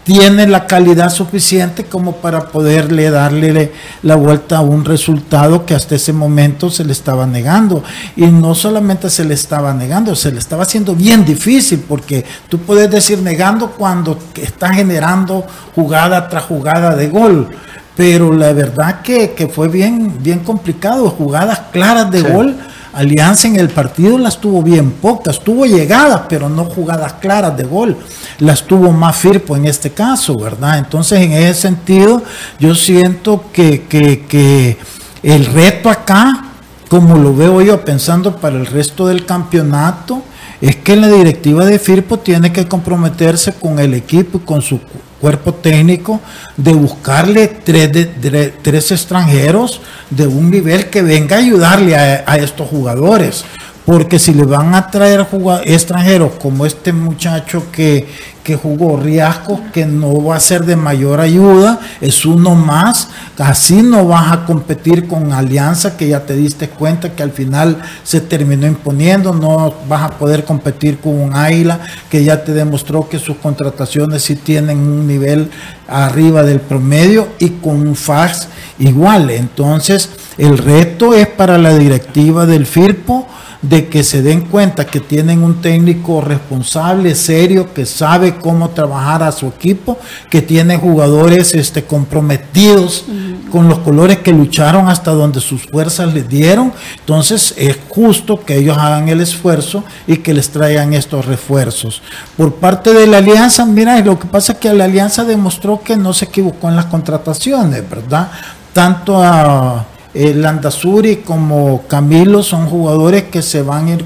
tiene 0.07 0.47
la 0.47 0.69
calidad 0.69 1.11
suficiente 1.11 1.87
como 1.87 2.13
para 2.13 2.47
poderle 2.51 3.11
darle 3.11 3.73
la 4.05 4.15
vuelta 4.15 4.59
a 4.59 4.61
un 4.61 4.85
resultado 4.85 5.67
que 5.67 5.75
hasta 5.75 5.97
ese 5.97 6.13
momento 6.13 6.71
se 6.71 6.85
le 6.85 6.93
estaba 6.93 7.27
negando. 7.27 7.83
Y 8.15 8.27
no 8.27 8.55
solamente 8.55 9.11
se 9.11 9.25
le 9.25 9.35
estaba 9.35 9.75
negando, 9.75 10.15
se 10.15 10.31
le 10.31 10.39
estaba 10.39 10.63
haciendo 10.63 10.95
bien 10.95 11.25
difícil, 11.25 11.85
porque 11.89 12.25
tú 12.49 12.59
puedes 12.59 12.89
decir 12.89 13.19
negando 13.19 13.73
cuando 13.73 14.17
está 14.37 14.73
generando 14.73 15.45
jugada 15.75 16.29
tras 16.29 16.45
jugada 16.45 16.95
de 16.95 17.09
gol. 17.09 17.49
Pero 17.97 18.33
la 18.33 18.53
verdad 18.53 19.01
que, 19.01 19.33
que 19.33 19.49
fue 19.49 19.67
bien, 19.67 20.19
bien 20.23 20.39
complicado, 20.41 21.11
jugadas 21.11 21.63
claras 21.73 22.13
de 22.13 22.21
Sí. 22.21 22.27
gol. 22.33 22.57
Alianza 22.97 23.47
en 23.47 23.57
el 23.57 23.68
partido 23.68 24.16
las 24.16 24.40
tuvo 24.40 24.62
bien 24.62 24.90
pocas, 24.90 25.38
tuvo 25.40 25.66
llegadas, 25.66 26.22
pero 26.30 26.49
no 26.49 26.64
jugadas 26.64 27.12
claras 27.20 27.55
de 27.55 27.64
gol. 27.64 27.94
Las 28.38 28.62
tuvo 28.62 28.90
más 28.90 29.14
Firpo 29.14 29.55
en 29.55 29.66
este 29.66 29.90
caso, 29.90 30.34
¿verdad? 30.38 30.78
Entonces, 30.78 31.20
en 31.20 31.32
ese 31.32 31.61
sentido, 31.61 32.22
yo 32.59 32.74
siento 32.74 33.44
que, 33.53 33.82
que, 33.82 34.24
que 34.26 34.78
el 35.22 35.44
reto 35.44 35.90
acá, 35.90 36.47
como 36.88 37.18
lo 37.18 37.36
veo 37.36 37.61
yo 37.61 37.84
pensando 37.84 38.34
para 38.34 38.57
el 38.57 38.64
resto 38.64 39.07
del 39.07 39.26
campeonato, 39.26 40.22
es 40.62 40.76
que 40.76 40.97
la 40.97 41.09
directiva 41.09 41.66
de 41.66 41.78
Firpo 41.78 42.18
tiene 42.18 42.51
que 42.51 42.66
comprometerse 42.66 43.53
con 43.53 43.78
el 43.78 43.92
equipo 43.92 44.38
y 44.38 44.47
con 44.47 44.62
su 44.62 44.80
cuerpo 45.21 45.55
técnico 45.55 46.21
de 46.57 46.73
buscarle 46.73 47.49
tres, 47.49 47.93
de- 47.93 48.05
tre- 48.07 48.53
tres 48.62 48.91
extranjeros 48.93 49.81
de 50.11 50.27
un 50.27 50.51
nivel 50.51 50.87
que 50.91 51.03
venga 51.03 51.37
a 51.37 51.41
ayudarle 51.41 51.97
a 51.97 52.37
estos 52.37 52.69
jugadores. 52.69 53.45
Porque 53.87 54.18
si 54.18 54.34
le 54.34 54.43
van 54.43 54.74
a 54.74 54.91
traer 54.91 55.24
extranjeros 55.64 56.32
como 56.43 56.66
este 56.66 56.93
muchacho 56.93 57.70
que, 57.70 58.05
que 58.43 58.57
jugó 58.57 58.97
Riascos, 58.97 59.61
que 59.72 59.87
no 59.87 60.24
va 60.24 60.34
a 60.34 60.41
ser 60.41 60.64
de 60.64 60.74
mayor 60.74 61.20
ayuda, 61.20 61.78
es 62.01 62.26
uno 62.26 62.57
más, 62.57 63.11
así 63.39 63.82
no 63.82 64.09
vas 64.09 64.32
a 64.32 64.45
competir 64.45 65.07
con 65.07 65.32
Alianza, 65.32 65.97
que 65.97 66.09
ya 66.09 66.26
te 66.26 66.34
diste 66.34 66.68
cuenta 66.68 67.12
que 67.12 67.22
al 67.22 67.30
final 67.30 67.80
se 68.03 68.20
terminó 68.20 68.66
imponiendo, 68.66 69.32
no 69.32 69.72
vas 69.89 70.03
a 70.03 70.11
poder 70.18 70.45
competir 70.45 70.99
con 70.99 71.20
un 71.20 71.37
Águila, 71.37 71.78
que 72.11 72.24
ya 72.24 72.43
te 72.43 72.53
demostró 72.53 73.09
que 73.09 73.20
sus 73.20 73.37
contrataciones 73.37 74.24
sí 74.24 74.34
tienen 74.34 74.78
un 74.78 75.07
nivel 75.07 75.49
arriba 75.87 76.43
del 76.43 76.59
promedio, 76.59 77.28
y 77.39 77.51
con 77.51 77.87
un 77.87 77.95
FAX 77.95 78.49
igual. 78.80 79.30
Entonces, 79.30 80.11
el 80.39 80.59
reto 80.59 81.14
es 81.14 81.28
para 81.28 81.57
la 81.57 81.78
directiva 81.78 82.47
del 82.47 82.66
FIRPO 82.66 83.28
de 83.63 83.89
que 83.89 84.05
se 84.05 84.23
den 84.23 84.43
cuenta 84.43 84.87
que 84.87 85.01
tienen 85.01 85.43
un 85.43 85.61
técnico 85.61 86.21
responsable, 86.21 87.15
serio, 87.15 87.73
que 87.73 87.87
sabe 87.87 88.37
cómo 88.37 88.71
trabajar 88.71 89.23
a 89.23 89.33
su 89.33 89.47
equipo, 89.47 89.99
que 90.31 90.43
tiene 90.43 90.77
jugadores 90.77 91.55
este, 91.55 91.85
comprometidos 91.85 93.05
con 93.51 93.69
los 93.69 93.79
colores 93.79 94.19
que 94.19 94.33
lucharon 94.33 94.89
hasta 94.89 95.13
donde 95.13 95.41
sus 95.41 95.63
fuerzas 95.67 96.13
les 96.13 96.29
dieron. 96.29 96.73
Entonces 96.99 97.55
es 97.57 97.79
justo 97.89 98.45
que 98.45 98.59
ellos 98.59 98.77
hagan 98.77 99.09
el 99.09 99.21
esfuerzo 99.21 99.85
y 100.07 100.19
que 100.19 100.35
les 100.35 100.51
traigan 100.51 100.95
estos 100.95 101.25
refuerzos. 101.25 102.03
Por 102.37 102.55
parte 102.55 102.93
de 102.93 103.07
la 103.07 103.19
alianza, 103.19 103.65
mira, 103.65 103.99
lo 104.01 104.19
que 104.19 104.27
pasa 104.27 104.53
es 104.53 104.59
que 104.59 104.73
la 104.73 104.85
alianza 104.85 105.25
demostró 105.25 105.81
que 105.83 105.97
no 105.97 106.13
se 106.13 106.27
equivocó 106.27 106.69
en 106.69 106.77
las 106.77 106.87
contrataciones, 106.87 107.89
¿verdad? 107.89 108.31
Tanto 108.73 109.23
a 109.23 109.87
Landazuri 110.17 111.17
como 111.17 111.83
Camilo 111.87 112.43
son 112.43 112.67
jugadores 112.67 113.25
que 113.25 113.43
se 113.43 113.62
van 113.62 113.89
a 113.89 113.99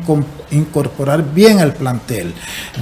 incorporar 0.51 1.33
bien 1.33 1.61
al 1.61 1.73
plantel. 1.73 2.35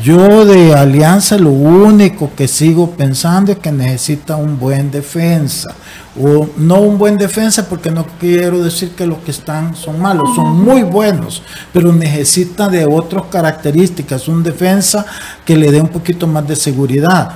Yo 0.02 0.46
de 0.46 0.74
Alianza 0.74 1.36
lo 1.36 1.50
único 1.50 2.30
que 2.34 2.48
sigo 2.48 2.90
pensando 2.92 3.52
es 3.52 3.58
que 3.58 3.70
necesita 3.70 4.36
un 4.36 4.58
buen 4.58 4.90
defensa. 4.90 5.74
O 6.20 6.48
no 6.56 6.80
un 6.80 6.98
buen 6.98 7.16
defensa 7.16 7.68
porque 7.68 7.90
no 7.90 8.06
quiero 8.18 8.62
decir 8.62 8.90
que 8.92 9.06
los 9.06 9.18
que 9.18 9.30
están 9.30 9.76
son 9.76 10.00
malos, 10.00 10.34
son 10.34 10.64
muy 10.64 10.82
buenos, 10.82 11.42
pero 11.72 11.92
necesita 11.92 12.68
de 12.68 12.86
otras 12.86 13.24
características, 13.30 14.26
un 14.26 14.42
defensa 14.42 15.06
que 15.44 15.56
le 15.56 15.70
dé 15.70 15.80
un 15.80 15.88
poquito 15.88 16.26
más 16.26 16.48
de 16.48 16.56
seguridad. 16.56 17.30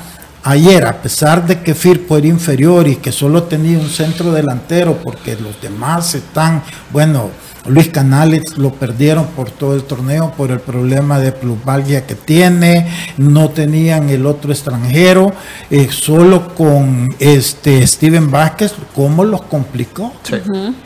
Ayer, 0.45 0.85
a 0.87 1.01
pesar 1.01 1.47
de 1.47 1.61
que 1.63 1.73
Firpo 1.73 2.17
era 2.17 2.27
inferior 2.27 2.89
y 2.89 2.97
que 2.97 3.13
solo 3.13 3.45
tenía 3.45 3.79
un 3.79 3.89
centro 3.89 4.33
delantero, 4.33 4.99
porque 5.01 5.37
los 5.37 5.61
demás 5.61 6.17
están, 6.17 6.65
bueno, 6.91 7.31
Luis 7.67 7.89
Canales 7.89 8.59
lo 8.59 8.73
perdieron 8.73 9.27
por 9.27 9.51
todo 9.51 9.75
el 9.75 9.85
torneo 9.85 10.33
por 10.37 10.51
el 10.51 10.61
problema 10.61 11.21
de 11.21 11.33
plusvalgia 11.33 12.07
que 12.07 12.15
tiene, 12.15 12.89
no 13.19 13.51
tenían 13.51 14.09
el 14.09 14.27
otro 14.27 14.53
extranjero, 14.53 15.33
eh, 15.71 15.89
solo 15.91 16.55
con 16.55 17.15
este 17.19 17.87
Steven 17.87 18.31
Vázquez, 18.31 18.75
¿cómo 18.95 19.25
los 19.25 19.43
complicó? 19.43 20.13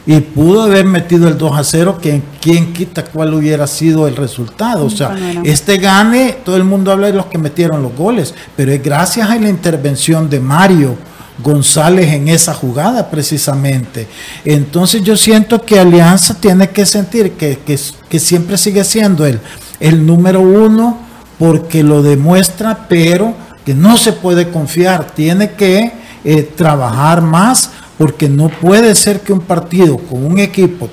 Y 0.07 0.21
pudo 0.21 0.63
haber 0.63 0.85
metido 0.85 1.29
el 1.29 1.39
2 1.39 1.59
a 1.59 1.65
0, 1.65 1.99
que 2.01 2.21
quién 2.41 2.73
quita 2.73 3.05
cuál 3.05 3.35
hubiera 3.35 3.67
sido 3.67 4.07
el 4.07 4.17
resultado. 4.17 4.85
O 4.85 4.91
sea, 4.91 5.17
este 5.45 5.79
gane, 5.79 6.37
todo 6.45 6.57
el 6.57 6.65
mundo 6.65 6.93
habla 6.93 7.07
de 7.07 7.15
los 7.15 7.27
que 7.27 7.39
metieron 7.39 7.83
los 7.83 7.95
goles, 7.95 8.35
pero 8.55 8.73
es 8.73 8.83
gracias 8.83 9.31
a 9.31 9.37
la 9.37 9.49
intervención 9.49 10.29
de 10.29 10.41
Mario 10.41 10.97
González 11.43 12.13
en 12.13 12.29
esa 12.29 12.55
jugada 12.55 13.11
precisamente. 13.11 14.07
Entonces 14.45 15.03
yo 15.03 15.17
siento 15.17 15.63
que 15.63 15.79
Alianza 15.79 16.35
tiene 16.41 16.71
que 16.71 16.87
sentir 16.87 17.33
que, 17.33 17.59
que- 17.59 17.79
que 18.09 18.19
siempre 18.21 18.57
sigue 18.59 18.85
siendo 18.85 19.27
el, 19.27 19.41
el 19.81 20.07
número 20.07 20.41
uno 20.41 20.99
porque 21.39 21.83
lo 21.83 22.03
demuestra, 22.03 22.87
pero 22.89 23.35
que 23.65 23.75
no 23.75 23.97
se 23.97 24.13
puede 24.13 24.49
confiar, 24.51 25.11
tiene 25.11 25.53
que 25.53 25.93
eh, 26.25 26.43
trabajar 26.57 27.21
más 27.21 27.71
porque 27.99 28.29
no 28.29 28.49
puede 28.49 28.95
ser 28.95 29.21
que 29.21 29.33
un 29.33 29.41
partido 29.41 29.99
con 29.99 30.25
un 30.25 30.39
equipo 30.39 30.89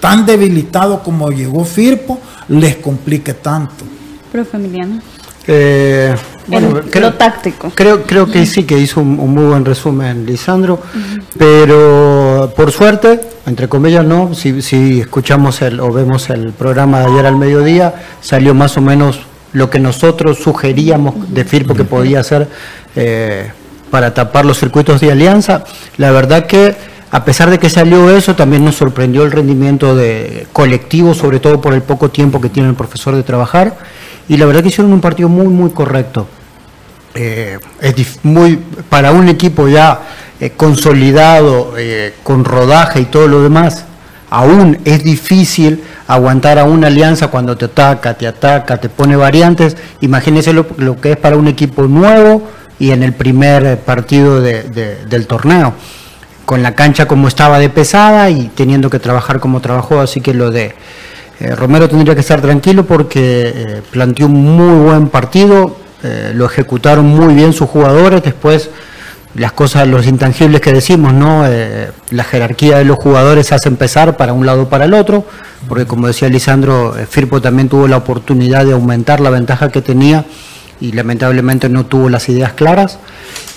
tan 0.00 0.26
debilitado 0.26 1.02
como 1.02 1.30
llegó 1.30 1.64
Firpo 1.64 2.20
les 2.48 2.76
complique 2.76 3.32
tanto. 3.34 3.84
Profe 4.30 4.56
Emiliano. 4.56 5.00
Eh, 5.46 6.14
bueno, 6.46 6.80
creo, 6.90 7.10
lo 7.10 7.14
táctico. 7.14 7.72
creo, 7.74 8.02
creo 8.04 8.30
que 8.30 8.46
sí 8.46 8.64
que 8.64 8.78
hizo 8.78 9.00
un, 9.00 9.18
un 9.18 9.34
muy 9.34 9.44
buen 9.44 9.64
resumen 9.64 10.24
Lisandro, 10.26 10.80
pero 11.38 12.52
por 12.56 12.70
suerte, 12.72 13.20
entre 13.46 13.68
comillas, 13.68 14.04
no, 14.04 14.34
si, 14.34 14.62
si 14.62 15.00
escuchamos 15.00 15.62
el, 15.62 15.80
o 15.80 15.92
vemos 15.92 16.30
el 16.30 16.52
programa 16.52 17.00
de 17.00 17.06
ayer 17.06 17.26
al 17.26 17.36
mediodía, 17.36 17.94
salió 18.20 18.54
más 18.54 18.76
o 18.76 18.80
menos 18.80 19.20
lo 19.52 19.70
que 19.70 19.78
nosotros 19.78 20.38
sugeríamos 20.38 21.32
de 21.32 21.44
Firpo 21.44 21.74
que 21.74 21.84
podía 21.84 22.22
ser 22.22 22.48
eh, 22.94 23.50
para 23.90 24.12
tapar 24.12 24.44
los 24.44 24.58
circuitos 24.58 25.00
de 25.00 25.12
alianza. 25.12 25.64
La 25.96 26.10
verdad 26.10 26.46
que 26.46 26.76
a 27.10 27.24
pesar 27.24 27.48
de 27.50 27.58
que 27.58 27.70
salió 27.70 28.14
eso, 28.14 28.34
también 28.34 28.64
nos 28.64 28.74
sorprendió 28.74 29.22
el 29.22 29.30
rendimiento 29.30 29.96
de 29.96 30.46
colectivo, 30.52 31.14
sobre 31.14 31.40
todo 31.40 31.60
por 31.60 31.72
el 31.72 31.82
poco 31.82 32.10
tiempo 32.10 32.40
que 32.40 32.48
tiene 32.48 32.68
el 32.68 32.74
profesor 32.74 33.14
de 33.14 33.22
trabajar. 33.22 33.76
Y 34.28 34.36
la 34.36 34.46
verdad 34.46 34.62
que 34.62 34.68
hicieron 34.68 34.92
un 34.92 35.00
partido 35.00 35.28
muy, 35.28 35.46
muy 35.46 35.70
correcto. 35.70 36.26
Eh, 37.16 37.58
es 37.80 38.24
muy 38.24 38.58
para 38.90 39.12
un 39.12 39.28
equipo 39.28 39.68
ya 39.68 40.00
eh, 40.38 40.50
consolidado, 40.54 41.72
eh, 41.78 42.14
con 42.22 42.44
rodaje 42.44 43.00
y 43.00 43.04
todo 43.06 43.26
lo 43.26 43.42
demás, 43.42 43.84
aún 44.28 44.78
es 44.84 45.02
difícil 45.02 45.82
aguantar 46.06 46.58
a 46.58 46.64
una 46.64 46.88
alianza 46.88 47.28
cuando 47.28 47.56
te 47.56 47.64
ataca, 47.64 48.14
te 48.14 48.26
ataca, 48.26 48.76
te 48.76 48.90
pone 48.90 49.16
variantes. 49.16 49.78
Imagínense 50.02 50.52
lo, 50.52 51.00
que 51.00 51.12
es 51.12 51.16
para 51.16 51.36
un 51.36 51.48
equipo 51.48 51.84
nuevo 51.84 52.42
y 52.78 52.90
en 52.90 53.02
el 53.02 53.14
primer 53.14 53.78
partido 53.78 54.42
del 54.42 55.26
torneo 55.26 55.72
con 56.44 56.62
la 56.62 56.74
cancha 56.74 57.08
como 57.08 57.28
estaba 57.28 57.58
de 57.58 57.70
pesada 57.70 58.28
y 58.28 58.48
teniendo 58.54 58.90
que 58.90 58.98
trabajar 58.98 59.40
como 59.40 59.60
trabajó, 59.60 60.00
así 60.00 60.20
que 60.20 60.34
lo 60.34 60.50
de 60.50 60.74
Romero 61.56 61.88
tendría 61.88 62.14
que 62.14 62.20
estar 62.20 62.40
tranquilo 62.40 62.86
porque 62.86 63.82
planteó 63.90 64.26
un 64.26 64.56
muy 64.56 64.84
buen 64.84 65.08
partido, 65.08 65.76
eh, 66.02 66.32
lo 66.34 66.46
ejecutaron 66.46 67.06
muy 67.06 67.34
bien 67.34 67.52
sus 67.52 67.68
jugadores, 67.68 68.22
después 68.22 68.70
las 69.34 69.52
cosas, 69.52 69.86
los 69.86 70.06
intangibles 70.06 70.60
que 70.60 70.72
decimos, 70.72 71.12
¿no? 71.12 71.44
la 72.10 72.24
jerarquía 72.24 72.78
de 72.78 72.86
los 72.86 72.96
jugadores 72.96 73.52
hace 73.52 73.68
empezar 73.68 74.16
para 74.16 74.32
un 74.32 74.46
lado 74.46 74.62
o 74.62 74.68
para 74.70 74.86
el 74.86 74.94
otro, 74.94 75.26
porque 75.68 75.84
como 75.84 76.06
decía 76.06 76.30
Lisandro, 76.30 76.94
Firpo 77.10 77.42
también 77.42 77.68
tuvo 77.68 77.86
la 77.86 77.98
oportunidad 77.98 78.64
de 78.64 78.72
aumentar 78.72 79.20
la 79.20 79.28
ventaja 79.28 79.70
que 79.70 79.82
tenía 79.82 80.24
y 80.80 80.92
lamentablemente 80.92 81.68
no 81.68 81.86
tuvo 81.86 82.08
las 82.08 82.28
ideas 82.28 82.52
claras. 82.52 82.98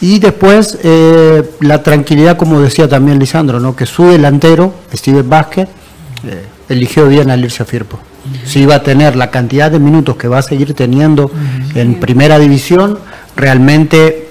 Y 0.02 0.20
después 0.20 0.80
eh, 0.84 1.44
la 1.60 1.84
tranquilidad, 1.84 2.38
como 2.38 2.62
decía 2.62 2.88
también 2.88 3.20
Lisandro, 3.20 3.60
¿no? 3.60 3.76
que 3.76 3.86
su 3.86 4.06
delantero, 4.06 4.74
Steven 4.94 5.30
Vázquez, 5.30 5.68
eh, 6.26 6.46
eligió 6.70 7.08
bien 7.08 7.30
al 7.32 7.44
irse 7.44 7.64
a 7.64 7.66
Firpo. 7.66 8.00
Si 8.46 8.62
iba 8.62 8.76
a 8.76 8.84
tener 8.84 9.16
la 9.16 9.32
cantidad 9.32 9.72
de 9.72 9.80
minutos 9.80 10.16
que 10.16 10.28
va 10.28 10.40
a 10.40 10.42
seguir 10.42 10.74
teniendo 10.74 11.32
en 11.76 12.00
primera 12.00 12.40
división, 12.40 13.00
realmente 13.36 14.30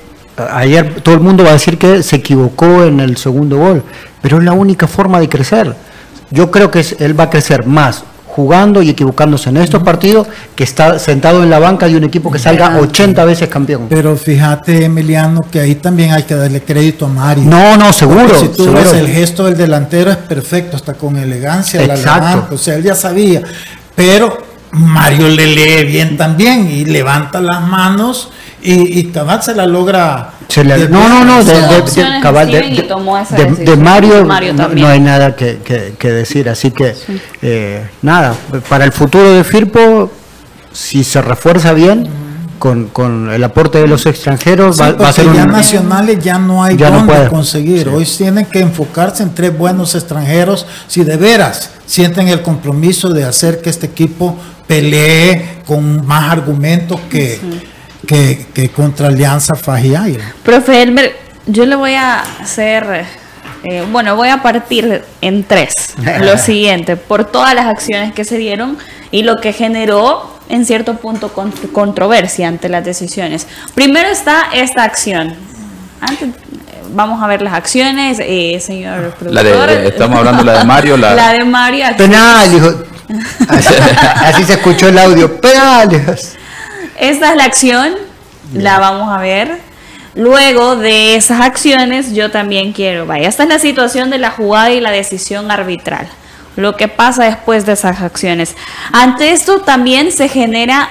ayer 0.52 1.00
todo 1.02 1.14
el 1.14 1.20
mundo 1.20 1.44
va 1.44 1.50
a 1.50 1.54
decir 1.54 1.78
que 1.78 2.02
se 2.02 2.16
equivocó 2.16 2.84
en 2.84 3.00
el 3.00 3.16
segundo 3.16 3.58
gol, 3.58 3.82
pero 4.22 4.38
es 4.38 4.44
la 4.44 4.52
única 4.52 4.86
forma 4.86 5.20
de 5.20 5.28
crecer. 5.28 5.74
Yo 6.30 6.50
creo 6.50 6.70
que 6.70 6.84
él 6.98 7.18
va 7.18 7.24
a 7.24 7.30
crecer 7.30 7.66
más 7.66 8.04
jugando 8.38 8.82
y 8.82 8.90
equivocándose 8.90 9.50
en 9.50 9.56
estos 9.56 9.82
partidos 9.82 10.28
que 10.54 10.62
está 10.62 11.00
sentado 11.00 11.42
en 11.42 11.50
la 11.50 11.58
banca 11.58 11.88
de 11.88 11.96
un 11.96 12.04
equipo 12.04 12.30
que 12.30 12.38
salga 12.38 12.78
80 12.78 13.24
veces 13.24 13.48
campeón. 13.48 13.86
Pero 13.88 14.16
fíjate, 14.16 14.84
Emiliano, 14.84 15.40
que 15.50 15.58
ahí 15.58 15.74
también 15.74 16.12
hay 16.12 16.22
que 16.22 16.36
darle 16.36 16.62
crédito 16.62 17.06
a 17.06 17.08
Mario. 17.08 17.42
No, 17.46 17.76
no, 17.76 17.92
seguro. 17.92 18.38
si 18.38 18.46
tú 18.48 18.72
ves 18.72 18.92
el 18.92 19.08
gesto 19.08 19.46
del 19.46 19.56
delantero 19.56 20.12
es 20.12 20.18
perfecto, 20.18 20.76
hasta 20.76 20.94
con 20.94 21.16
elegancia, 21.16 21.82
Exacto. 21.82 22.54
o 22.54 22.58
sea, 22.58 22.76
él 22.76 22.84
ya 22.84 22.94
sabía. 22.94 23.42
Pero 23.98 24.38
Mario 24.70 25.28
le 25.28 25.44
lee 25.44 25.84
bien 25.84 26.16
también 26.16 26.70
y 26.70 26.84
levanta 26.84 27.40
las 27.40 27.60
manos 27.62 28.30
y, 28.62 29.00
y 29.00 29.04
cabal 29.06 29.42
se 29.42 29.56
la 29.56 29.66
logra. 29.66 30.34
no, 30.88 31.08
no, 31.08 31.24
no, 31.24 31.42
de, 31.42 31.52
de, 33.64 33.76
Mario, 33.76 34.24
no, 34.24 34.86
hay 34.86 35.00
nada 35.00 35.34
que, 35.34 35.58
que, 35.98 36.12
decir, 36.12 36.48
así 36.48 36.70
que 36.70 36.94
eh, 37.42 37.88
nada, 38.02 38.36
para 38.68 38.84
el 38.84 38.92
futuro 38.92 39.32
de 39.32 39.42
Firpo, 39.42 40.12
si 40.72 41.02
se 41.02 41.20
refuerza 41.20 41.72
bien, 41.72 42.08
con, 42.58 42.88
con, 42.88 43.30
el 43.30 43.42
aporte 43.44 43.78
de 43.78 43.86
los 43.86 44.06
extranjeros 44.06 44.80
va, 44.80 45.08
a 45.08 45.12
ser 45.12 45.32
ya 45.32 45.46
nacionales 45.46 46.18
ya 46.22 46.38
no 46.38 46.62
hay 46.62 46.76
ya 46.76 46.90
donde 46.90 47.28
conseguir. 47.28 47.88
Hoy 47.88 48.04
tienen 48.04 48.46
que 48.46 48.60
enfocarse 48.60 49.22
en 49.22 49.34
tres 49.34 49.56
buenos 49.56 49.94
extranjeros. 49.94 50.66
Si 50.86 51.04
de 51.04 51.16
veras 51.16 51.70
sienten 51.86 52.28
el 52.28 52.42
compromiso 52.42 53.10
de 53.10 53.24
hacer 53.24 53.60
que 53.62 53.70
este 53.70 53.86
equipo 53.86 54.36
pelee 54.66 55.60
con 55.66 56.06
más 56.06 56.30
argumentos 56.30 57.00
que, 57.10 57.40
que, 58.06 58.70
contra 58.70 59.08
Alianza 59.08 59.54
Fagia. 59.54 60.04
Profe 60.42 60.82
Elmer, 60.82 61.16
yo 61.46 61.66
le 61.66 61.76
voy 61.76 61.94
a 61.94 62.20
hacer, 62.20 63.06
eh, 63.64 63.84
bueno, 63.90 64.14
voy 64.14 64.28
a 64.28 64.42
partir 64.42 65.02
en 65.20 65.44
tres. 65.44 65.94
lo 66.20 66.38
siguiente, 66.38 66.96
por 66.96 67.24
todas 67.24 67.54
las 67.54 67.66
acciones 67.66 68.12
que 68.12 68.24
se 68.24 68.36
dieron 68.38 68.78
y 69.10 69.22
lo 69.22 69.36
que 69.36 69.52
generó 69.52 70.37
en 70.48 70.64
cierto 70.64 70.96
punto 70.96 71.32
controversia 71.72 72.48
ante 72.48 72.68
las 72.68 72.84
decisiones. 72.84 73.46
Primero 73.74 74.08
está 74.08 74.48
esta 74.52 74.84
acción. 74.84 75.34
Antes, 76.00 76.30
vamos 76.92 77.22
a 77.22 77.26
ver 77.26 77.42
las 77.42 77.54
acciones, 77.54 78.18
eh, 78.20 78.58
señor 78.60 79.12
productor. 79.18 79.70
estamos 79.70 80.18
hablando 80.18 80.44
de 80.44 80.52
la 80.52 80.58
de 80.58 80.64
Mario. 80.64 80.96
La, 80.96 81.14
la 81.14 81.32
de 81.32 81.44
Mario. 81.44 81.86
Penal, 81.96 82.54
hijo. 82.54 82.84
Así, 83.48 84.44
se 84.44 84.54
escuchó 84.54 84.88
el 84.88 84.98
audio. 84.98 85.40
Esta 86.98 87.30
es 87.30 87.36
la 87.36 87.44
acción, 87.44 87.94
la 88.52 88.78
vamos 88.78 89.10
a 89.14 89.20
ver. 89.20 89.58
Luego 90.14 90.76
de 90.76 91.14
esas 91.14 91.40
acciones, 91.40 92.12
yo 92.12 92.30
también 92.30 92.72
quiero, 92.72 93.06
vaya, 93.06 93.28
esta 93.28 93.44
es 93.44 93.48
la 93.48 93.58
situación 93.60 94.10
de 94.10 94.18
la 94.18 94.30
jugada 94.30 94.70
y 94.70 94.80
la 94.80 94.90
decisión 94.90 95.50
arbitral. 95.50 96.08
Lo 96.58 96.74
que 96.74 96.88
pasa 96.88 97.22
después 97.22 97.66
de 97.66 97.74
esas 97.74 98.00
acciones. 98.00 98.56
Ante 98.90 99.30
esto 99.30 99.60
también 99.60 100.10
se 100.10 100.28
genera 100.28 100.88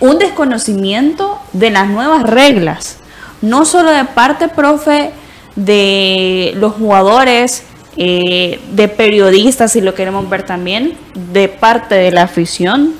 un 0.00 0.18
desconocimiento 0.18 1.38
de 1.52 1.68
las 1.68 1.88
nuevas 1.88 2.22
reglas. 2.22 2.96
No 3.42 3.66
solo 3.66 3.90
de 3.90 4.06
parte, 4.06 4.48
profe, 4.48 5.10
de 5.56 6.54
los 6.56 6.72
jugadores, 6.72 7.64
eh, 7.98 8.58
de 8.70 8.88
periodistas, 8.88 9.72
si 9.72 9.82
lo 9.82 9.94
queremos 9.94 10.26
ver 10.30 10.44
también, 10.44 10.96
de 11.32 11.48
parte 11.48 11.96
de 11.96 12.10
la 12.10 12.22
afición, 12.22 12.94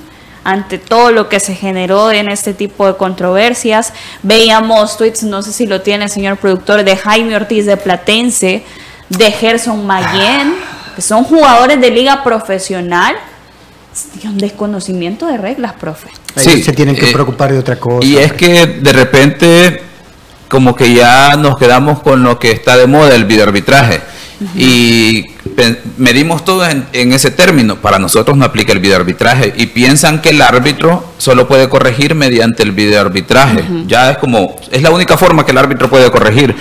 ante 0.45 0.77
todo 0.77 1.11
lo 1.11 1.31
que 1.31 1.41
se 1.41 1.55
generó 1.55 2.11
en 2.11 2.29
este 2.29 2.53
tipo 2.53 2.87
de 2.87 2.99
controversias. 2.99 3.95
Veíamos 4.23 4.99
tweets, 4.99 5.23
no 5.23 5.41
sé 5.41 5.55
si 5.55 5.67
lo 5.67 5.81
tiene 5.81 6.05
el 6.05 6.11
señor 6.11 6.37
productor, 6.37 6.85
de 6.85 6.99
Jaime 6.99 7.35
Ortiz 7.35 7.65
de 7.65 7.79
Platense, 7.79 8.63
de 9.09 9.33
Gerson 9.33 9.87
Mayen, 9.87 10.55
son 10.99 11.25
jugadores 11.25 11.81
de 11.81 11.91
liga 11.91 12.23
profesional. 12.23 13.17
Un 14.25 14.39
desconocimiento 14.39 15.27
de 15.27 15.37
reglas, 15.37 15.75
profe. 15.75 16.09
Sí, 16.37 16.63
se 16.63 16.73
tienen 16.73 16.97
que 16.97 17.11
eh, 17.11 17.13
preocupar 17.13 17.53
de 17.53 17.59
otra 17.59 17.77
cosa. 17.77 18.05
Y 18.05 18.17
es 18.17 18.33
que 18.33 18.67
de 18.67 18.93
repente, 18.93 19.83
como 20.49 20.75
que 20.75 20.93
ya 20.93 21.37
nos 21.37 21.57
quedamos 21.57 22.01
con 22.03 22.25
lo 22.25 22.39
que 22.39 22.51
está 22.51 22.77
de 22.77 22.87
moda, 22.89 23.15
el 23.15 23.25
videoarbitraje 23.25 24.14
y 24.57 25.27
medimos 25.97 26.45
todo 26.45 26.67
en, 26.67 27.13
ese 27.13 27.31
término. 27.31 27.77
Para 27.77 27.99
nosotros 27.99 28.37
no 28.37 28.45
aplica 28.45 28.73
el 28.73 28.81
videoarbitraje 28.81 29.55
y 29.57 29.67
piensan 29.67 30.21
que 30.21 30.31
el 30.31 30.43
árbitro 30.43 31.05
solo 31.19 31.47
puede 31.49 31.69
corregir 31.69 32.15
mediante 32.15 32.63
el 32.63 32.73
videoarbitraje. 32.73 33.65
Ya 33.87 34.13
es 34.13 34.19
como, 34.19 34.57
es 34.71 34.83
la 34.83 34.91
única 34.91 35.17
forma 35.17 35.45
que 35.45 35.53
el 35.53 35.59
árbitro 35.59 35.89
puede 35.89 36.11
corregir. 36.11 36.55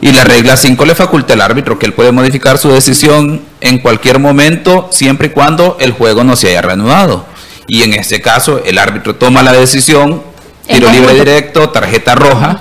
Y 0.00 0.12
la 0.12 0.24
regla 0.24 0.56
5 0.56 0.84
le 0.84 0.94
faculta 0.94 1.34
al 1.34 1.40
árbitro 1.40 1.78
que 1.78 1.86
él 1.86 1.92
puede 1.92 2.12
modificar 2.12 2.58
su 2.58 2.70
decisión 2.70 3.42
en 3.60 3.78
cualquier 3.78 4.18
momento, 4.18 4.88
siempre 4.90 5.28
y 5.28 5.30
cuando 5.30 5.76
el 5.80 5.92
juego 5.92 6.24
no 6.24 6.36
se 6.36 6.48
haya 6.48 6.62
reanudado. 6.62 7.26
Y 7.66 7.82
en 7.82 7.94
este 7.94 8.20
caso, 8.20 8.62
el 8.64 8.78
árbitro 8.78 9.14
toma 9.14 9.42
la 9.42 9.52
decisión, 9.52 10.22
tiro 10.66 10.90
libre 10.90 11.14
directo, 11.14 11.68
tarjeta 11.70 12.14
roja 12.14 12.60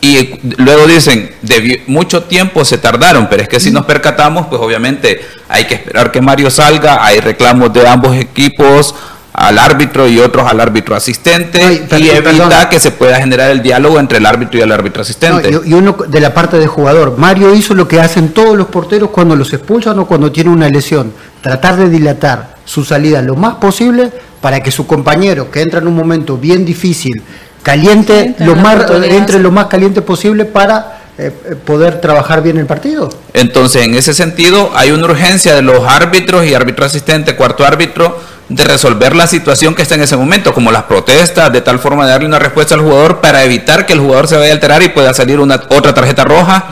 y 0.00 0.38
luego 0.58 0.86
dicen, 0.86 1.30
de 1.42 1.82
mucho 1.86 2.24
tiempo 2.24 2.64
se 2.64 2.78
tardaron, 2.78 3.28
pero 3.28 3.42
es 3.42 3.48
que 3.48 3.60
si 3.60 3.70
nos 3.70 3.86
percatamos, 3.86 4.46
pues 4.46 4.60
obviamente 4.60 5.20
hay 5.48 5.64
que 5.64 5.74
esperar 5.74 6.12
que 6.12 6.20
Mario 6.20 6.50
salga, 6.50 7.04
hay 7.04 7.20
reclamos 7.20 7.72
de 7.72 7.88
ambos 7.88 8.16
equipos 8.16 8.94
al 9.32 9.58
árbitro 9.58 10.08
y 10.08 10.18
otros 10.18 10.50
al 10.50 10.60
árbitro 10.60 10.96
asistente 10.96 11.86
y 11.98 12.08
evita 12.08 12.70
que 12.70 12.80
se 12.80 12.90
pueda 12.90 13.16
generar 13.18 13.50
el 13.50 13.62
diálogo 13.62 14.00
entre 14.00 14.16
el 14.16 14.24
árbitro 14.24 14.58
y 14.58 14.62
el 14.62 14.72
árbitro 14.72 15.02
asistente. 15.02 15.50
y, 15.50 15.74
uno 15.74 15.94
de 16.08 16.20
la 16.20 16.32
parte 16.32 16.58
del 16.58 16.68
jugador, 16.68 17.18
Mario 17.18 17.54
hizo 17.54 17.74
lo 17.74 17.86
que 17.86 18.00
hacen 18.00 18.30
todos 18.30 18.56
los 18.56 18.68
porteros 18.68 19.10
cuando 19.10 19.36
los 19.36 19.52
expulsan 19.52 19.98
o 19.98 20.06
cuando 20.06 20.32
tienen 20.32 20.54
una 20.54 20.70
lesión, 20.70 21.12
tratar 21.42 21.76
de 21.76 21.90
dilatar 21.90 22.56
su 22.64 22.82
salida 22.84 23.20
lo 23.20 23.36
más 23.36 23.56
posible 23.56 24.10
para 24.40 24.60
que 24.60 24.70
su 24.70 24.86
compañero 24.86 25.50
que 25.50 25.60
entra 25.60 25.80
en 25.80 25.88
un 25.88 25.96
momento 25.96 26.38
bien 26.38 26.64
difícil 26.64 27.22
caliente, 27.66 28.36
lo 28.38 28.54
más, 28.54 28.88
entre 29.02 29.40
lo 29.40 29.50
más 29.50 29.66
caliente 29.66 30.00
posible 30.00 30.44
para 30.44 31.00
eh, 31.18 31.32
eh, 31.44 31.56
poder 31.56 32.00
trabajar 32.00 32.40
bien 32.40 32.58
el 32.58 32.66
partido. 32.66 33.12
Entonces, 33.32 33.84
en 33.84 33.96
ese 33.96 34.14
sentido, 34.14 34.70
hay 34.76 34.92
una 34.92 35.06
urgencia 35.06 35.52
de 35.52 35.62
los 35.62 35.84
árbitros 35.84 36.46
y 36.46 36.54
árbitro 36.54 36.84
asistente, 36.84 37.34
cuarto 37.34 37.66
árbitro, 37.66 38.20
de 38.48 38.62
resolver 38.62 39.16
la 39.16 39.26
situación 39.26 39.74
que 39.74 39.82
está 39.82 39.96
en 39.96 40.02
ese 40.02 40.16
momento, 40.16 40.54
como 40.54 40.70
las 40.70 40.84
protestas, 40.84 41.52
de 41.52 41.60
tal 41.60 41.80
forma 41.80 42.04
de 42.06 42.12
darle 42.12 42.28
una 42.28 42.38
respuesta 42.38 42.76
al 42.76 42.82
jugador 42.82 43.20
para 43.20 43.42
evitar 43.42 43.84
que 43.84 43.94
el 43.94 43.98
jugador 43.98 44.28
se 44.28 44.36
vaya 44.36 44.52
a 44.52 44.54
alterar 44.54 44.84
y 44.84 44.90
pueda 44.90 45.12
salir 45.12 45.40
una 45.40 45.60
otra 45.70 45.92
tarjeta 45.92 46.22
roja 46.22 46.66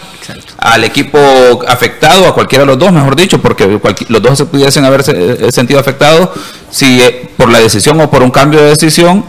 al 0.59 0.85
equipo 0.85 1.19
afectado, 1.67 2.29
a 2.29 2.35
cualquiera 2.35 2.63
de 2.63 2.67
los 2.67 2.79
dos, 2.79 2.93
mejor 2.93 3.17
dicho, 3.17 3.41
porque 3.43 3.81
los 4.09 4.23
dos 4.23 4.39
se 4.39 4.47
pudiesen 4.47 4.85
haber 4.85 5.03
eh, 5.09 5.51
sentido 5.51 5.81
afectados 5.81 6.29
si 6.71 7.03
por 7.37 7.51
la 7.51 7.59
decisión 7.59 8.01
o 8.01 8.09
por 8.09 8.23
un 8.23 8.31
cambio 8.31 8.61
de 8.61 8.69
decisión 8.69 9.25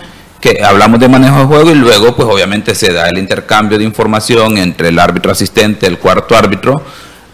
que 0.45 0.63
hablamos 0.63 0.99
de 0.99 1.07
manejo 1.07 1.39
de 1.39 1.45
juego 1.45 1.71
y 1.71 1.75
luego 1.75 2.15
pues 2.15 2.27
obviamente 2.29 2.75
se 2.75 2.93
da 2.93 3.09
el 3.09 3.17
intercambio 3.17 3.79
de 3.79 3.83
información 3.83 4.59
entre 4.59 4.89
el 4.89 4.99
árbitro 4.99 5.31
asistente, 5.31 5.87
el 5.87 5.97
cuarto 5.97 6.35
árbitro. 6.37 6.83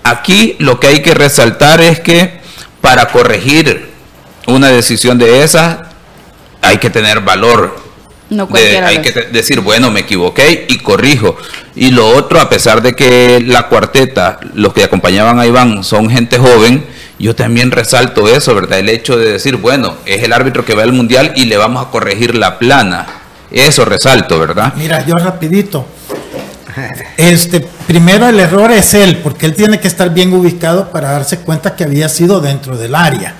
Aquí 0.03 0.55
lo 0.59 0.79
que 0.79 0.87
hay 0.87 1.01
que 1.01 1.13
resaltar 1.13 1.81
es 1.81 1.99
que 1.99 2.39
para 2.79 3.07
corregir 3.09 3.89
una 4.47 4.69
decisión 4.69 5.17
de 5.17 5.43
esas 5.43 5.79
hay 6.61 6.77
que 6.77 6.89
tener 6.89 7.19
valor. 7.19 7.75
No 8.29 8.45
De- 8.45 8.77
hay 8.79 8.99
que 9.01 9.11
decir, 9.11 9.59
bueno, 9.59 9.91
me 9.91 9.99
equivoqué 10.01 10.65
y 10.69 10.77
corrijo. 10.77 11.35
Y 11.75 11.91
lo 11.91 12.07
otro, 12.07 12.39
a 12.39 12.47
pesar 12.49 12.81
de 12.81 12.93
que 12.93 13.43
la 13.45 13.67
cuarteta, 13.67 14.39
los 14.53 14.71
que 14.73 14.85
acompañaban 14.85 15.37
a 15.37 15.45
Iván 15.45 15.83
son 15.83 16.09
gente 16.09 16.37
joven, 16.37 16.85
yo 17.21 17.35
también 17.35 17.71
resalto 17.71 18.27
eso, 18.27 18.55
¿verdad? 18.55 18.79
El 18.79 18.89
hecho 18.89 19.17
de 19.17 19.33
decir, 19.33 19.57
bueno, 19.57 19.95
es 20.05 20.23
el 20.23 20.33
árbitro 20.33 20.65
que 20.65 20.75
va 20.75 20.83
al 20.83 20.93
mundial 20.93 21.33
y 21.35 21.45
le 21.45 21.57
vamos 21.57 21.85
a 21.85 21.89
corregir 21.89 22.35
la 22.35 22.57
plana. 22.57 23.05
Eso 23.51 23.85
resalto, 23.85 24.39
¿verdad? 24.39 24.73
Mira, 24.75 25.05
yo 25.05 25.15
rapidito. 25.15 25.85
Este, 27.17 27.59
primero 27.85 28.27
el 28.27 28.39
error 28.39 28.71
es 28.71 28.93
él, 28.93 29.17
porque 29.17 29.45
él 29.45 29.55
tiene 29.55 29.79
que 29.79 29.87
estar 29.87 30.13
bien 30.13 30.33
ubicado 30.33 30.89
para 30.89 31.11
darse 31.11 31.39
cuenta 31.39 31.75
que 31.75 31.83
había 31.83 32.07
sido 32.07 32.39
dentro 32.39 32.77
del 32.77 32.95
área. 32.95 33.35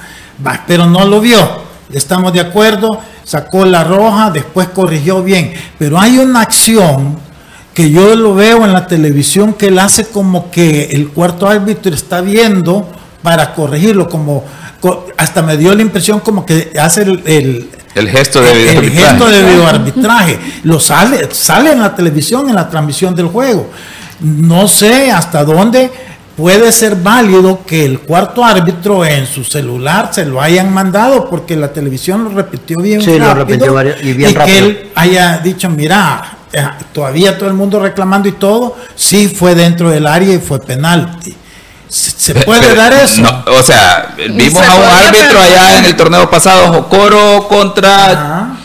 Pero 0.67 0.86
no 0.86 1.05
lo 1.05 1.21
vio. 1.21 1.63
Estamos 1.93 2.34
de 2.34 2.41
acuerdo, 2.41 2.89
sacó 3.23 3.65
la 3.65 3.84
roja, 3.84 4.32
después 4.32 4.67
corrigió 4.69 5.23
bien. 5.23 5.53
Pero 5.77 5.99
hay 5.99 6.17
una 6.17 6.41
acción 6.41 7.17
que 7.73 7.89
yo 7.89 8.15
lo 8.15 8.36
veo 8.36 8.65
en 8.65 8.73
la 8.73 8.86
televisión 8.86 9.53
que 9.53 9.67
él 9.67 9.79
hace 9.79 10.05
como 10.05 10.51
que 10.51 10.89
el 10.91 11.09
cuarto 11.09 11.47
árbitro 11.47 11.93
está 11.93 12.21
viendo 12.21 12.89
para 13.22 13.53
corregirlo, 13.53 14.09
como 14.09 14.43
co- 14.80 15.07
hasta 15.17 15.41
me 15.41 15.57
dio 15.57 15.74
la 15.76 15.82
impresión 15.82 16.19
como 16.22 16.45
que 16.45 16.72
hace 16.82 17.03
el- 17.03 17.22
el, 17.26 17.69
El 17.95 18.09
gesto 18.09 18.41
de 18.41 18.51
el 18.51 18.57
videoarbitraje. 18.82 19.07
gesto 19.09 19.26
de 19.30 19.43
videoarbitraje 19.43 20.39
lo 20.63 20.80
sale 20.80 21.30
sale 21.32 21.72
en 21.74 21.80
la 21.82 21.93
televisión 21.95 22.49
en 22.49 22.55
la 22.55 22.69
transmisión 22.69 23.13
del 23.15 23.28
juego 23.28 23.69
no 24.22 24.67
sé 24.67 25.11
hasta 25.11 25.43
dónde 25.43 25.91
puede 26.38 26.72
ser 26.72 26.95
válido 26.95 27.59
que 27.65 27.84
el 27.86 27.99
cuarto 27.99 28.43
árbitro 28.45 29.05
en 29.05 29.28
su 29.28 29.43
celular 29.43 30.09
se 30.13 30.26
lo 30.26 30.41
hayan 30.41 30.74
mandado 30.74 31.30
porque 31.30 31.55
la 31.57 31.72
televisión 31.74 32.24
lo 32.24 32.30
repitió 32.32 32.78
bien 32.80 33.01
Sí, 33.01 33.19
lo 33.19 33.26
rápido 33.34 33.45
repitió 33.45 33.74
varias- 33.74 34.01
y 34.03 34.13
bien 34.13 34.32
que 34.32 34.39
rápido. 34.39 34.57
él 34.57 34.89
haya 34.95 35.38
dicho 35.39 35.69
mira 35.69 36.38
eh, 36.53 36.63
todavía 36.93 37.38
todo 37.38 37.49
el 37.49 37.55
mundo 37.55 37.80
reclamando 37.80 38.28
y 38.30 38.34
todo 38.34 38.76
sí 38.95 39.28
fue 39.28 39.53
dentro 39.55 39.89
del 39.89 40.07
área 40.07 40.34
y 40.34 40.39
fue 40.39 40.59
penalti 40.59 41.36
se, 41.91 42.33
puede 42.35 42.61
pero 42.61 42.75
dar 42.75 42.93
eso 42.93 43.21
no, 43.21 43.43
o 43.47 43.61
sea, 43.61 44.15
vimos 44.17 44.63
se 44.65 44.71
a 44.71 44.75
un 44.75 44.83
árbitro 44.83 45.41
allá 45.41 45.77
en 45.79 45.85
el 45.85 45.95
torneo 45.95 46.29
pasado, 46.29 46.67
Jocoro 46.73 47.47
contra 47.49 48.55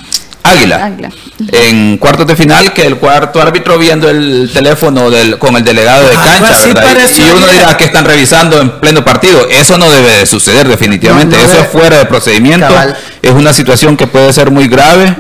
Águila. 0.45 0.85
Águila. 0.85 1.11
En 1.53 1.99
cuartos 1.99 2.25
de 2.29 2.37
final, 2.37 2.73
que 2.73 2.87
el 2.87 2.99
cuarto 2.99 3.43
árbitro 3.43 3.77
viendo 3.79 4.09
el 4.09 4.49
teléfono 4.55 5.11
del, 5.11 5.39
con 5.39 5.57
el 5.57 5.65
delegado 5.65 6.07
de 6.09 6.15
cancha, 6.15 6.67
¿verdad? 6.67 6.97
Y- 7.17 7.31
uno 7.37 7.47
dirá 7.49 7.77
que 7.77 7.85
están 7.85 8.05
revisando 8.05 8.61
en 8.61 8.79
pleno 8.79 9.05
partido. 9.05 9.47
Eso 9.51 9.77
no 9.77 9.91
debe 9.91 10.19
de 10.19 10.27
suceder 10.27 10.69
definitivamente. 10.69 11.35
No, 11.37 11.43
no 11.43 11.49
Eso 11.49 11.57
debe. 11.57 11.67
es 11.67 11.73
fuera 11.73 11.99
de 11.99 12.05
procedimiento. 12.07 12.69
Cabal. 12.69 12.97
Es 13.23 13.33
una 13.33 13.53
situación 13.53 13.97
que 13.97 14.07
puede 14.07 14.33
ser 14.33 14.53
muy 14.53 14.69
grave. 14.69 15.17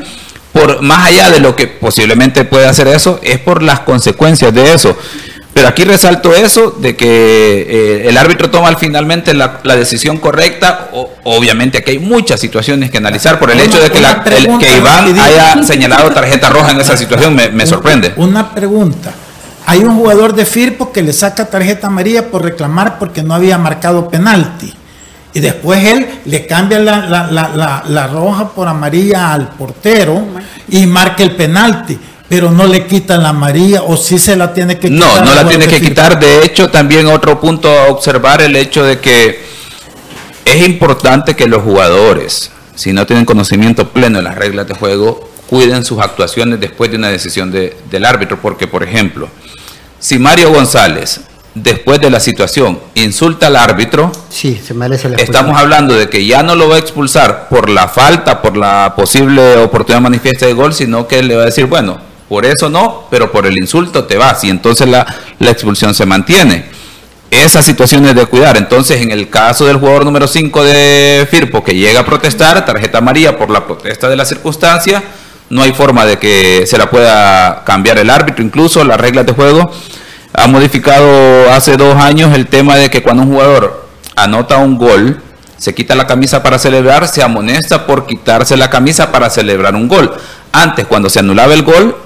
Por 0.52 0.80
más 0.80 1.06
allá 1.08 1.30
de 1.30 1.40
lo 1.40 1.54
que 1.56 1.66
posiblemente 1.66 2.44
puede 2.44 2.66
hacer 2.68 2.86
eso, 2.88 3.18
es 3.22 3.40
por 3.40 3.62
las 3.62 3.80
consecuencias 3.80 4.54
de 4.54 4.72
eso. 4.74 4.96
Pero 5.56 5.68
aquí 5.68 5.84
resalto 5.84 6.34
eso, 6.34 6.70
de 6.78 6.94
que 6.96 7.06
eh, 7.66 8.08
el 8.10 8.18
árbitro 8.18 8.50
toma 8.50 8.76
finalmente 8.76 9.32
la, 9.32 9.60
la 9.62 9.74
decisión 9.74 10.18
correcta. 10.18 10.90
O- 10.92 11.10
obviamente 11.24 11.78
aquí 11.78 11.92
hay 11.92 11.98
muchas 11.98 12.38
situaciones 12.40 12.90
que 12.90 12.98
analizar 12.98 13.38
por 13.38 13.50
el 13.50 13.56
Una- 13.56 13.64
hecho 13.64 13.80
de 13.80 13.88
que, 13.90 14.02
la- 14.02 14.22
el- 14.36 14.58
que 14.58 14.76
Iván 14.76 15.18
haya 15.18 15.62
señalado 15.62 16.10
tarjeta 16.10 16.50
roja 16.50 16.72
en 16.72 16.80
esa 16.82 16.94
situación 16.94 17.34
me, 17.34 17.48
me 17.48 17.66
sorprende. 17.66 18.12
Una 18.18 18.54
pregunta. 18.54 19.14
Hay 19.64 19.78
un 19.78 19.96
jugador 19.96 20.34
de 20.34 20.44
Firpo 20.44 20.92
que 20.92 21.00
le 21.00 21.14
saca 21.14 21.46
tarjeta 21.46 21.86
amarilla 21.86 22.30
por 22.30 22.42
reclamar 22.44 22.98
porque 22.98 23.22
no 23.22 23.32
había 23.34 23.56
marcado 23.56 24.10
penalti. 24.10 24.74
Y 25.32 25.40
después 25.40 25.82
él 25.86 26.06
le 26.26 26.46
cambia 26.46 26.78
la, 26.80 27.06
la- 27.06 27.30
la- 27.30 27.48
la- 27.56 27.82
la 27.88 28.06
roja 28.08 28.50
por 28.50 28.68
amarilla 28.68 29.32
al 29.32 29.48
portero 29.48 30.22
y 30.68 30.84
marca 30.84 31.22
el 31.22 31.30
penalti. 31.34 31.98
Pero 32.28 32.50
no 32.50 32.66
le 32.66 32.86
quitan 32.86 33.22
la 33.22 33.28
amarilla 33.28 33.82
o 33.82 33.96
sí 33.96 34.18
se 34.18 34.34
la 34.36 34.52
tiene 34.52 34.78
que 34.78 34.90
quitar. 34.90 34.98
No, 35.20 35.24
no 35.24 35.34
la 35.34 35.48
tiene 35.48 35.68
que 35.68 35.80
quitar. 35.80 36.18
De 36.18 36.44
hecho, 36.44 36.68
también 36.68 37.06
otro 37.06 37.40
punto 37.40 37.68
a 37.70 37.86
observar 37.86 38.42
el 38.42 38.56
hecho 38.56 38.82
de 38.82 38.98
que 38.98 39.40
es 40.44 40.66
importante 40.66 41.34
que 41.36 41.46
los 41.46 41.62
jugadores, 41.62 42.50
si 42.74 42.92
no 42.92 43.06
tienen 43.06 43.24
conocimiento 43.24 43.88
pleno 43.90 44.18
de 44.18 44.24
las 44.24 44.34
reglas 44.34 44.66
de 44.66 44.74
juego, 44.74 45.28
cuiden 45.48 45.84
sus 45.84 46.00
actuaciones 46.00 46.58
después 46.58 46.90
de 46.90 46.96
una 46.96 47.08
decisión 47.08 47.52
de- 47.52 47.76
del 47.90 48.04
árbitro. 48.04 48.38
Porque, 48.42 48.66
por 48.66 48.82
ejemplo, 48.82 49.28
si 50.00 50.18
Mario 50.18 50.50
González, 50.52 51.20
después 51.54 52.00
de 52.00 52.10
la 52.10 52.18
situación, 52.18 52.80
insulta 52.96 53.46
al 53.46 53.54
árbitro, 53.56 54.10
Sí, 54.28 54.60
se 54.64 54.74
merece 54.74 55.08
la 55.08 55.16
Estamos 55.16 55.56
hablando 55.58 55.94
de 55.94 56.08
que 56.10 56.26
ya 56.26 56.42
no 56.42 56.54
lo 56.56 56.68
va 56.68 56.74
a 56.74 56.78
expulsar 56.78 57.48
por 57.48 57.70
la 57.70 57.86
falta, 57.88 58.42
por 58.42 58.56
la 58.56 58.94
posible 58.96 59.56
oportunidad 59.58 60.00
manifiesta 60.02 60.44
de 60.46 60.52
gol, 60.54 60.74
sino 60.74 61.06
que 61.06 61.22
le 61.22 61.36
va 61.36 61.42
a 61.42 61.46
decir, 61.46 61.66
bueno, 61.66 61.98
por 62.28 62.44
eso 62.44 62.68
no, 62.68 63.04
pero 63.10 63.30
por 63.30 63.46
el 63.46 63.56
insulto 63.58 64.04
te 64.04 64.16
vas 64.16 64.42
y 64.44 64.50
entonces 64.50 64.88
la, 64.88 65.06
expulsión 65.40 65.94
se 65.94 66.06
mantiene. 66.06 66.66
Esas 67.30 67.64
situaciones 67.64 68.14
de 68.14 68.26
cuidar. 68.26 68.56
Entonces, 68.56 69.02
en 69.02 69.10
el 69.10 69.28
caso 69.28 69.66
del 69.66 69.78
jugador 69.78 70.04
número 70.04 70.26
5 70.26 70.64
de 70.64 71.26
Firpo 71.30 71.62
que 71.62 71.74
llega 71.74 72.00
a 72.00 72.04
protestar, 72.04 72.64
tarjeta 72.64 72.98
amarilla 72.98 73.36
por 73.36 73.50
la 73.50 73.66
protesta 73.66 74.08
de 74.08 74.16
la 74.16 74.24
circunstancia, 74.24 75.02
no 75.50 75.62
hay 75.62 75.72
forma 75.72 76.06
de 76.06 76.18
que 76.18 76.64
se 76.66 76.78
la 76.78 76.88
pueda 76.88 77.64
cambiar 77.64 77.98
el 77.98 78.10
árbitro, 78.10 78.44
incluso 78.44 78.84
las 78.84 79.00
reglas 79.00 79.26
de 79.26 79.32
juego 79.32 79.70
ha 80.36 80.46
modificado 80.48 81.50
hace 81.50 81.76
dos 81.76 81.96
años 81.96 82.34
el 82.34 82.46
tema 82.46 82.76
de 82.76 82.90
que 82.90 83.02
cuando 83.02 83.22
un 83.22 83.30
jugador 83.30 83.86
anota 84.16 84.58
un 84.58 84.76
gol, 84.76 85.22
se 85.56 85.74
quita 85.74 85.94
la 85.94 86.06
camisa 86.06 86.42
para 86.42 86.58
celebrar, 86.58 87.08
se 87.08 87.22
amonesta 87.22 87.86
por 87.86 88.06
quitarse 88.06 88.56
la 88.56 88.68
camisa 88.68 89.10
para 89.10 89.30
celebrar 89.30 89.74
un 89.74 89.88
gol. 89.88 90.14
Antes, 90.52 90.86
cuando 90.86 91.08
se 91.08 91.20
anulaba 91.20 91.54
el 91.54 91.62
gol, 91.62 91.96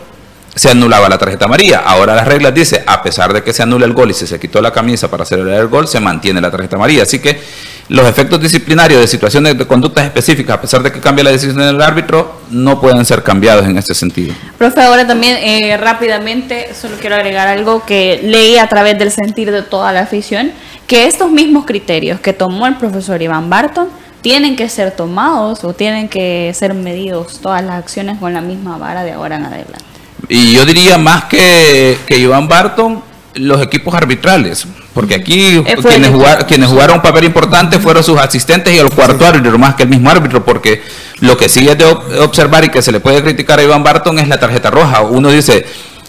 se 0.55 0.70
anulaba 0.70 1.09
la 1.09 1.18
tarjeta 1.18 1.44
amarilla. 1.44 1.80
Ahora 1.80 2.14
las 2.14 2.26
reglas 2.26 2.55
dice, 2.55 2.82
a 2.86 3.03
pesar 3.03 3.32
de 3.32 3.42
que 3.42 3.53
se 3.53 3.62
anula 3.62 3.86
el 3.86 3.92
gol 3.92 4.11
y 4.11 4.14
si 4.14 4.26
se 4.26 4.38
quitó 4.38 4.61
la 4.61 4.72
camisa 4.72 5.11
para 5.11 5.24
celebrar 5.24 5.61
el 5.61 5.68
gol, 5.68 5.88
se 5.88 6.01
mantiene 6.01 6.40
la 6.40 6.51
tarjeta 6.51 6.76
amarilla. 6.76 7.03
Así 7.03 7.18
que 7.18 7.40
los 7.88 8.07
efectos 8.07 8.40
disciplinarios 8.40 9.01
de 9.01 9.07
situaciones 9.09 9.59
de 9.59 9.66
conductas 9.66 10.05
específicas, 10.05 10.59
a 10.59 10.61
pesar 10.61 10.82
de 10.82 10.92
que 10.92 11.01
cambia 11.01 11.24
la 11.24 11.30
decisión 11.30 11.59
del 11.59 11.82
árbitro, 11.82 12.40
no 12.51 12.80
pueden 12.80 13.05
ser 13.05 13.22
cambiados 13.22 13.66
en 13.66 13.76
este 13.76 13.94
sentido. 13.94 14.32
Profe, 14.59 14.80
ahora 14.80 15.07
también 15.07 15.36
eh, 15.40 15.76
rápidamente, 15.76 16.68
solo 16.80 16.96
quiero 17.01 17.16
agregar 17.16 17.48
algo 17.48 17.84
que 17.84 18.20
leí 18.22 18.59
a 18.59 18.68
través 18.68 18.96
del 18.98 19.11
sentir 19.11 19.51
de 19.51 19.62
toda 19.62 19.92
la 19.92 20.01
afición, 20.03 20.53
que 20.86 21.07
estos 21.07 21.30
mismos 21.32 21.66
criterios 21.66 22.20
que 22.20 22.32
tomó 22.32 22.66
el 22.66 22.76
profesor 22.76 23.20
Iván 23.20 23.51
Barton 23.51 23.88
tienen 24.20 24.55
que 24.55 24.68
ser 24.68 24.92
tomados 24.92 25.64
o 25.64 25.72
tienen 25.72 26.09
que 26.09 26.53
ser 26.55 26.74
medidos 26.74 27.40
todas 27.40 27.64
las 27.64 27.74
acciones 27.74 28.18
con 28.18 28.32
la 28.32 28.40
misma 28.40 28.78
vara 28.78 29.03
de 29.03 29.12
ahora 29.12 29.36
en 29.36 29.46
adelante. 29.46 29.99
Y 30.29 30.53
yo 30.55 30.64
diría 30.64 30.99
más 30.99 31.25
que, 31.25 31.99
que 32.07 32.18
Iván 32.18 32.49
Barton, 32.49 33.03
los 33.35 33.62
equipos 33.62 33.95
arbitrales, 33.95 34.66
porque 34.93 35.14
aquí 35.14 35.62
quienes, 35.91 36.11
jugar- 36.11 36.47
quienes 36.47 36.68
jugaron 36.68 36.97
un 36.97 37.03
papel 37.03 37.25
importante 37.25 37.79
fueron 37.79 38.03
sus 38.03 38.18
asistentes 38.18 38.75
y 38.75 38.79
el 38.79 38.91
cuarto 38.91 39.25
árbitro, 39.25 39.57
más 39.59 39.75
que 39.77 39.85
el 39.85 39.89
mismo 39.89 40.11
árbitro, 40.11 40.45
porque 40.45 40.83
lo 41.21 41.37
que 41.37 41.49
sí 41.49 41.68
es 41.68 41.79
de 41.79 41.87
ob- 41.87 42.18
observar 42.21 42.64
y 42.64 42.71
que 42.71 42.83
se 42.83 42.91
le 42.93 42.99
puede 43.01 43.23
criticar 43.23 43.59
a 43.59 43.62
Iván 43.62 43.85
Barton 43.85 44.18
es 44.18 44.27
la 44.29 44.39
tarjeta 44.39 44.71
roja. 44.71 45.03
Uno 45.03 45.31
dice, 45.31 45.64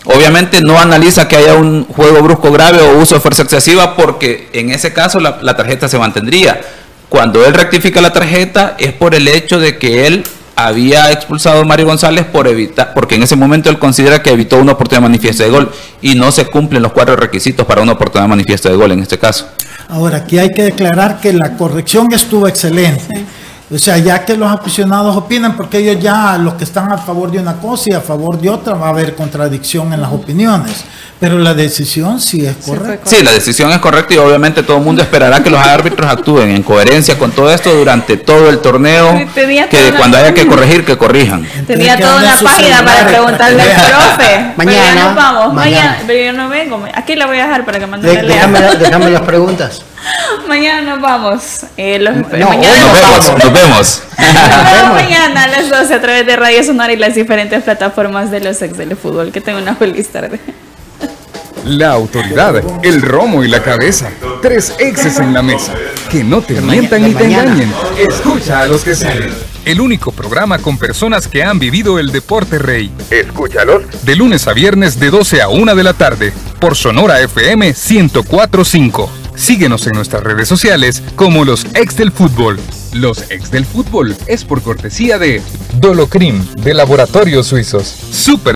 obviamente 0.05 0.61
no 0.61 0.79
analiza 0.79 1.27
que 1.27 1.35
haya 1.37 1.53
un 1.55 1.85
juego 1.85 2.21
brusco 2.23 2.51
grave 2.51 2.81
o 2.81 2.97
uso 2.97 3.15
de 3.15 3.21
fuerza 3.21 3.43
excesiva, 3.43 3.95
porque 3.95 4.49
en 4.53 4.71
ese 4.71 4.91
caso 4.93 5.19
la, 5.19 5.37
la 5.43 5.55
tarjeta 5.55 5.87
se 5.87 5.99
mantendría. 5.99 6.59
Cuando 7.07 7.45
él 7.45 7.53
rectifica 7.53 8.01
la 8.01 8.13
tarjeta 8.13 8.75
es 8.79 8.93
por 8.93 9.13
el 9.13 9.27
hecho 9.27 9.59
de 9.59 9.77
que 9.77 10.07
él 10.07 10.23
había 10.65 11.11
expulsado 11.11 11.61
a 11.61 11.65
Mario 11.65 11.85
González 11.85 12.25
por 12.25 12.47
evitar, 12.47 12.93
porque 12.93 13.15
en 13.15 13.23
ese 13.23 13.35
momento 13.35 13.69
él 13.69 13.79
considera 13.79 14.21
que 14.21 14.31
evitó 14.31 14.59
una 14.59 14.73
oportunidad 14.73 15.01
manifiesta 15.01 15.43
de 15.43 15.49
gol 15.49 15.71
y 16.01 16.15
no 16.15 16.31
se 16.31 16.45
cumplen 16.45 16.81
los 16.81 16.91
cuatro 16.91 17.15
requisitos 17.15 17.65
para 17.65 17.81
una 17.81 17.93
oportunidad 17.93 18.27
manifiesta 18.27 18.69
de 18.69 18.75
gol 18.75 18.91
en 18.91 18.99
este 18.99 19.17
caso. 19.17 19.47
Ahora, 19.89 20.17
aquí 20.17 20.39
hay 20.39 20.49
que 20.49 20.63
declarar 20.63 21.19
que 21.19 21.33
la 21.33 21.57
corrección 21.57 22.07
estuvo 22.13 22.47
excelente. 22.47 23.25
O 23.73 23.77
sea, 23.77 23.97
ya 23.97 24.25
que 24.25 24.35
los 24.35 24.51
aficionados 24.51 25.15
opinan, 25.15 25.55
porque 25.55 25.77
ellos 25.77 26.03
ya, 26.03 26.37
los 26.37 26.55
que 26.55 26.65
están 26.65 26.91
a 26.91 26.97
favor 26.97 27.31
de 27.31 27.39
una 27.39 27.53
cosa 27.55 27.85
y 27.87 27.93
a 27.93 28.01
favor 28.01 28.37
de 28.37 28.49
otra, 28.49 28.73
va 28.73 28.87
a 28.87 28.89
haber 28.89 29.15
contradicción 29.15 29.93
en 29.93 30.01
las 30.01 30.11
opiniones. 30.11 30.83
Pero 31.21 31.37
la 31.37 31.53
decisión 31.53 32.19
sí 32.19 32.45
es 32.45 32.57
correcta. 32.65 33.09
Sí, 33.09 33.23
la 33.23 33.31
decisión 33.31 33.71
es 33.71 33.77
correcta 33.77 34.13
y 34.15 34.17
obviamente 34.17 34.63
todo 34.63 34.77
el 34.77 34.83
mundo 34.83 35.01
esperará 35.01 35.41
que 35.41 35.49
los 35.49 35.59
árbitros 35.59 36.11
actúen 36.11 36.49
en 36.49 36.63
coherencia 36.63 37.17
con 37.17 37.31
todo 37.31 37.53
esto 37.53 37.73
durante 37.73 38.17
todo 38.17 38.49
el 38.49 38.59
torneo, 38.59 39.13
Tenía 39.33 39.69
que 39.69 39.93
cuando 39.97 40.17
haya 40.17 40.33
que 40.33 40.47
corregir, 40.47 40.83
que 40.83 40.97
corrijan. 40.97 41.47
Tenía 41.65 41.97
toda 41.97 42.17
una 42.17 42.35
página 42.43 42.83
para 42.83 43.07
preguntarle 43.07 43.61
al 43.61 43.69
profe. 43.91 44.53
Pero 44.57 44.71
ya 44.71 44.77
Mañana, 44.81 45.05
nos 45.05 45.15
vamos. 45.15 45.53
Mañana. 45.53 45.81
mañana. 45.81 46.03
Pero 46.07 46.25
yo 46.25 46.33
no 46.33 46.49
vengo. 46.49 46.83
Aquí 46.93 47.15
la 47.15 47.27
voy 47.27 47.37
a 47.37 47.45
dejar 47.45 47.65
para 47.65 47.79
que 47.79 47.87
mande 47.87 48.11
déjame 48.79 49.11
las 49.11 49.21
preguntas. 49.21 49.83
mañana 50.47 50.81
nos 50.95 51.01
vamos. 51.01 51.61
Eh, 51.77 51.99
los- 51.99 52.15
No, 52.15 52.27
mañana 52.29 52.51
hoy 52.51 52.79
nos 52.79 52.93
vemos, 52.93 53.43
nos 53.43 53.53
vemos. 53.53 54.01
Nos 54.17 54.73
vemos 54.73 54.93
mañana 54.93 55.43
a 55.43 55.47
las 55.47 55.69
12 55.69 55.93
a 55.93 56.01
través 56.01 56.25
de 56.25 56.35
Radio 56.35 56.63
Sonora 56.63 56.91
y 56.93 56.97
las 56.97 57.15
diferentes 57.15 57.63
plataformas 57.63 58.31
de 58.31 58.39
los 58.41 58.61
ex 58.61 58.77
del 58.77 58.95
fútbol. 58.95 59.31
Que 59.31 59.41
tengan 59.41 59.63
una 59.63 59.75
feliz 59.75 60.07
tarde. 60.09 60.39
La 61.65 61.91
autoridad, 61.91 62.55
el 62.83 63.03
romo 63.03 63.43
y 63.43 63.47
la 63.47 63.61
cabeza. 63.61 64.09
Tres 64.41 64.73
exes 64.79 65.19
en 65.19 65.31
la 65.31 65.43
mesa. 65.43 65.73
Que 66.09 66.23
no 66.23 66.41
te 66.41 66.59
mientan 66.59 67.03
ni 67.03 67.13
te 67.13 67.25
engañen. 67.25 67.71
Escucha 67.99 68.61
a 68.61 68.65
los 68.67 68.83
que 68.83 68.95
saben. 68.95 69.31
El 69.63 69.79
único 69.79 70.11
programa 70.11 70.57
con 70.57 70.79
personas 70.79 71.27
que 71.27 71.43
han 71.43 71.59
vivido 71.59 71.99
el 71.99 72.11
deporte 72.11 72.57
rey. 72.57 72.91
Escúchalos. 73.11 73.83
De 74.03 74.15
lunes 74.15 74.47
a 74.47 74.53
viernes 74.53 74.99
de 74.99 75.11
12 75.11 75.39
a 75.43 75.49
1 75.49 75.75
de 75.75 75.83
la 75.83 75.93
tarde. 75.93 76.33
Por 76.59 76.75
Sonora 76.75 77.21
FM 77.21 77.67
1045. 77.67 79.20
Síguenos 79.41 79.87
en 79.87 79.93
nuestras 79.93 80.21
redes 80.21 80.47
sociales 80.47 81.01
como 81.15 81.43
los 81.45 81.65
ex 81.73 81.97
del 81.97 82.11
fútbol. 82.11 82.59
Los 82.93 83.31
ex 83.31 83.49
del 83.49 83.65
fútbol 83.65 84.15
es 84.27 84.45
por 84.45 84.61
cortesía 84.61 85.17
de 85.17 85.41
Dolocrim 85.79 86.45
de 86.57 86.75
Laboratorios 86.75 87.47
Suizos. 87.47 87.87
Super 87.87 88.41